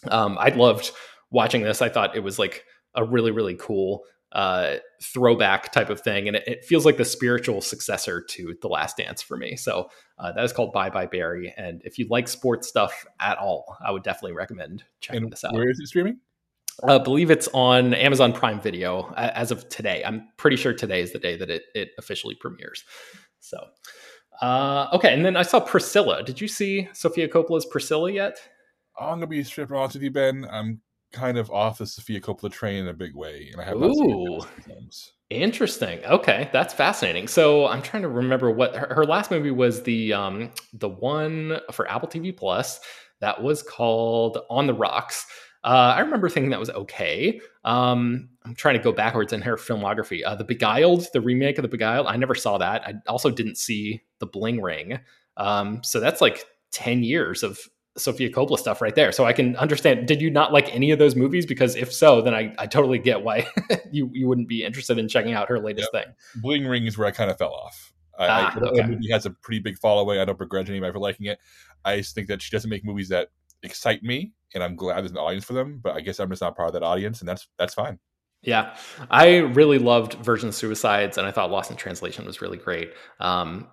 um, 0.09 0.37
i 0.39 0.49
loved 0.49 0.91
watching 1.31 1.61
this. 1.61 1.81
I 1.81 1.89
thought 1.89 2.15
it 2.15 2.21
was 2.21 2.39
like 2.39 2.63
a 2.95 3.03
really 3.03 3.31
really 3.31 3.55
cool 3.55 4.03
uh, 4.31 4.75
throwback 5.01 5.71
type 5.71 5.89
of 5.89 6.01
thing 6.01 6.27
and 6.27 6.37
it, 6.37 6.47
it 6.47 6.63
feels 6.63 6.85
like 6.85 6.97
the 6.97 7.05
spiritual 7.05 7.61
successor 7.61 8.21
to 8.21 8.55
the 8.61 8.67
last 8.67 8.95
dance 8.97 9.23
for 9.23 9.37
me 9.37 9.55
so 9.55 9.89
uh, 10.19 10.31
that 10.31 10.43
is 10.43 10.53
called 10.53 10.71
bye 10.71 10.89
bye 10.89 11.07
barry 11.07 11.51
and 11.57 11.81
if 11.83 11.97
you 11.97 12.05
like 12.11 12.27
sports 12.27 12.67
stuff 12.67 13.07
at 13.19 13.39
all 13.39 13.75
i 13.83 13.89
would 13.89 14.03
definitely 14.03 14.33
recommend 14.33 14.83
checking 15.01 15.23
And 15.23 15.31
this 15.31 15.43
out 15.43 15.53
where 15.53 15.69
is 15.69 15.79
it 15.79 15.87
streaming? 15.87 16.19
I 16.87 16.97
believe 16.97 17.29
it's 17.29 17.49
on 17.53 17.93
Amazon 17.93 18.31
Prime 18.31 18.61
Video 18.61 19.13
as 19.17 19.51
of 19.51 19.67
today. 19.69 20.03
I'm 20.05 20.29
pretty 20.37 20.55
sure 20.55 20.73
today 20.73 21.01
is 21.01 21.11
the 21.11 21.19
day 21.19 21.35
that 21.35 21.49
it, 21.49 21.63
it 21.75 21.89
officially 21.97 22.35
premieres. 22.35 22.83
So, 23.39 23.57
uh, 24.41 24.87
okay. 24.93 25.13
And 25.13 25.25
then 25.25 25.35
I 25.35 25.41
saw 25.41 25.59
Priscilla. 25.59 26.23
Did 26.23 26.39
you 26.39 26.47
see 26.47 26.87
Sofia 26.93 27.27
Coppola's 27.27 27.65
Priscilla 27.65 28.11
yet? 28.11 28.37
I'm 28.99 29.15
gonna 29.15 29.27
be 29.27 29.43
straight 29.43 29.71
honest 29.71 29.95
with 29.95 30.03
you, 30.03 30.11
Ben. 30.11 30.47
I'm 30.49 30.81
kind 31.11 31.37
of 31.37 31.49
off 31.51 31.77
the 31.77 31.85
Sofia 31.85 32.21
Coppola 32.21 32.51
train 32.51 32.75
in 32.75 32.87
a 32.87 32.93
big 32.93 33.15
way, 33.15 33.49
and 33.51 33.61
I 33.61 33.65
have 33.65 33.77
not 33.77 33.93
seen 33.95 34.11
Ooh. 34.11 34.37
of 34.37 34.55
the 34.55 34.61
films. 34.61 35.13
Interesting. 35.29 36.03
Okay, 36.05 36.49
that's 36.51 36.73
fascinating. 36.73 37.27
So 37.27 37.67
I'm 37.67 37.81
trying 37.81 38.01
to 38.03 38.09
remember 38.09 38.49
what 38.49 38.75
her, 38.75 38.93
her 38.95 39.05
last 39.05 39.29
movie 39.29 39.51
was. 39.51 39.83
The 39.83 40.13
um 40.13 40.51
the 40.73 40.89
one 40.89 41.59
for 41.71 41.89
Apple 41.89 42.09
TV 42.09 42.35
Plus 42.35 42.79
that 43.19 43.41
was 43.41 43.61
called 43.61 44.39
On 44.49 44.65
the 44.65 44.73
Rocks. 44.73 45.25
Uh, 45.63 45.93
I 45.95 45.99
remember 45.99 46.29
thinking 46.29 46.51
that 46.51 46.59
was 46.59 46.69
okay. 46.69 47.41
Um, 47.65 48.29
I'm 48.45 48.55
trying 48.55 48.75
to 48.75 48.83
go 48.83 48.93
backwards 48.93 49.33
in 49.33 49.41
her 49.41 49.57
filmography. 49.57 50.21
Uh, 50.25 50.35
the 50.35 50.45
Beguiled, 50.45 51.07
the 51.11 51.19
remake 51.19 51.57
of 51.57 51.63
The 51.63 51.67
Beguiled, 51.67 52.07
I 52.07 52.15
never 52.15 52.33
saw 52.33 52.57
that. 52.57 52.81
I 52.87 52.93
also 53.07 53.29
didn't 53.29 53.57
see 53.57 54.01
The 54.19 54.25
Bling 54.25 54.61
Ring. 54.61 54.99
Um, 55.35 55.83
so 55.83 55.99
that's 55.99 56.21
like 56.21 56.45
10 56.71 57.03
years 57.03 57.43
of 57.43 57.59
Sofia 57.97 58.29
Coppola 58.29 58.57
stuff 58.57 58.81
right 58.81 58.95
there. 58.95 59.11
So 59.11 59.25
I 59.25 59.33
can 59.33 59.55
understand. 59.57 60.07
Did 60.07 60.21
you 60.21 60.29
not 60.29 60.53
like 60.53 60.73
any 60.73 60.91
of 60.91 60.99
those 60.99 61.15
movies? 61.15 61.45
Because 61.45 61.75
if 61.75 61.91
so, 61.91 62.21
then 62.21 62.33
I, 62.33 62.53
I 62.57 62.65
totally 62.67 62.99
get 62.99 63.23
why 63.23 63.47
you, 63.91 64.09
you 64.13 64.27
wouldn't 64.27 64.47
be 64.47 64.63
interested 64.63 64.97
in 64.97 65.07
checking 65.07 65.33
out 65.33 65.49
her 65.49 65.59
latest 65.59 65.91
thing. 65.91 66.05
Bling 66.35 66.65
Ring 66.65 66.85
is 66.85 66.97
where 66.97 67.07
I 67.07 67.11
kind 67.11 67.29
of 67.29 67.37
fell 67.37 67.53
off. 67.53 67.93
I, 68.17 68.27
Ah, 68.27 68.53
I, 68.55 68.59
the 68.59 68.83
movie 68.87 69.11
has 69.11 69.25
a 69.25 69.31
pretty 69.31 69.59
big 69.59 69.77
following. 69.77 70.19
I 70.19 70.25
don't 70.25 70.37
begrudge 70.37 70.69
anybody 70.69 70.91
for 70.91 70.99
liking 70.99 71.27
it. 71.27 71.39
I 71.85 71.97
just 71.97 72.13
think 72.13 72.27
that 72.27 72.41
she 72.41 72.51
doesn't 72.51 72.69
make 72.69 72.83
movies 72.83 73.09
that 73.09 73.29
excite 73.63 74.03
me, 74.03 74.33
and 74.53 74.63
I'm 74.63 74.75
glad 74.75 74.99
there's 74.99 75.11
an 75.11 75.17
audience 75.17 75.45
for 75.45 75.53
them. 75.53 75.79
But 75.81 75.95
I 75.95 76.01
guess 76.01 76.19
I'm 76.19 76.29
just 76.29 76.41
not 76.41 76.55
part 76.55 76.67
of 76.67 76.73
that 76.73 76.83
audience, 76.83 77.21
and 77.21 77.29
that's 77.29 77.47
that's 77.57 77.73
fine. 77.73 77.97
Yeah, 78.41 78.77
I 79.09 79.37
really 79.37 79.79
loved 79.79 80.13
Virgin 80.15 80.51
Suicides, 80.51 81.17
and 81.17 81.27
I 81.27 81.31
thought 81.31 81.51
Lost 81.51 81.71
in 81.71 81.77
Translation 81.77 82.25
was 82.25 82.41
really 82.41 82.57
great. 82.57 82.93
Um, 83.19 83.67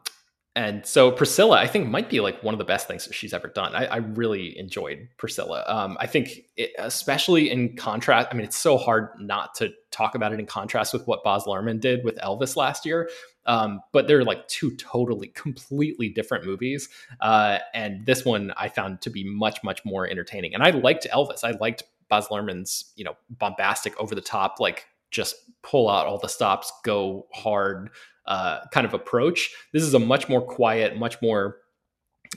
and 0.57 0.87
so 0.87 1.13
Priscilla, 1.13 1.59
I 1.59 1.67
think, 1.67 1.87
might 1.87 2.09
be 2.09 2.21
like 2.21 2.43
one 2.43 2.55
of 2.55 2.59
the 2.59 2.65
best 2.65 2.89
things 2.89 3.07
she's 3.13 3.35
ever 3.35 3.49
done. 3.49 3.75
I, 3.75 3.85
I 3.85 3.97
really 3.99 4.59
enjoyed 4.59 5.07
Priscilla. 5.19 5.63
Um, 5.67 5.99
I 6.01 6.07
think, 6.07 6.31
it, 6.57 6.71
especially 6.79 7.51
in 7.51 7.77
contrast, 7.77 8.29
I 8.33 8.35
mean, 8.35 8.47
it's 8.47 8.57
so 8.57 8.79
hard 8.79 9.11
not 9.21 9.55
to 9.57 9.69
talk 9.91 10.15
about 10.15 10.33
it 10.33 10.41
in 10.41 10.47
contrast 10.47 10.95
with 10.95 11.07
what 11.07 11.23
Baz 11.23 11.45
Luhrmann 11.45 11.79
did 11.79 12.05
with 12.05 12.17
Elvis 12.17 12.57
last 12.57 12.87
year. 12.87 13.11
Um, 13.45 13.81
but 13.93 14.09
they're 14.09 14.25
like 14.25 14.49
two 14.49 14.75
totally, 14.77 15.29
completely 15.29 16.09
different 16.09 16.47
movies. 16.47 16.89
Uh, 17.21 17.59
and 17.75 18.07
this 18.07 18.25
one 18.25 18.55
I 18.57 18.71
found 18.71 19.03
to 19.03 19.11
be 19.11 19.25
much, 19.25 19.63
much 19.63 19.85
more 19.85 20.09
entertaining. 20.09 20.55
And 20.55 20.63
I 20.63 20.71
liked 20.71 21.07
Elvis. 21.13 21.45
I 21.45 21.51
liked 21.51 21.83
Baz 22.09 22.29
Luhrmann's, 22.29 22.93
you 22.97 23.05
know, 23.05 23.17
bombastic, 23.29 23.95
over 24.01 24.15
the 24.15 24.23
top, 24.23 24.59
like 24.59 24.87
just 25.11 25.37
pull 25.63 25.91
out 25.91 26.07
all 26.07 26.19
the 26.19 26.29
stops, 26.29 26.73
go 26.83 27.27
hard 27.35 27.91
uh, 28.27 28.61
kind 28.73 28.87
of 28.87 28.95
approach. 28.95 29.51
This 29.73 29.83
is 29.83 29.95
a 29.95 29.99
much 29.99 30.29
more 30.29 30.43
quiet, 30.43 30.97
much 30.97 31.21
more 31.23 31.59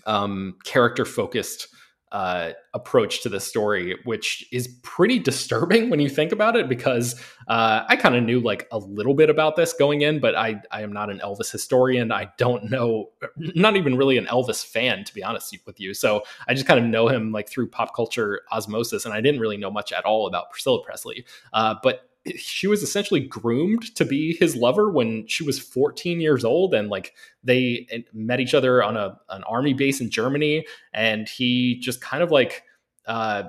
um, 0.05 0.55
character 0.63 1.05
focused 1.05 1.67
uh, 2.11 2.53
approach 2.73 3.21
to 3.21 3.29
the 3.29 3.39
story, 3.39 3.95
which 4.03 4.47
is 4.51 4.67
pretty 4.81 5.19
disturbing 5.19 5.89
when 5.91 5.99
you 5.99 6.09
think 6.09 6.31
about 6.31 6.55
it. 6.55 6.67
Because 6.67 7.13
uh, 7.47 7.83
I 7.87 7.95
kind 7.95 8.15
of 8.15 8.23
knew 8.23 8.39
like 8.39 8.67
a 8.71 8.79
little 8.79 9.13
bit 9.13 9.29
about 9.29 9.55
this 9.55 9.73
going 9.73 10.01
in, 10.01 10.19
but 10.19 10.35
I 10.35 10.61
I 10.71 10.81
am 10.81 10.91
not 10.91 11.09
an 11.09 11.19
Elvis 11.19 11.51
historian. 11.51 12.11
I 12.11 12.29
don't 12.37 12.69
know, 12.69 13.09
not 13.37 13.75
even 13.75 13.95
really 13.95 14.17
an 14.17 14.25
Elvis 14.25 14.65
fan, 14.65 15.03
to 15.03 15.13
be 15.13 15.23
honest 15.23 15.55
with 15.65 15.79
you. 15.79 15.93
So 15.93 16.23
I 16.47 16.53
just 16.53 16.65
kind 16.65 16.79
of 16.79 16.85
know 16.85 17.07
him 17.07 17.31
like 17.31 17.47
through 17.47 17.69
pop 17.69 17.95
culture 17.95 18.41
osmosis, 18.51 19.05
and 19.05 19.13
I 19.13 19.21
didn't 19.21 19.39
really 19.39 19.57
know 19.57 19.71
much 19.71 19.91
at 19.91 20.05
all 20.05 20.25
about 20.25 20.49
Priscilla 20.51 20.83
Presley. 20.83 21.25
Uh, 21.53 21.75
but 21.83 22.08
she 22.37 22.67
was 22.67 22.83
essentially 22.83 23.19
groomed 23.19 23.95
to 23.95 24.05
be 24.05 24.35
his 24.35 24.55
lover 24.55 24.89
when 24.89 25.27
she 25.27 25.43
was 25.43 25.59
14 25.59 26.21
years 26.21 26.43
old 26.43 26.73
and 26.73 26.89
like 26.89 27.13
they 27.43 27.87
met 28.13 28.39
each 28.39 28.53
other 28.53 28.83
on 28.83 28.97
a 28.97 29.19
an 29.29 29.43
army 29.43 29.73
base 29.73 30.01
in 30.01 30.09
Germany 30.09 30.65
and 30.93 31.27
he 31.27 31.79
just 31.79 32.01
kind 32.01 32.23
of 32.23 32.31
like 32.31 32.63
uh 33.07 33.43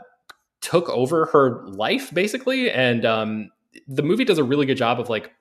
took 0.61 0.88
over 0.90 1.27
her 1.27 1.66
life 1.69 2.12
basically 2.12 2.71
and 2.71 3.05
um 3.05 3.51
the 3.87 4.03
movie 4.03 4.25
does 4.25 4.38
a 4.38 4.45
really 4.45 4.66
good 4.66 4.77
job 4.77 5.01
of 5.01 5.09
like 5.09 5.33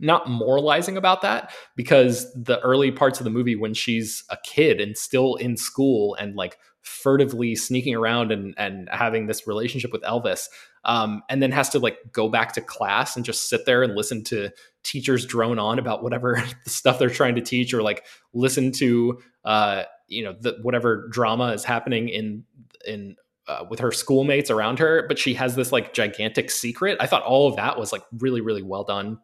not 0.00 0.28
moralizing 0.28 0.96
about 0.96 1.22
that 1.22 1.52
because 1.76 2.32
the 2.34 2.60
early 2.60 2.90
parts 2.90 3.20
of 3.20 3.24
the 3.24 3.30
movie 3.30 3.56
when 3.56 3.74
she's 3.74 4.24
a 4.30 4.36
kid 4.44 4.80
and 4.80 4.96
still 4.96 5.34
in 5.36 5.56
school 5.56 6.14
and 6.16 6.36
like 6.36 6.58
furtively 6.82 7.54
sneaking 7.54 7.94
around 7.94 8.32
and 8.32 8.54
and 8.56 8.88
having 8.90 9.26
this 9.26 9.46
relationship 9.46 9.92
with 9.92 10.02
Elvis 10.02 10.48
um, 10.88 11.22
and 11.28 11.42
then 11.42 11.52
has 11.52 11.68
to 11.68 11.78
like 11.78 11.98
go 12.12 12.28
back 12.28 12.54
to 12.54 12.62
class 12.62 13.14
and 13.14 13.24
just 13.24 13.48
sit 13.50 13.66
there 13.66 13.82
and 13.82 13.94
listen 13.94 14.24
to 14.24 14.50
teachers 14.82 15.26
drone 15.26 15.58
on 15.58 15.78
about 15.78 16.02
whatever 16.02 16.42
the 16.64 16.70
stuff 16.70 16.98
they're 16.98 17.10
trying 17.10 17.36
to 17.36 17.42
teach 17.42 17.72
or 17.72 17.82
like 17.82 18.04
listen 18.32 18.72
to 18.72 19.20
uh, 19.44 19.84
you 20.08 20.24
know 20.24 20.34
the, 20.40 20.58
whatever 20.62 21.06
drama 21.08 21.52
is 21.52 21.62
happening 21.62 22.08
in 22.08 22.42
in 22.86 23.14
uh, 23.46 23.64
with 23.70 23.78
her 23.78 23.92
schoolmates 23.92 24.50
around 24.50 24.78
her 24.78 25.06
but 25.08 25.18
she 25.18 25.34
has 25.34 25.54
this 25.54 25.70
like 25.70 25.92
gigantic 25.92 26.50
secret. 26.50 26.96
I 27.00 27.06
thought 27.06 27.22
all 27.22 27.46
of 27.46 27.56
that 27.56 27.78
was 27.78 27.92
like 27.92 28.02
really 28.18 28.40
really 28.40 28.62
well 28.62 28.82
done 28.82 29.18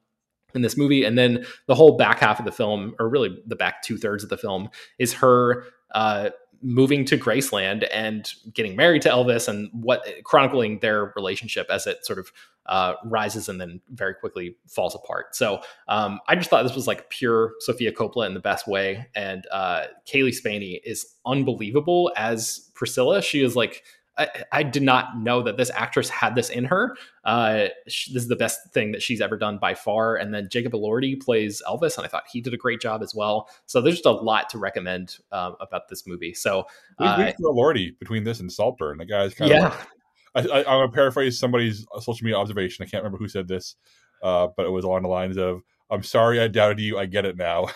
in 0.55 0.63
this 0.63 0.77
movie. 0.77 1.03
And 1.03 1.19
then 1.19 1.45
the 1.67 1.75
whole 1.75 1.97
back 1.97 2.21
half 2.21 2.39
of 2.39 2.45
the 2.45 2.53
film 2.53 2.95
or 3.01 3.09
really 3.09 3.43
the 3.45 3.57
back 3.57 3.83
two-thirds 3.83 4.23
of 4.23 4.31
the 4.31 4.37
film 4.37 4.69
is 5.01 5.13
her 5.15 5.65
uh, 5.95 6.31
moving 6.65 7.05
to 7.05 7.19
Graceland 7.19 7.87
and 7.93 8.33
getting 8.55 8.75
married 8.75 9.03
to 9.03 9.11
Elvis 9.11 9.49
and 9.49 9.69
what 9.73 10.03
chronicling 10.25 10.79
their 10.79 11.13
relationship 11.15 11.67
as 11.71 11.87
it 11.87 12.05
sort 12.07 12.19
of 12.19 12.33
uh, 12.67 12.95
rises 13.05 13.51
and 13.51 13.61
then 13.61 13.83
very 13.91 14.15
quickly 14.15 14.57
falls 14.67 14.95
apart. 14.95 15.37
So 15.37 15.61
um, 15.89 16.21
I 16.27 16.35
just 16.35 16.49
thought 16.49 16.63
this 16.63 16.75
was 16.75 16.87
like 16.87 17.11
pure 17.11 17.53
Sofia 17.61 17.93
Coppola 17.93 18.27
in 18.27 18.33
the 18.33 18.41
best 18.41 18.67
way. 18.67 19.07
And 19.15 19.47
uh, 19.53 19.85
Cailee 20.07 20.35
Spaeny 20.35 20.81
is 20.85 21.07
unbelievable 21.27 22.11
as 22.17 22.71
Priscilla. 22.75 23.21
She 23.21 23.43
is 23.43 23.55
like 23.55 23.85
I, 24.17 24.29
I, 24.53 24.63
did 24.63 24.83
not 24.83 25.19
know 25.19 25.43
that 25.43 25.57
this 25.57 25.71
actress 25.75 26.09
had 26.09 26.35
this 26.35 26.49
in 26.49 26.65
her. 26.67 26.97
Uh, 27.25 27.67
she, 27.89 28.13
this 28.13 28.23
is 28.23 28.29
the 28.29 28.37
best 28.37 28.73
thing 28.73 28.93
that 28.93 29.03
she's 29.03 29.21
ever 29.21 29.37
done 29.37 29.59
by 29.59 29.75
far. 29.75 30.17
And 30.17 30.33
then 30.33 30.49
Jacob 30.51 30.73
Elordi 30.73 31.21
plays 31.21 31.63
Elvis, 31.69 31.97
and 31.97 32.07
I 32.07 32.09
thought 32.09 32.25
he 32.31 32.41
did 32.41 32.55
a 32.55 32.57
great 32.57 32.81
job 32.81 33.03
as 33.03 33.15
well. 33.15 33.49
So 33.67 33.81
there's 33.81 33.97
just 33.97 34.07
a 34.07 34.13
lot 34.13 34.49
to 34.51 34.59
recommend 34.59 35.19
um, 35.33 35.57
about 35.61 35.89
this 35.89 36.07
movie. 36.07 36.33
So 36.33 36.67
uh, 36.99 37.33
Elordi 37.41 37.99
between 37.99 38.25
this 38.25 38.41
and 38.41 38.53
Saltburn, 38.53 38.99
the 38.99 39.07
guy's 39.07 39.35
kind 39.35 39.51
yeah. 39.51 39.67
of. 39.67 39.87
Like, 40.35 40.51
I, 40.51 40.57
I, 40.57 40.59
am 40.59 40.65
gonna 40.65 40.93
paraphrase 40.93 41.39
somebody's 41.39 41.87
social 42.01 42.25
media 42.25 42.39
observation. 42.39 42.85
I 42.85 42.89
can't 42.89 43.03
remember 43.03 43.19
who 43.19 43.29
said 43.29 43.49
this, 43.49 43.77
uh, 44.23 44.49
but 44.57 44.67
it 44.67 44.71
was 44.71 44.85
along 44.85 45.03
the 45.03 45.09
lines 45.09 45.39
of 45.39 45.63
I'm 45.91 46.03
sorry 46.03 46.41
I 46.41 46.49
doubted 46.49 46.81
you. 46.81 46.99
I 46.99 47.07
get 47.07 47.25
it 47.25 47.37
now. 47.37 47.69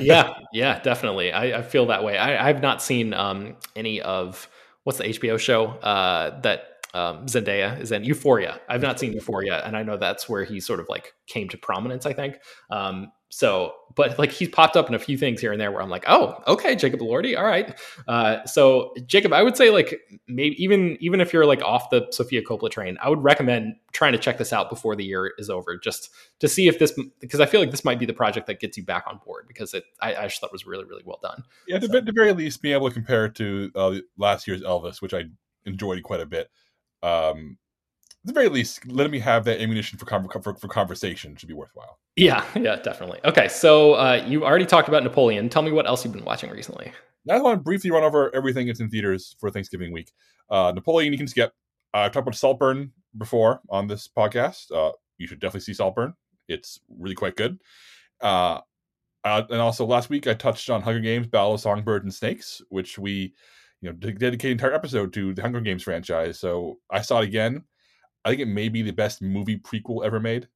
yeah, 0.00 0.34
yeah, 0.52 0.78
definitely. 0.80 1.32
I, 1.32 1.58
I, 1.58 1.62
feel 1.62 1.86
that 1.86 2.04
way. 2.04 2.16
I, 2.16 2.46
have 2.46 2.62
not 2.62 2.80
seen 2.80 3.12
um, 3.12 3.56
any 3.74 4.00
of 4.00 4.48
what's 4.86 4.98
the 4.98 5.04
HBO 5.04 5.36
show 5.36 5.66
uh, 5.66 6.40
that 6.42 6.60
um, 6.94 7.26
Zendaya 7.26 7.80
is 7.80 7.90
in 7.90 8.04
Euphoria. 8.04 8.60
I've 8.68 8.82
not 8.82 9.00
seen 9.00 9.12
Euphoria, 9.12 9.64
and 9.66 9.76
I 9.76 9.82
know 9.82 9.96
that's 9.96 10.28
where 10.28 10.44
he 10.44 10.60
sort 10.60 10.78
of 10.78 10.88
like 10.88 11.12
came 11.26 11.48
to 11.48 11.58
prominence. 11.58 12.06
I 12.06 12.12
think. 12.12 12.38
Um, 12.70 13.10
so, 13.28 13.74
but 13.96 14.16
like 14.16 14.30
he's 14.30 14.48
popped 14.48 14.76
up 14.76 14.88
in 14.88 14.94
a 14.94 14.98
few 15.00 15.18
things 15.18 15.40
here 15.40 15.50
and 15.50 15.60
there 15.60 15.72
where 15.72 15.82
I'm 15.82 15.90
like, 15.90 16.04
oh, 16.06 16.40
okay, 16.46 16.76
Jacob 16.76 17.00
Elordi, 17.00 17.36
all 17.36 17.44
right. 17.44 17.76
Uh, 18.06 18.44
so 18.44 18.94
Jacob, 19.06 19.32
I 19.32 19.42
would 19.42 19.56
say 19.56 19.70
like 19.70 20.00
maybe 20.28 20.54
even 20.62 20.96
even 21.00 21.20
if 21.20 21.32
you're 21.32 21.46
like 21.46 21.62
off 21.62 21.90
the 21.90 22.06
Sofia 22.12 22.42
Coppola 22.42 22.70
train, 22.70 22.96
I 23.02 23.08
would 23.08 23.24
recommend 23.24 23.74
trying 23.96 24.12
to 24.12 24.18
check 24.18 24.36
this 24.36 24.52
out 24.52 24.68
before 24.68 24.94
the 24.94 25.04
year 25.04 25.32
is 25.38 25.48
over, 25.48 25.76
just 25.78 26.10
to 26.40 26.48
see 26.48 26.68
if 26.68 26.78
this 26.78 26.96
because 27.18 27.40
I 27.40 27.46
feel 27.46 27.60
like 27.60 27.70
this 27.70 27.84
might 27.84 27.98
be 27.98 28.04
the 28.04 28.12
project 28.12 28.46
that 28.46 28.60
gets 28.60 28.76
you 28.76 28.84
back 28.84 29.04
on 29.08 29.18
board 29.24 29.46
because 29.48 29.72
it 29.72 29.84
I, 30.00 30.14
I 30.14 30.22
just 30.26 30.40
thought 30.40 30.52
was 30.52 30.66
really 30.66 30.84
really 30.84 31.02
well 31.04 31.18
done. 31.22 31.42
Yeah, 31.66 31.80
so. 31.80 31.96
at 31.96 32.04
the 32.04 32.12
very 32.12 32.32
least, 32.34 32.60
being 32.60 32.74
able 32.74 32.88
to 32.88 32.94
compare 32.94 33.24
it 33.24 33.34
to 33.36 33.72
uh, 33.74 33.94
last 34.18 34.46
year's 34.46 34.62
Elvis, 34.62 35.00
which 35.00 35.14
I 35.14 35.24
enjoyed 35.64 36.02
quite 36.02 36.20
a 36.20 36.26
bit. 36.26 36.50
Um, 37.02 37.56
at 38.10 38.26
the 38.26 38.32
very 38.32 38.48
least, 38.48 38.86
letting 38.86 39.12
me 39.12 39.18
have 39.20 39.44
that 39.44 39.60
ammunition 39.60 39.98
for, 39.98 40.06
for, 40.42 40.54
for 40.56 40.68
conversation 40.68 41.36
should 41.36 41.48
be 41.48 41.54
worthwhile. 41.54 41.98
Yeah, 42.16 42.44
yeah, 42.54 42.76
definitely. 42.76 43.20
Okay, 43.24 43.48
so 43.48 43.94
uh, 43.94 44.24
you 44.26 44.44
already 44.44 44.66
talked 44.66 44.88
about 44.88 45.04
Napoleon. 45.04 45.48
Tell 45.48 45.62
me 45.62 45.72
what 45.72 45.86
else 45.86 46.04
you've 46.04 46.12
been 46.12 46.24
watching 46.24 46.50
recently. 46.50 46.92
I 47.30 47.40
want 47.40 47.58
to 47.58 47.62
briefly 47.62 47.90
run 47.90 48.04
over 48.04 48.34
everything 48.34 48.66
that's 48.66 48.80
in 48.80 48.90
theaters 48.90 49.36
for 49.40 49.50
Thanksgiving 49.50 49.92
week. 49.92 50.12
Uh, 50.50 50.72
Napoleon, 50.74 51.12
you 51.12 51.18
can 51.18 51.26
skip. 51.26 51.52
Uh, 51.94 51.98
I've 51.98 52.12
talked 52.12 52.26
about 52.26 52.36
Saltburn 52.36 52.92
before 53.18 53.60
on 53.68 53.86
this 53.86 54.08
podcast. 54.08 54.72
Uh, 54.72 54.92
you 55.18 55.26
should 55.26 55.40
definitely 55.40 55.60
see 55.60 55.74
Saltburn. 55.74 56.14
It's 56.48 56.80
really 56.88 57.14
quite 57.14 57.36
good. 57.36 57.58
Uh, 58.20 58.60
uh, 59.24 59.42
and 59.50 59.60
also 59.60 59.84
last 59.84 60.08
week 60.08 60.26
I 60.26 60.34
touched 60.34 60.70
on 60.70 60.82
Hunger 60.82 61.00
Games: 61.00 61.26
Ballad 61.26 61.54
of 61.54 61.60
Songbirds 61.60 62.04
and 62.04 62.14
Snakes, 62.14 62.62
which 62.68 62.98
we, 62.98 63.34
you 63.80 63.90
know, 63.90 63.92
dedicated 63.92 64.44
an 64.44 64.50
entire 64.52 64.74
episode 64.74 65.12
to 65.14 65.34
the 65.34 65.42
Hunger 65.42 65.60
Games 65.60 65.82
franchise. 65.82 66.38
So 66.38 66.78
I 66.90 67.00
saw 67.00 67.20
it 67.20 67.24
again. 67.24 67.64
I 68.24 68.30
think 68.30 68.40
it 68.40 68.48
may 68.48 68.68
be 68.68 68.82
the 68.82 68.92
best 68.92 69.22
movie 69.22 69.58
prequel 69.58 70.04
ever 70.04 70.20
made. 70.20 70.48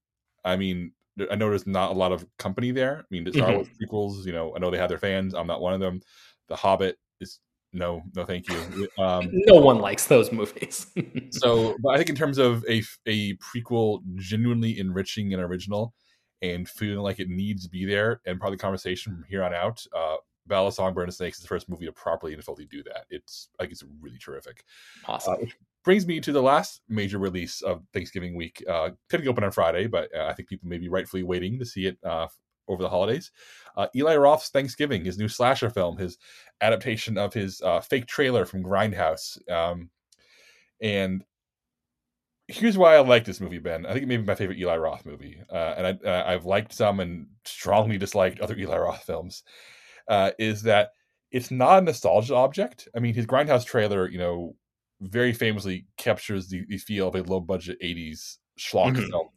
I 0.45 0.57
mean, 0.57 0.93
I 1.31 1.35
know 1.35 1.51
there's 1.51 1.67
not 1.67 1.91
a 1.91 1.95
lot 1.95 2.13
of 2.13 2.27
company 2.39 2.71
there. 2.71 2.99
I 2.99 3.05
mean, 3.11 3.25
the 3.25 3.33
Star 3.33 3.49
mm-hmm. 3.49 3.57
Wars 3.57 3.69
prequels, 3.81 4.27
you 4.27 4.33
know, 4.33 4.55
I 4.55 4.59
know 4.59 4.71
they 4.71 4.79
have 4.79 4.89
their 4.89 4.99
fans. 4.99 5.35
I'm 5.35 5.47
not 5.47 5.61
one 5.61 5.75
of 5.75 5.81
them. 5.81 6.01
The 6.49 6.57
Hobbit 6.57 6.99
is 7.21 7.41
no, 7.73 8.03
no, 8.17 8.25
thank 8.25 8.49
you. 8.49 8.89
Um, 8.99 9.29
no 9.33 9.61
one 9.61 9.79
likes 9.79 10.07
those 10.07 10.33
movies. 10.33 10.87
so, 11.31 11.77
but 11.81 11.91
I 11.91 11.97
think 11.97 12.11
in 12.11 12.17
terms 12.17 12.39
of 12.39 12.65
a 12.69 12.83
a 13.07 13.37
prequel, 13.37 14.01
genuinely 14.17 14.79
enriching 14.79 15.33
and 15.33 15.43
original, 15.43 15.95
and 16.43 16.69
feeling 16.69 16.99
like 16.99 17.21
it 17.21 17.29
needs 17.29 17.65
to 17.65 17.71
be 17.71 17.85
there, 17.85 18.21
and 18.27 18.41
part 18.41 18.53
of 18.53 18.59
the 18.59 18.63
conversation 18.63 19.15
from 19.15 19.25
here 19.29 19.45
on 19.45 19.55
out, 19.55 19.85
uh, 19.97 20.17
Ballad 20.47 20.69
of 20.69 20.75
Songbird 20.75 21.05
and 21.05 21.15
Snakes 21.15 21.39
is 21.39 21.43
the 21.43 21.49
first 21.49 21.69
movie 21.69 21.87
to 21.87 21.93
properly 21.93 22.35
and 22.35 22.43
fully 22.43 22.67
do 22.67 22.83
that. 22.85 23.05
It's 23.09 23.49
like 23.59 23.71
it's 23.71 23.85
really 24.01 24.19
terrific. 24.19 24.65
Awesome. 25.07 25.35
Uh, 25.35 25.47
brings 25.85 26.07
me 26.07 26.21
to 26.21 26.33
the 26.33 26.43
last 26.43 26.83
major 26.89 27.19
release 27.19 27.63
of 27.63 27.83
Thanksgiving 27.95 28.37
week. 28.37 28.63
Uh, 28.69 28.91
couldn't 29.09 29.29
open 29.29 29.45
on 29.45 29.53
Friday, 29.53 29.87
but 29.87 30.15
uh, 30.15 30.27
I 30.27 30.35
think 30.35 30.49
people 30.49 30.69
may 30.69 30.79
be 30.79 30.89
rightfully 30.89 31.23
waiting 31.23 31.59
to 31.59 31.65
see 31.65 31.87
it 31.87 31.99
uh, 32.05 32.27
over 32.69 32.83
the 32.83 32.89
holidays. 32.89 33.31
Uh, 33.77 33.87
Eli 33.95 34.17
Roth's 34.17 34.51
Thanksgiving, 34.51 35.05
his 35.05 35.19
new 35.19 35.29
slasher 35.29 35.71
film, 35.71 35.97
his 35.97 36.19
adaptation 36.61 37.19
of 37.19 37.33
his 37.33 37.61
uh, 37.63 37.81
fake 37.81 38.07
trailer 38.07 38.45
from 38.45 38.63
Grindhouse. 38.63 39.39
Um, 39.51 39.91
and 40.81 41.25
here's 42.49 42.79
why 42.79 42.97
I 42.97 43.01
like 43.01 43.25
this 43.25 43.41
movie, 43.41 43.59
Ben. 43.59 43.87
I 43.87 43.93
think 43.93 44.03
it 44.03 44.09
may 44.09 44.17
be 44.17 44.25
my 44.25 44.35
favorite 44.35 44.59
Eli 44.59 44.77
Roth 44.77 45.07
movie, 45.07 45.41
uh, 45.51 45.75
and 45.77 45.99
I, 46.07 46.33
have 46.33 46.47
liked 46.47 46.73
some 46.73 47.01
and 47.01 47.27
strongly 47.45 47.99
disliked 47.99 48.41
other 48.41 48.57
Eli 48.57 48.77
Roth 48.77 49.05
films. 49.05 49.43
Uh, 50.09 50.33
is 50.39 50.63
that 50.63 50.91
it's 51.31 51.51
not 51.51 51.79
a 51.79 51.83
nostalgia 51.83 52.35
object. 52.35 52.89
I 52.97 52.99
mean, 52.99 53.15
his 53.15 53.27
Grindhouse 53.27 53.65
trailer, 53.65 54.09
you 54.09 54.19
know, 54.19 54.57
very 55.01 55.33
famously 55.33 55.87
captures 55.97 56.49
the, 56.49 56.65
the 56.69 56.79
feel 56.79 57.09
of 57.09 57.15
a 57.15 57.23
low 57.23 57.41
budget 57.41 57.81
80s 57.81 58.39
schlock 58.59 58.97
mm-hmm. 58.97 59.09
film. 59.09 59.29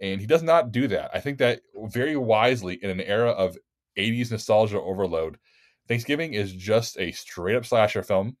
And 0.00 0.20
he 0.20 0.26
does 0.26 0.42
not 0.42 0.70
do 0.72 0.88
that. 0.88 1.10
I 1.12 1.20
think 1.20 1.38
that 1.38 1.60
very 1.86 2.16
wisely 2.16 2.78
in 2.82 2.90
an 2.90 3.00
era 3.00 3.30
of 3.30 3.58
80s 3.98 4.30
nostalgia 4.30 4.80
overload, 4.80 5.38
Thanksgiving 5.88 6.34
is 6.34 6.52
just 6.52 6.98
a 6.98 7.12
straight 7.12 7.56
up 7.56 7.66
slasher 7.66 8.02
film. 8.02 8.36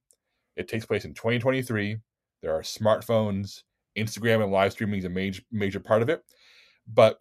It 0.56 0.68
takes 0.68 0.86
place 0.86 1.04
in 1.04 1.14
2023. 1.14 1.98
There 2.42 2.54
are 2.54 2.62
smartphones, 2.62 3.62
Instagram 3.96 4.42
and 4.42 4.52
live 4.52 4.72
streaming 4.72 4.98
is 4.98 5.04
a 5.04 5.10
major 5.10 5.42
major 5.50 5.80
part 5.80 6.02
of 6.02 6.08
it. 6.08 6.22
But 6.86 7.20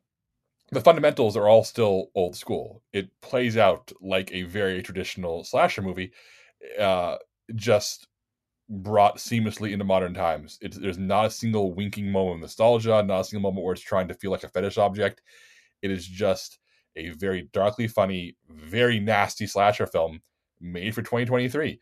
the 0.72 0.82
fundamentals 0.82 1.38
are 1.38 1.48
all 1.48 1.64
still 1.64 2.12
old 2.14 2.36
school. 2.36 2.84
It 2.94 3.10
plays 3.22 3.58
out 3.58 3.92
like 4.02 4.32
a 4.32 4.44
very 4.44 4.82
traditional 4.84 5.44
slasher 5.44 5.82
movie, 5.82 6.12
uh, 6.80 7.18
just 7.56 8.07
brought 8.70 9.18
seamlessly 9.18 9.72
into 9.72 9.86
modern 9.86 10.14
times. 10.14 10.58
It's, 10.62 10.78
there's 10.78 10.98
not 10.98 11.26
a 11.26 11.32
single 11.32 11.74
winking 11.74 12.12
moment 12.12 12.36
of 12.36 12.42
nostalgia, 12.42 13.04
not 13.04 13.22
a 13.22 13.24
single 13.24 13.50
moment 13.50 13.66
where 13.66 13.74
it's 13.74 13.82
trying 13.82 14.08
to 14.10 14.14
feel 14.14 14.32
like 14.32 14.44
a 14.44 14.50
fetish 14.50 14.78
object. 14.78 15.22
It 15.82 15.92
is 15.92 16.06
just 16.06 16.60
a 16.96 17.10
very 17.12 17.50
darkly 17.54 17.88
funny, 17.88 18.36
very 18.50 19.00
nasty 19.00 19.48
slasher 19.48 19.86
film 19.86 20.22
made 20.60 20.94
for 20.94 21.02
2023. 21.02 21.80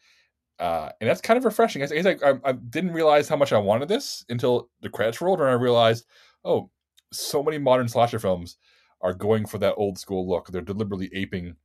Uh, 0.60 0.90
and 1.02 1.10
that's 1.10 1.22
kind 1.22 1.38
of 1.38 1.46
refreshing. 1.46 1.84
I, 1.84 2.16
I, 2.24 2.34
I, 2.46 2.52
didn't 2.54 2.94
realize 2.94 3.28
how 3.28 3.36
much 3.36 3.52
I 3.52 3.58
wanted 3.58 3.90
this 3.90 4.24
until 4.30 4.70
the 4.80 4.90
credits 4.90 5.20
rolled, 5.20 5.42
and 5.42 5.50
I 5.50 5.54
realized, 5.54 6.06
oh, 6.46 6.70
so 7.12 7.44
many 7.44 7.58
modern 7.58 7.90
slasher 7.90 8.20
films 8.20 8.56
are 9.02 9.14
going 9.14 9.46
for 9.46 9.58
that 9.58 9.76
old 9.76 10.00
school 10.00 10.30
look. 10.30 10.48
They're 10.48 10.62
deliberately 10.62 11.10
aping 11.14 11.58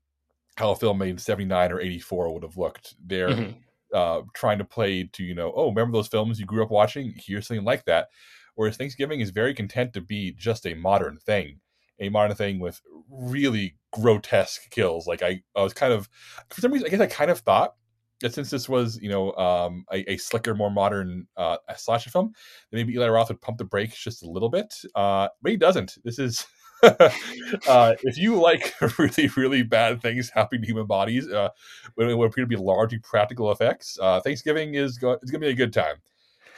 how 0.57 0.73
a 0.73 0.77
film 0.77 0.99
made 0.99 1.11
in 1.11 1.19
79 1.19 1.71
or 1.71 1.81
84 1.81 2.35
would 2.35 2.43
have 2.43 2.57
looked. 2.57 2.97
They're 3.07 3.29
mm-hmm 3.29 3.59
uh, 3.95 4.23
trying 4.35 4.59
to 4.59 4.65
play 4.65 5.05
to 5.13 5.25
you 5.25 5.35
know 5.35 5.53
oh 5.55 5.69
remember 5.69 5.97
those 5.97 6.09
films 6.09 6.39
you 6.39 6.47
grew 6.47 6.63
up 6.63 6.71
watching? 6.71 7.15
Here's 7.17 7.47
something 7.47 7.65
like 7.65 7.85
that. 7.87 8.09
Whereas 8.55 8.77
thanksgiving 8.77 9.21
is 9.21 9.31
very 9.31 9.55
content 9.55 9.93
to 9.95 10.01
be 10.01 10.33
just 10.33 10.67
a 10.67 10.75
modern 10.75 11.19
thing 11.19 11.61
a 12.01 12.09
modern 12.09 12.35
thing 12.35 12.59
with 12.59 12.81
really 13.11 13.77
grotesque 13.93 14.71
kills 14.71 15.07
like 15.07 15.23
i, 15.23 15.43
I 15.55 15.63
was 15.63 15.75
kind 15.75 15.93
of 15.93 16.09
for 16.49 16.61
some 16.61 16.73
reason 16.73 16.87
i 16.87 16.91
guess 16.91 17.01
i 17.01 17.07
kind 17.07 17.31
of 17.31 17.41
thought 17.41 17.75
that 18.21 18.35
since 18.35 18.51
this 18.51 18.69
was 18.69 18.99
you 19.01 19.09
know 19.09 19.33
um, 19.33 19.85
a, 19.93 20.13
a, 20.13 20.17
slicker 20.17 20.55
more 20.55 20.71
modern 20.71 21.27
uh, 21.37 21.57
slasher 21.77 22.11
film 22.11 22.33
that 22.71 22.77
maybe 22.77 22.93
eli 22.95 23.09
roth 23.09 23.29
would 23.29 23.41
pump 23.41 23.59
the 23.59 23.65
brakes 23.65 24.03
just 24.03 24.23
a 24.23 24.31
little 24.31 24.51
bit 24.51 24.75
uh, 24.95 25.29
but 25.43 25.51
he 25.51 25.57
doesn't. 25.57 25.99
This 26.05 26.19
is 26.19 26.47
uh, 27.69 27.95
if 28.03 28.17
you 28.17 28.41
like 28.41 28.75
really, 28.99 29.29
really 29.37 29.63
bad 29.63 30.01
things 30.01 30.31
happening 30.31 30.63
to 30.63 30.67
human 30.67 30.87
bodies, 30.87 31.29
uh, 31.29 31.49
when 31.95 32.17
what 32.17 32.27
appear 32.27 32.45
to 32.45 32.49
be 32.49 32.57
largely 32.57 32.99
practical 32.99 33.51
effects, 33.53 33.99
uh, 34.01 34.21
Thanksgiving 34.21 34.75
is 34.75 34.99
go- 34.99 35.19
is 35.23 35.31
going 35.31 35.41
to 35.41 35.47
be 35.47 35.53
a 35.53 35.55
good 35.55 35.73
time. 35.73 35.97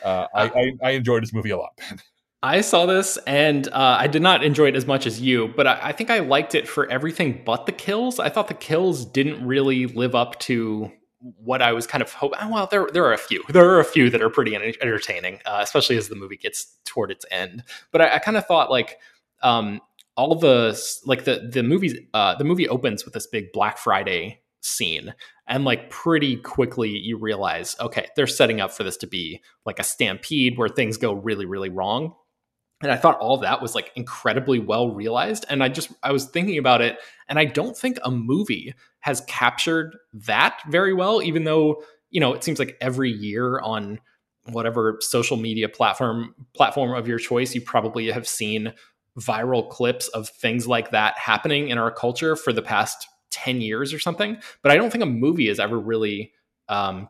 Uh, 0.04 0.26
I, 0.34 0.42
I, 0.44 0.72
I 0.82 0.90
enjoyed 0.90 1.22
this 1.22 1.32
movie 1.32 1.50
a 1.50 1.56
lot. 1.56 1.78
I 2.44 2.60
saw 2.60 2.86
this 2.86 3.18
and 3.18 3.68
uh, 3.68 3.96
I 4.00 4.08
did 4.08 4.20
not 4.20 4.42
enjoy 4.42 4.66
it 4.66 4.74
as 4.74 4.84
much 4.84 5.06
as 5.06 5.20
you, 5.20 5.52
but 5.56 5.68
I, 5.68 5.78
I, 5.80 5.92
think 5.92 6.10
I 6.10 6.18
liked 6.18 6.56
it 6.56 6.66
for 6.66 6.90
everything 6.90 7.40
but 7.46 7.66
the 7.66 7.72
kills. 7.72 8.18
I 8.18 8.30
thought 8.30 8.48
the 8.48 8.54
kills 8.54 9.04
didn't 9.04 9.46
really 9.46 9.86
live 9.86 10.16
up 10.16 10.40
to 10.40 10.90
what 11.20 11.62
I 11.62 11.72
was 11.72 11.86
kind 11.86 12.02
of 12.02 12.12
hoping. 12.12 12.50
Well, 12.50 12.66
there 12.66 12.88
there 12.92 13.04
are 13.04 13.12
a 13.12 13.18
few. 13.18 13.44
There 13.48 13.68
are 13.68 13.78
a 13.78 13.84
few 13.84 14.10
that 14.10 14.20
are 14.20 14.28
pretty 14.28 14.56
entertaining, 14.56 15.38
uh, 15.46 15.60
especially 15.62 15.96
as 15.96 16.08
the 16.08 16.16
movie 16.16 16.36
gets 16.36 16.78
toward 16.84 17.10
its 17.10 17.24
end. 17.30 17.62
But 17.92 18.00
I, 18.00 18.16
I 18.16 18.18
kind 18.18 18.36
of 18.36 18.44
thought 18.46 18.70
like 18.70 18.98
um, 19.42 19.80
all 20.16 20.34
the 20.34 20.78
like 21.06 21.24
the 21.24 21.48
the 21.52 21.62
movies 21.62 21.96
uh 22.14 22.34
the 22.34 22.44
movie 22.44 22.68
opens 22.68 23.04
with 23.04 23.14
this 23.14 23.26
big 23.26 23.52
Black 23.52 23.78
Friday 23.78 24.40
scene 24.60 25.12
and 25.48 25.64
like 25.64 25.90
pretty 25.90 26.36
quickly 26.36 26.90
you 26.90 27.18
realize 27.18 27.74
okay 27.80 28.06
they're 28.14 28.26
setting 28.26 28.60
up 28.60 28.70
for 28.70 28.84
this 28.84 28.96
to 28.96 29.06
be 29.06 29.40
like 29.66 29.78
a 29.78 29.84
stampede 29.84 30.56
where 30.56 30.68
things 30.68 30.96
go 30.96 31.12
really 31.12 31.46
really 31.46 31.70
wrong. 31.70 32.14
And 32.82 32.90
i 32.90 32.96
thought 32.96 33.18
all 33.18 33.36
that 33.38 33.62
was 33.62 33.74
like 33.74 33.92
incredibly 33.94 34.58
well 34.58 34.92
realized 34.92 35.44
and 35.48 35.62
i 35.62 35.68
just 35.68 35.92
i 36.02 36.10
was 36.10 36.24
thinking 36.24 36.58
about 36.58 36.80
it 36.80 36.98
and 37.28 37.38
i 37.38 37.44
don't 37.44 37.76
think 37.76 37.98
a 38.02 38.10
movie 38.10 38.74
has 39.00 39.20
captured 39.28 39.96
that 40.12 40.60
very 40.68 40.92
well 40.92 41.22
even 41.22 41.44
though 41.44 41.82
you 42.10 42.20
know 42.20 42.34
it 42.34 42.42
seems 42.42 42.58
like 42.58 42.76
every 42.80 43.10
year 43.10 43.60
on 43.60 44.00
whatever 44.50 44.98
social 45.00 45.36
media 45.36 45.68
platform 45.68 46.34
platform 46.54 46.92
of 46.92 47.06
your 47.06 47.18
choice 47.18 47.54
you 47.54 47.60
probably 47.60 48.10
have 48.10 48.26
seen 48.26 48.72
viral 49.18 49.68
clips 49.68 50.08
of 50.08 50.28
things 50.28 50.66
like 50.66 50.90
that 50.90 51.16
happening 51.18 51.68
in 51.68 51.78
our 51.78 51.90
culture 51.90 52.36
for 52.36 52.52
the 52.52 52.62
past 52.62 53.06
10 53.30 53.60
years 53.60 53.92
or 53.92 53.98
something 53.98 54.36
but 54.62 54.72
i 54.72 54.76
don't 54.76 54.90
think 54.90 55.02
a 55.02 55.06
movie 55.06 55.48
has 55.48 55.60
ever 55.60 55.78
really 55.78 56.32
um, 56.68 57.08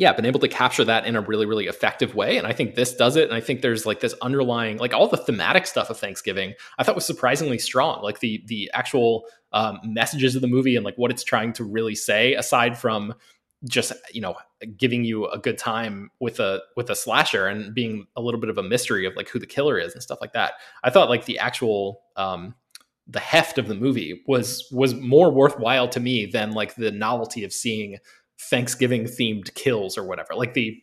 yeah, 0.00 0.14
been 0.14 0.24
able 0.24 0.40
to 0.40 0.48
capture 0.48 0.82
that 0.82 1.04
in 1.04 1.14
a 1.14 1.20
really, 1.20 1.44
really 1.44 1.66
effective 1.66 2.14
way. 2.14 2.38
And 2.38 2.46
I 2.46 2.54
think 2.54 2.74
this 2.74 2.96
does 2.96 3.16
it. 3.16 3.24
And 3.24 3.34
I 3.34 3.40
think 3.40 3.60
there's 3.60 3.84
like 3.84 4.00
this 4.00 4.14
underlying, 4.22 4.78
like 4.78 4.94
all 4.94 5.06
the 5.06 5.18
thematic 5.18 5.66
stuff 5.66 5.90
of 5.90 5.98
Thanksgiving, 5.98 6.54
I 6.78 6.84
thought 6.84 6.94
was 6.94 7.04
surprisingly 7.04 7.58
strong. 7.58 8.02
Like 8.02 8.20
the 8.20 8.42
the 8.46 8.70
actual 8.72 9.26
um, 9.52 9.78
messages 9.84 10.34
of 10.34 10.40
the 10.40 10.48
movie 10.48 10.74
and 10.74 10.86
like 10.86 10.96
what 10.96 11.10
it's 11.10 11.22
trying 11.22 11.52
to 11.52 11.64
really 11.64 11.94
say, 11.94 12.32
aside 12.32 12.78
from 12.78 13.12
just 13.68 13.92
you 14.12 14.20
know 14.20 14.34
giving 14.76 15.04
you 15.04 15.26
a 15.26 15.38
good 15.38 15.58
time 15.58 16.10
with 16.18 16.40
a 16.40 16.60
with 16.76 16.88
a 16.88 16.94
slasher 16.94 17.46
and 17.46 17.74
being 17.74 18.06
a 18.16 18.20
little 18.20 18.40
bit 18.40 18.50
of 18.50 18.58
a 18.58 18.62
mystery 18.62 19.04
of 19.06 19.14
like 19.16 19.28
who 19.28 19.38
the 19.38 19.46
killer 19.46 19.78
is 19.78 19.92
and 19.92 20.02
stuff 20.02 20.18
like 20.20 20.32
that. 20.32 20.54
I 20.82 20.90
thought 20.90 21.10
like 21.10 21.26
the 21.26 21.38
actual 21.38 22.00
um, 22.16 22.54
the 23.06 23.20
heft 23.20 23.58
of 23.58 23.68
the 23.68 23.74
movie 23.74 24.22
was 24.26 24.66
was 24.72 24.94
more 24.94 25.30
worthwhile 25.30 25.88
to 25.88 26.00
me 26.00 26.26
than 26.26 26.52
like 26.52 26.74
the 26.76 26.90
novelty 26.90 27.44
of 27.44 27.52
seeing 27.52 27.98
Thanksgiving 28.38 29.04
themed 29.04 29.54
kills 29.54 29.98
or 29.98 30.04
whatever. 30.04 30.34
Like 30.34 30.54
the 30.54 30.80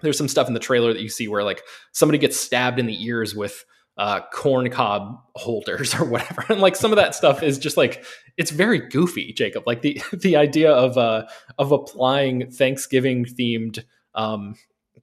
there's 0.00 0.18
some 0.18 0.28
stuff 0.28 0.48
in 0.48 0.54
the 0.54 0.60
trailer 0.60 0.92
that 0.92 1.02
you 1.02 1.08
see 1.08 1.28
where 1.28 1.44
like 1.44 1.62
somebody 1.92 2.18
gets 2.18 2.36
stabbed 2.36 2.78
in 2.78 2.86
the 2.86 3.04
ears 3.04 3.34
with 3.34 3.64
uh, 3.98 4.20
corn 4.32 4.70
cob 4.70 5.20
holders 5.36 5.94
or 5.94 6.04
whatever, 6.04 6.44
and 6.48 6.60
like 6.60 6.76
some 6.76 6.92
of 6.92 6.96
that 6.96 7.14
stuff 7.14 7.42
is 7.42 7.58
just 7.58 7.76
like 7.76 8.04
it's 8.36 8.50
very 8.50 8.78
goofy, 8.78 9.32
Jacob. 9.32 9.64
Like 9.66 9.82
the 9.82 10.02
the 10.12 10.36
idea 10.36 10.72
of 10.72 10.98
uh 10.98 11.26
of 11.58 11.72
applying 11.72 12.50
Thanksgiving 12.50 13.24
themed 13.24 13.84
um 14.14 14.54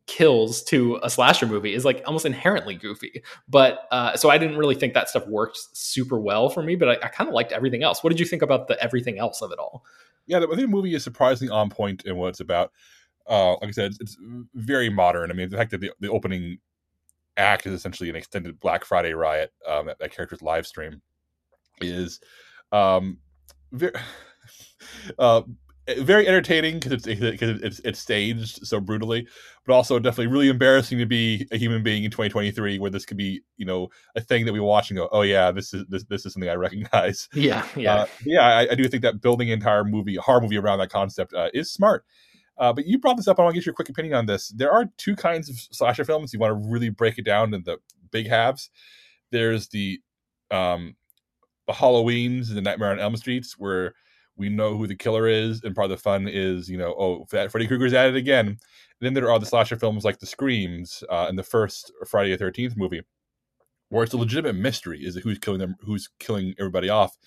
kills 0.06 0.64
to 0.64 1.00
a 1.04 1.10
slasher 1.10 1.46
movie 1.46 1.76
is 1.76 1.86
like 1.86 2.02
almost 2.08 2.26
inherently 2.26 2.74
goofy. 2.74 3.22
But 3.48 3.88
uh, 3.92 4.18
so 4.18 4.32
I 4.32 4.40
didn't 4.40 4.58
really 4.58 4.74
think 4.74 4.96
that 4.96 5.08
stuff 5.08 5.28
worked 5.28 5.60
super 5.74 6.20
well 6.20 6.50
for 6.50 6.64
me, 6.64 6.76
but 6.76 6.90
I, 6.90 6.94
I 6.94 7.10
kind 7.10 7.28
of 7.28 7.34
liked 7.36 7.52
everything 7.52 7.84
else. 7.84 8.04
What 8.04 8.10
did 8.10 8.20
you 8.20 8.26
think 8.26 8.42
about 8.42 8.68
the 8.68 8.84
everything 8.84 9.20
else 9.20 9.42
of 9.44 9.52
it 9.52 9.60
all? 9.60 9.84
yeah, 10.30 10.38
I 10.38 10.42
think 10.42 10.58
the 10.58 10.68
movie 10.68 10.94
is 10.94 11.04
surprisingly 11.04 11.52
on 11.52 11.70
point 11.72 12.06
in 12.06 12.16
what 12.16 12.30
it's 12.30 12.40
about. 12.40 12.72
Uh, 13.28 13.54
like 13.54 13.70
I 13.70 13.72
said, 13.72 13.86
it's, 13.88 14.00
it's, 14.00 14.18
very 14.54 14.90
modern. 14.90 15.32
I 15.32 15.34
mean, 15.34 15.50
the 15.50 15.58
fact 15.58 15.72
that 15.72 15.82
the, 15.82 15.92
the 16.00 16.10
opening 16.10 16.60
act 17.40 17.66
is 17.66 17.74
essentially 17.74 18.10
an 18.10 18.16
extended 18.16 18.60
Black 18.60 18.86
Friday 18.86 19.14
riot, 19.14 19.52
um, 19.68 19.88
that, 19.88 20.00
that 20.00 20.12
character's 20.12 20.42
live 20.42 20.68
stream 20.68 21.02
is 21.82 22.20
um, 22.72 23.18
very, 23.72 23.94
uh, 25.20 25.42
very 25.98 26.28
entertaining 26.28 26.80
because 26.80 27.08
it's, 27.08 27.42
it's 27.42 27.80
it's 27.80 28.00
staged 28.00 28.66
so 28.66 28.80
brutally, 28.80 29.28
but 29.66 29.74
also 29.74 29.98
definitely 30.00 30.28
really 30.28 30.50
embarrassing 30.50 31.00
to 31.00 31.06
be 31.06 31.48
a 31.52 31.58
human 31.58 31.82
being 31.82 32.04
in 32.04 32.12
2023, 32.12 32.80
where 32.80 32.92
this 32.92 33.06
could 33.06 33.18
be 33.18 33.42
you 33.58 33.66
know 33.66 33.90
a 34.16 34.22
thing 34.22 34.46
that 34.46 34.54
we 34.54 34.60
watch 34.60 34.90
and 34.92 34.98
go, 34.98 35.10
oh 35.12 35.22
yeah, 35.22 35.52
this 35.52 35.74
is 35.74 35.86
this 35.90 36.04
this 36.06 36.26
is 36.26 36.34
something 36.34 36.50
I 36.50 36.56
recognize. 36.56 37.28
Yeah, 37.34 37.66
yeah, 37.76 37.96
uh, 37.96 38.06
yeah. 38.26 38.42
I, 38.42 38.72
I, 38.72 38.76
do 38.76 38.88
think 38.88 39.04
that 39.04 39.22
building 39.22 39.50
an 39.50 39.54
entire 39.60 39.84
movie, 39.84 40.16
horror 40.16 40.42
movie 40.42 40.58
around 40.58 40.80
that 40.80 40.90
concept, 40.90 41.34
uh, 41.34 41.50
is 41.54 41.72
smart. 41.72 42.06
Uh, 42.60 42.74
but 42.74 42.86
you 42.86 42.99
brought 42.99 43.16
this 43.16 43.28
up. 43.28 43.39
I 43.39 43.43
want 43.43 43.53
to 43.53 43.60
get 43.60 43.66
your 43.66 43.74
quick 43.74 43.89
opinion 43.89 44.16
on 44.16 44.26
this. 44.26 44.49
There 44.49 44.72
are 44.72 44.86
two 44.97 45.16
kinds 45.16 45.49
of 45.49 45.57
slasher 45.57 46.03
films. 46.03 46.34
You 46.34 46.39
want 46.39 46.62
to 46.62 46.70
really 46.70 46.89
break 46.89 47.18
it 47.18 47.26
down 47.26 47.53
into 47.53 47.72
the 47.72 47.78
big 48.12 48.28
halves. 48.28 48.70
There's 49.32 49.70
the 49.70 50.01
um, 50.51 50.95
the 51.68 51.74
Halloweens 51.74 52.49
and 52.49 52.57
the 52.57 52.62
Nightmare 52.62 52.91
on 52.91 52.99
Elm 52.99 53.16
Streets, 53.16 53.57
where 53.57 53.93
we 54.36 54.49
know 54.49 54.76
who 54.76 54.88
the 54.88 54.95
killer 54.95 55.28
is, 55.28 55.64
and 55.64 55.76
part 55.76 55.86
of 55.86 55.91
the 55.91 55.97
fun 55.97 56.28
is, 56.28 56.70
you 56.70 56.78
know, 56.78 56.95
oh, 56.97 57.26
Freddy 57.30 57.68
Krueger's 57.68 57.93
at 57.93 58.10
it 58.10 58.16
again. 58.16 58.47
And 58.47 58.57
then 59.01 59.14
there 59.14 59.32
are 59.32 59.39
the 59.39 59.45
slasher 59.45 59.76
films 59.76 60.03
like 60.03 60.20
The 60.20 60.26
Screams 60.26 61.03
uh, 61.10 61.28
and 61.30 61.38
the 61.38 61.43
first 61.43 61.91
Friday 62.07 62.32
the 62.32 62.38
Thirteenth 62.38 62.76
movie, 62.76 63.01
where 63.89 64.03
it's 64.03 64.14
a 64.14 64.18
legitimate 64.18 64.55
mystery: 64.55 64.99
is 65.05 65.16
who's 65.16 65.39
killing 65.39 65.60
them, 65.60 65.76
who's 65.82 66.10
killing 66.20 66.55
everybody 66.60 66.89
off, 66.89 67.18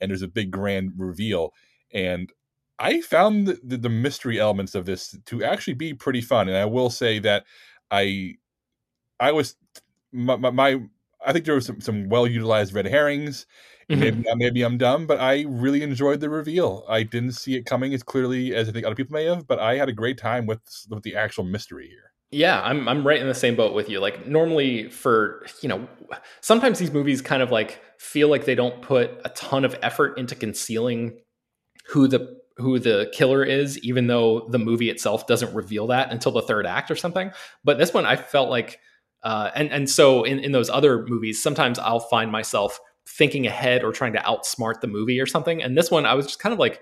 and 0.00 0.10
there's 0.10 0.22
a 0.22 0.28
big 0.28 0.50
grand 0.50 0.92
reveal. 0.96 1.52
And 1.92 2.30
I 2.78 3.00
found 3.00 3.48
the, 3.48 3.76
the, 3.76 3.88
mystery 3.88 4.38
elements 4.38 4.74
of 4.74 4.86
this 4.86 5.16
to 5.26 5.42
actually 5.42 5.74
be 5.74 5.94
pretty 5.94 6.20
fun. 6.20 6.48
And 6.48 6.56
I 6.56 6.64
will 6.64 6.90
say 6.90 7.18
that 7.20 7.44
I, 7.90 8.34
I 9.18 9.32
was 9.32 9.56
my, 10.12 10.36
my, 10.36 10.50
my 10.50 10.80
I 11.24 11.32
think 11.32 11.44
there 11.44 11.54
were 11.54 11.60
some 11.60 11.80
some 11.80 12.08
well 12.08 12.26
utilized 12.26 12.72
red 12.72 12.86
herrings 12.86 13.46
Mm-hmm. 13.90 14.00
Maybe, 14.00 14.24
maybe 14.36 14.62
I'm 14.62 14.76
dumb, 14.76 15.06
but 15.06 15.18
I 15.18 15.46
really 15.48 15.82
enjoyed 15.82 16.20
the 16.20 16.28
reveal. 16.28 16.84
I 16.88 17.04
didn't 17.04 17.32
see 17.32 17.56
it 17.56 17.64
coming 17.64 17.94
as 17.94 18.02
clearly 18.02 18.54
as 18.54 18.68
I 18.68 18.72
think 18.72 18.84
other 18.84 18.94
people 18.94 19.14
may 19.14 19.24
have, 19.24 19.46
but 19.46 19.58
I 19.58 19.76
had 19.76 19.88
a 19.88 19.94
great 19.94 20.18
time 20.18 20.44
with 20.46 20.60
with 20.90 21.02
the 21.04 21.16
actual 21.16 21.44
mystery 21.44 21.88
here. 21.88 22.12
Yeah, 22.30 22.60
I'm 22.60 22.86
I'm 22.86 23.06
right 23.06 23.18
in 23.18 23.26
the 23.26 23.34
same 23.34 23.56
boat 23.56 23.72
with 23.72 23.88
you. 23.88 23.98
Like 23.98 24.26
normally 24.26 24.90
for, 24.90 25.46
you 25.62 25.70
know, 25.70 25.88
sometimes 26.42 26.78
these 26.78 26.92
movies 26.92 27.22
kind 27.22 27.42
of 27.42 27.50
like 27.50 27.80
feel 27.98 28.28
like 28.28 28.44
they 28.44 28.54
don't 28.54 28.82
put 28.82 29.10
a 29.24 29.30
ton 29.30 29.64
of 29.64 29.74
effort 29.80 30.18
into 30.18 30.34
concealing 30.34 31.20
who 31.88 32.08
the 32.08 32.38
who 32.58 32.78
the 32.78 33.10
killer 33.12 33.44
is 33.44 33.78
even 33.80 34.06
though 34.06 34.48
the 34.50 34.58
movie 34.58 34.90
itself 34.90 35.26
doesn't 35.26 35.54
reveal 35.54 35.86
that 35.86 36.10
until 36.10 36.32
the 36.32 36.42
third 36.42 36.66
act 36.66 36.90
or 36.90 36.96
something. 36.96 37.30
But 37.64 37.78
this 37.78 37.94
one 37.94 38.04
I 38.06 38.16
felt 38.16 38.50
like 38.50 38.80
uh, 39.22 39.50
and 39.54 39.70
and 39.72 39.90
so 39.90 40.22
in, 40.24 40.38
in 40.38 40.52
those 40.52 40.70
other 40.70 41.04
movies, 41.06 41.42
sometimes 41.42 41.78
I'll 41.78 42.00
find 42.00 42.30
myself 42.30 42.78
thinking 43.06 43.46
ahead 43.46 43.82
or 43.82 43.92
trying 43.92 44.12
to 44.12 44.20
outsmart 44.20 44.80
the 44.80 44.86
movie 44.86 45.20
or 45.20 45.26
something. 45.26 45.62
And 45.62 45.76
this 45.76 45.90
one, 45.90 46.06
I 46.06 46.14
was 46.14 46.26
just 46.26 46.38
kind 46.38 46.52
of 46.52 46.58
like 46.58 46.80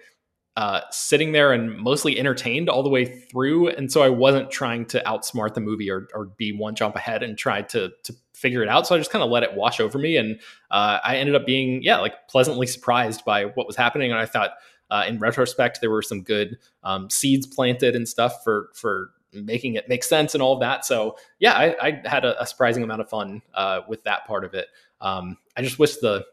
uh, 0.56 0.80
sitting 0.90 1.32
there 1.32 1.52
and 1.52 1.78
mostly 1.78 2.18
entertained 2.18 2.68
all 2.68 2.82
the 2.82 2.88
way 2.88 3.04
through. 3.04 3.68
And 3.68 3.92
so 3.92 4.02
I 4.02 4.08
wasn't 4.08 4.50
trying 4.50 4.86
to 4.86 5.02
outsmart 5.06 5.54
the 5.54 5.60
movie 5.60 5.90
or, 5.90 6.08
or 6.14 6.26
be 6.38 6.52
one 6.52 6.74
jump 6.74 6.96
ahead 6.96 7.22
and 7.22 7.36
try 7.36 7.62
to, 7.62 7.90
to 8.04 8.14
figure 8.34 8.62
it 8.62 8.68
out. 8.68 8.86
So 8.86 8.94
I 8.94 8.98
just 8.98 9.10
kind 9.10 9.22
of 9.22 9.30
let 9.30 9.42
it 9.42 9.54
wash 9.54 9.80
over 9.80 9.98
me. 9.98 10.16
And 10.16 10.40
uh, 10.70 10.98
I 11.04 11.18
ended 11.18 11.34
up 11.34 11.44
being, 11.44 11.82
yeah, 11.82 11.98
like 11.98 12.26
pleasantly 12.28 12.66
surprised 12.66 13.24
by 13.24 13.44
what 13.44 13.66
was 13.66 13.76
happening. 13.76 14.10
And 14.10 14.18
I 14.18 14.24
thought, 14.24 14.52
uh, 14.90 15.04
in 15.08 15.18
retrospect, 15.18 15.80
there 15.80 15.90
were 15.90 16.02
some 16.02 16.22
good 16.22 16.58
um, 16.82 17.10
seeds 17.10 17.46
planted 17.46 17.96
and 17.96 18.08
stuff 18.08 18.44
for, 18.44 18.70
for 18.74 19.10
making 19.32 19.74
it 19.74 19.88
make 19.88 20.04
sense 20.04 20.34
and 20.34 20.42
all 20.42 20.54
of 20.54 20.60
that. 20.60 20.84
So 20.84 21.16
yeah, 21.38 21.54
I, 21.54 21.76
I 21.80 22.02
had 22.04 22.24
a, 22.24 22.40
a, 22.40 22.46
surprising 22.46 22.82
amount 22.82 23.00
of 23.00 23.08
fun 23.08 23.42
uh, 23.54 23.80
with 23.88 24.04
that 24.04 24.26
part 24.26 24.44
of 24.44 24.54
it. 24.54 24.68
Um, 25.00 25.36
I 25.56 25.62
just 25.62 25.78
wish 25.78 25.96
the 25.96 26.24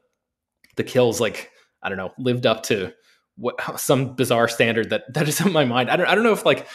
the 0.76 0.84
kills 0.84 1.20
like 1.20 1.52
I 1.82 1.90
don't 1.90 1.98
know 1.98 2.14
lived 2.18 2.46
up 2.46 2.64
to 2.64 2.94
what 3.36 3.60
some 3.80 4.16
bizarre 4.16 4.48
standard 4.48 4.90
that 4.92 5.14
that 5.14 5.28
is 5.28 5.42
in 5.42 5.52
my 5.52 5.66
mind. 5.66 5.90
I 5.90 5.96
don't 5.96 6.08
I 6.08 6.16
don't 6.16 6.24
know 6.24 6.34
if 6.34 6.46
like 6.46 6.68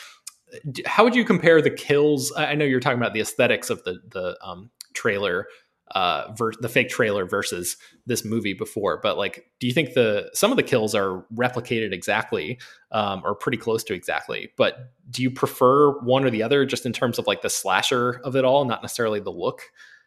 how 0.87 1.05
would 1.05 1.14
you 1.14 1.24
compare 1.24 1.61
the 1.61 1.70
kills? 1.70 2.33
I 2.37 2.55
know 2.55 2.64
you're 2.64 2.81
talking 2.81 2.99
about 2.99 3.14
the 3.14 3.20
aesthetics 3.20 3.70
of 3.70 3.83
the 3.85 4.01
the 4.09 4.37
um, 4.43 4.70
trailer 4.95 5.47
uh 5.93 6.32
ver- 6.36 6.53
the 6.61 6.68
fake 6.68 6.89
trailer 6.89 7.24
versus 7.24 7.76
this 8.07 8.24
movie 8.24 8.55
before 8.55 8.99
but 9.03 9.16
like 9.16 9.51
do 9.61 9.66
you 9.66 9.72
think 9.72 9.95
the 9.95 10.30
some 10.34 10.51
of 10.51 10.57
the 10.57 10.62
kills 10.62 10.95
are 10.95 11.24
replicated 11.34 11.93
exactly 11.93 12.59
um 12.93 13.22
or 13.24 13.34
pretty 13.34 13.59
close 13.59 13.82
to 13.84 13.95
exactly 13.95 14.53
but 14.57 14.93
do 15.11 15.22
you 15.22 15.30
prefer 15.30 15.99
one 16.01 16.24
or 16.24 16.30
the 16.30 16.43
other 16.43 16.64
just 16.66 16.86
in 16.86 16.93
terms 16.93 17.18
of 17.18 17.26
like 17.26 17.43
the 17.43 17.51
slasher 17.51 18.20
of 18.24 18.36
it 18.36 18.45
all 18.45 18.64
not 18.64 18.82
necessarily 18.82 19.20
the 19.20 19.32
look 19.32 19.62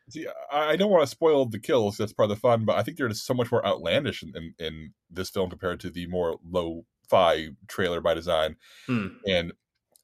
See, 0.09 0.27
I 0.51 0.75
don't 0.75 0.91
want 0.91 1.03
to 1.03 1.07
spoil 1.07 1.45
the 1.45 1.59
kills. 1.59 1.95
That's 1.95 2.11
part 2.11 2.29
of 2.29 2.35
the 2.35 2.41
fun, 2.41 2.65
but 2.65 2.75
I 2.75 2.83
think 2.83 2.97
they're 2.97 3.07
just 3.07 3.25
so 3.25 3.33
much 3.33 3.49
more 3.49 3.65
outlandish 3.65 4.23
in, 4.23 4.33
in, 4.35 4.53
in 4.59 4.93
this 5.09 5.29
film 5.29 5.49
compared 5.49 5.79
to 5.81 5.89
the 5.89 6.05
more 6.07 6.37
low-fi 6.45 7.49
trailer 7.67 8.01
by 8.01 8.13
design. 8.13 8.57
Hmm. 8.87 9.07
And 9.25 9.53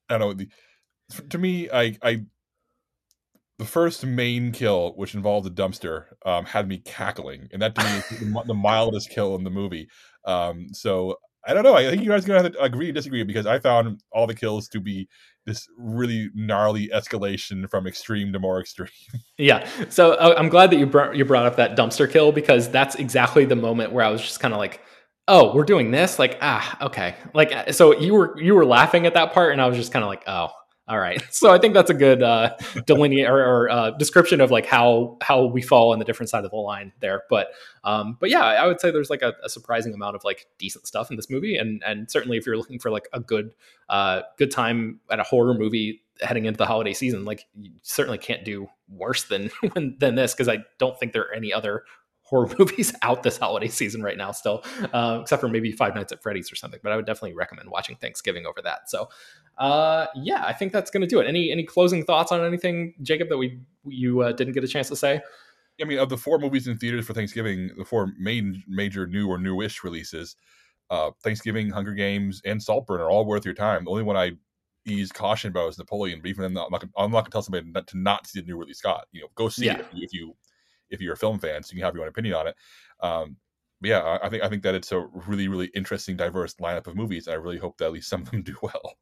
I 0.10 0.18
don't 0.18 0.22
know. 0.22 0.34
The, 0.34 0.50
to 1.30 1.38
me, 1.38 1.70
I, 1.70 1.98
I 2.02 2.26
the 3.58 3.66
first 3.66 4.06
main 4.06 4.52
kill, 4.52 4.94
which 4.96 5.16
involved 5.16 5.48
a 5.48 5.50
dumpster, 5.50 6.06
um, 6.26 6.46
had 6.46 6.68
me 6.68 6.78
cackling, 6.78 7.50
and 7.52 7.62
that 7.62 7.76
to 7.76 7.84
me 7.84 7.90
is 7.98 8.20
the, 8.46 8.54
mildest 8.54 9.10
kill 9.10 9.36
in 9.36 9.44
the 9.44 9.50
movie. 9.50 9.90
Um, 10.26 10.68
so 10.74 11.18
I 11.48 11.54
don't 11.54 11.64
know. 11.64 11.76
I 11.76 11.90
think 11.90 12.04
you 12.04 12.10
guys 12.10 12.26
are 12.26 12.28
gonna 12.28 12.44
have 12.44 12.52
to 12.52 12.62
agree 12.62 12.92
disagree 12.92 13.24
because 13.24 13.46
I 13.46 13.58
found 13.58 14.04
all 14.12 14.28
the 14.28 14.36
kills 14.36 14.68
to 14.70 14.80
be 14.80 15.08
this 15.46 15.68
really 15.78 16.30
gnarly 16.36 16.90
escalation 16.90 17.70
from 17.70 17.88
extreme 17.88 18.34
to 18.34 18.40
more 18.40 18.60
extreme. 18.60 18.90
Yeah. 19.40 19.70
So 19.90 20.14
uh, 20.14 20.34
I'm 20.38 20.50
glad 20.50 20.72
that 20.72 20.78
you 20.78 20.86
brought 20.86 21.16
you 21.16 21.24
brought 21.24 21.46
up 21.46 21.56
that 21.56 21.78
dumpster 21.78 22.12
kill 22.12 22.32
because 22.32 22.70
that's 22.70 22.96
exactly 22.96 23.46
the 23.46 23.56
moment 23.56 23.92
where 23.92 24.04
I 24.04 24.10
was 24.10 24.22
just 24.22 24.40
kind 24.40 24.54
of 24.54 24.60
like, 24.60 24.82
"Oh, 25.28 25.56
we're 25.56 25.64
doing 25.64 25.92
this?" 25.92 26.20
Like, 26.20 26.38
ah, 26.42 26.86
okay. 26.88 27.16
Like 27.34 27.54
uh, 27.54 27.72
so 27.72 27.98
you 27.98 28.14
were 28.14 28.40
you 28.42 28.54
were 28.54 28.66
laughing 28.66 29.06
at 29.06 29.14
that 29.14 29.34
part 29.34 29.54
and 29.54 29.62
I 29.62 29.68
was 29.68 29.78
just 29.78 29.94
kind 29.94 30.04
of 30.04 30.10
like, 30.10 30.24
"Oh, 30.28 30.50
all 30.88 31.00
right. 31.00 31.22
So 31.38 31.52
I 31.52 31.60
think 31.60 31.76
that's 31.76 31.90
a 31.92 31.94
good 31.94 32.24
uh, 32.24 32.56
delineate 32.88 33.28
or, 33.28 33.38
or 33.38 33.70
uh, 33.70 33.92
description 33.92 34.42
of 34.42 34.50
like 34.50 34.66
how 34.66 35.18
how 35.22 35.46
we 35.46 35.62
fall 35.62 35.94
on 35.94 36.00
the 36.00 36.06
different 36.06 36.30
side 36.30 36.46
of 36.46 36.52
the 36.52 36.58
line 36.58 36.92
there. 37.00 37.24
But 37.30 37.50
um, 37.84 38.18
but 38.20 38.30
yeah, 38.30 38.42
I 38.42 38.66
would 38.66 38.82
say 38.82 38.90
there's 38.90 39.10
like 39.10 39.22
a, 39.22 39.34
a, 39.44 39.50
surprising 39.50 39.94
amount 39.94 40.16
of 40.16 40.24
like 40.24 40.48
decent 40.58 40.88
stuff 40.88 41.12
in 41.12 41.16
this 41.16 41.30
movie, 41.30 41.58
and 41.58 41.84
and 41.86 42.10
certainly 42.10 42.38
if 42.38 42.46
you're 42.46 42.58
looking 42.58 42.80
for 42.80 42.90
like 42.90 43.08
a 43.14 43.20
good 43.20 43.54
uh, 43.88 44.22
good 44.38 44.50
time 44.50 45.00
at 45.12 45.20
a 45.20 45.24
horror 45.24 45.54
movie 45.54 46.02
heading 46.22 46.46
into 46.46 46.58
the 46.58 46.66
holiday 46.66 46.94
season, 46.94 47.24
like 47.24 47.46
you 47.56 47.72
certainly 47.84 48.18
can't 48.18 48.44
do 48.44 48.68
worse 48.90 49.26
than 49.26 49.52
than 50.00 50.16
this 50.16 50.34
because 50.34 50.50
I 50.50 50.64
don't 50.80 51.00
think 51.00 51.14
there 51.14 51.24
are 51.24 51.34
any 51.34 51.54
other 51.54 51.84
horror 52.28 52.50
movies 52.60 52.94
out 53.02 53.24
this 53.24 53.38
holiday 53.38 53.70
season 53.70 54.04
right 54.04 54.18
now 54.18 54.32
still 54.32 54.64
uh, 54.94 55.20
except 55.22 55.40
for 55.40 55.48
maybe 55.48 55.72
five 55.72 55.96
nights 55.96 56.12
at 56.12 56.22
freddy's 56.22 56.52
or 56.52 56.56
something 56.56 56.80
but 56.84 56.92
i 56.92 56.96
would 56.98 57.06
definitely 57.06 57.34
recommend 57.34 57.70
watching 57.70 57.96
thanksgiving 57.96 58.46
over 58.46 58.62
that 58.62 58.90
so 58.90 59.08
uh, 59.60 60.08
yeah 60.16 60.44
i 60.46 60.54
think 60.54 60.72
that's 60.72 60.92
going 60.92 61.02
to 61.02 61.08
do 61.08 61.20
it 61.20 61.28
any 61.28 61.52
any 61.52 61.64
closing 61.64 62.04
thoughts 62.04 62.32
on 62.32 62.44
anything 62.44 62.94
jacob 63.02 63.30
that 63.30 63.38
we 63.38 63.60
you 63.86 64.22
uh, 64.22 64.32
didn't 64.32 64.54
get 64.54 64.64
a 64.64 64.68
chance 64.68 64.90
to 64.90 64.96
say 64.96 65.22
i 65.82 65.86
mean 65.86 66.00
of 66.00 66.10
the 66.10 66.18
four 66.18 66.40
movies 66.40 66.68
in 66.68 66.78
theaters 66.78 67.06
for 67.06 67.14
thanksgiving 67.14 67.72
the 67.78 67.86
four 67.86 68.12
main 68.20 68.64
major 68.68 69.08
new 69.08 69.28
or 69.28 69.38
newish 69.38 69.84
releases 69.84 70.36
uh, 70.90 71.12
thanksgiving 71.24 71.70
hunger 71.70 71.94
games 71.94 72.42
and 72.46 72.62
saltburn 72.62 73.02
are 73.02 73.10
all 73.10 73.26
worth 73.26 73.46
your 73.46 73.54
time 73.54 73.84
the 73.86 73.92
only 73.92 74.04
one 74.04 74.16
i 74.16 74.32
ease 74.88 75.12
caution 75.12 75.50
about 75.50 75.70
is 75.70 75.78
Napoleon. 75.78 76.20
But 76.22 76.30
even 76.30 76.54
then, 76.54 76.64
I'm 76.64 76.72
not, 76.72 76.84
I'm 76.98 77.12
not 77.12 77.22
gonna 77.22 77.30
tell 77.30 77.42
somebody 77.42 77.70
not, 77.70 77.88
to 77.88 77.98
not 77.98 78.28
see 78.28 78.40
the 78.40 78.46
new 78.48 78.58
Ridley 78.58 78.74
Scott. 78.74 79.06
You 79.12 79.22
know, 79.22 79.28
go 79.36 79.50
see 79.50 79.66
Yeah. 79.66 79.80
it 79.80 79.86
if 79.94 80.14
you 80.14 80.36
if 80.90 81.02
you're 81.02 81.14
a 81.14 81.18
film 81.18 81.40
fan, 81.40 81.64
so 81.64 81.74
you 81.74 81.80
can 81.80 81.86
have 81.86 81.94
your 81.94 82.04
own 82.04 82.10
opinion 82.10 82.36
on 82.36 82.48
it. 82.48 82.56
Um, 83.02 83.36
but 83.82 83.90
yeah, 83.90 84.00
I, 84.00 84.28
I 84.28 84.30
think 84.30 84.44
I 84.44 84.50
think 84.50 84.64
that 84.64 84.76
it's 84.76 84.92
a 84.92 85.06
really 85.28 85.48
really 85.48 85.70
interesting, 85.76 86.16
diverse 86.16 86.56
lineup 86.56 86.88
of 86.88 86.96
movies. 86.96 87.28
I 87.28 87.34
really 87.34 87.58
hope 87.58 87.78
that 87.78 87.86
at 87.86 87.92
least 87.92 88.10
some 88.10 88.22
of 88.22 88.32
them 88.32 88.42
do 88.44 88.56
well. 88.62 88.94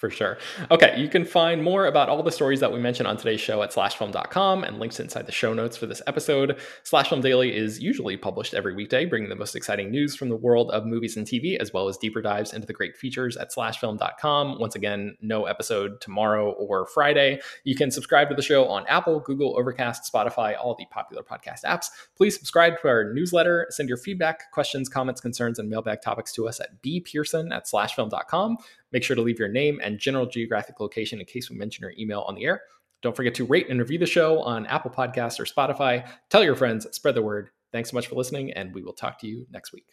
For 0.00 0.08
sure. 0.08 0.38
Okay, 0.70 0.98
you 0.98 1.08
can 1.10 1.26
find 1.26 1.62
more 1.62 1.84
about 1.84 2.08
all 2.08 2.22
the 2.22 2.32
stories 2.32 2.60
that 2.60 2.72
we 2.72 2.80
mentioned 2.80 3.06
on 3.06 3.18
today's 3.18 3.38
show 3.38 3.62
at 3.62 3.70
slashfilm.com 3.70 4.64
and 4.64 4.78
links 4.78 4.98
inside 4.98 5.26
the 5.26 5.32
show 5.32 5.52
notes 5.52 5.76
for 5.76 5.84
this 5.84 6.00
episode. 6.06 6.58
Slash 6.84 7.10
Film 7.10 7.20
Daily 7.20 7.54
is 7.54 7.80
usually 7.80 8.16
published 8.16 8.54
every 8.54 8.74
weekday, 8.74 9.04
bringing 9.04 9.28
the 9.28 9.36
most 9.36 9.54
exciting 9.54 9.90
news 9.90 10.16
from 10.16 10.30
the 10.30 10.36
world 10.36 10.70
of 10.70 10.86
movies 10.86 11.18
and 11.18 11.26
TV, 11.26 11.58
as 11.58 11.74
well 11.74 11.86
as 11.86 11.98
deeper 11.98 12.22
dives 12.22 12.54
into 12.54 12.66
the 12.66 12.72
great 12.72 12.96
features 12.96 13.36
at 13.36 13.52
slashfilm.com. 13.52 14.58
Once 14.58 14.74
again, 14.74 15.18
no 15.20 15.44
episode 15.44 16.00
tomorrow 16.00 16.52
or 16.52 16.86
Friday. 16.86 17.38
You 17.64 17.74
can 17.74 17.90
subscribe 17.90 18.30
to 18.30 18.34
the 18.34 18.40
show 18.40 18.68
on 18.68 18.86
Apple, 18.86 19.20
Google, 19.20 19.54
Overcast, 19.58 20.10
Spotify, 20.10 20.56
all 20.58 20.74
the 20.74 20.86
popular 20.90 21.22
podcast 21.22 21.64
apps. 21.64 21.88
Please 22.16 22.38
subscribe 22.38 22.80
to 22.80 22.88
our 22.88 23.12
newsletter, 23.12 23.66
send 23.68 23.90
your 23.90 23.98
feedback, 23.98 24.50
questions, 24.50 24.88
comments, 24.88 25.20
concerns, 25.20 25.58
and 25.58 25.68
mailbag 25.68 26.00
topics 26.00 26.32
to 26.32 26.48
us 26.48 26.58
at 26.58 26.82
bpearson 26.82 27.54
at 27.54 27.66
slashfilm.com. 27.66 28.56
Make 28.92 29.04
sure 29.04 29.16
to 29.16 29.22
leave 29.22 29.38
your 29.38 29.48
name 29.48 29.80
and 29.82 29.98
general 29.98 30.26
geographic 30.26 30.80
location 30.80 31.20
in 31.20 31.26
case 31.26 31.50
we 31.50 31.56
mention 31.56 31.82
your 31.82 31.94
email 31.98 32.24
on 32.26 32.34
the 32.34 32.44
air. 32.44 32.62
Don't 33.02 33.16
forget 33.16 33.34
to 33.36 33.46
rate 33.46 33.70
and 33.70 33.78
review 33.78 33.98
the 33.98 34.06
show 34.06 34.42
on 34.42 34.66
Apple 34.66 34.90
Podcasts 34.90 35.40
or 35.40 35.44
Spotify. 35.44 36.08
Tell 36.28 36.44
your 36.44 36.56
friends, 36.56 36.86
spread 36.92 37.14
the 37.14 37.22
word. 37.22 37.50
Thanks 37.72 37.90
so 37.90 37.94
much 37.94 38.08
for 38.08 38.16
listening, 38.16 38.52
and 38.52 38.74
we 38.74 38.82
will 38.82 38.92
talk 38.92 39.18
to 39.20 39.26
you 39.26 39.46
next 39.50 39.72
week. 39.72 39.86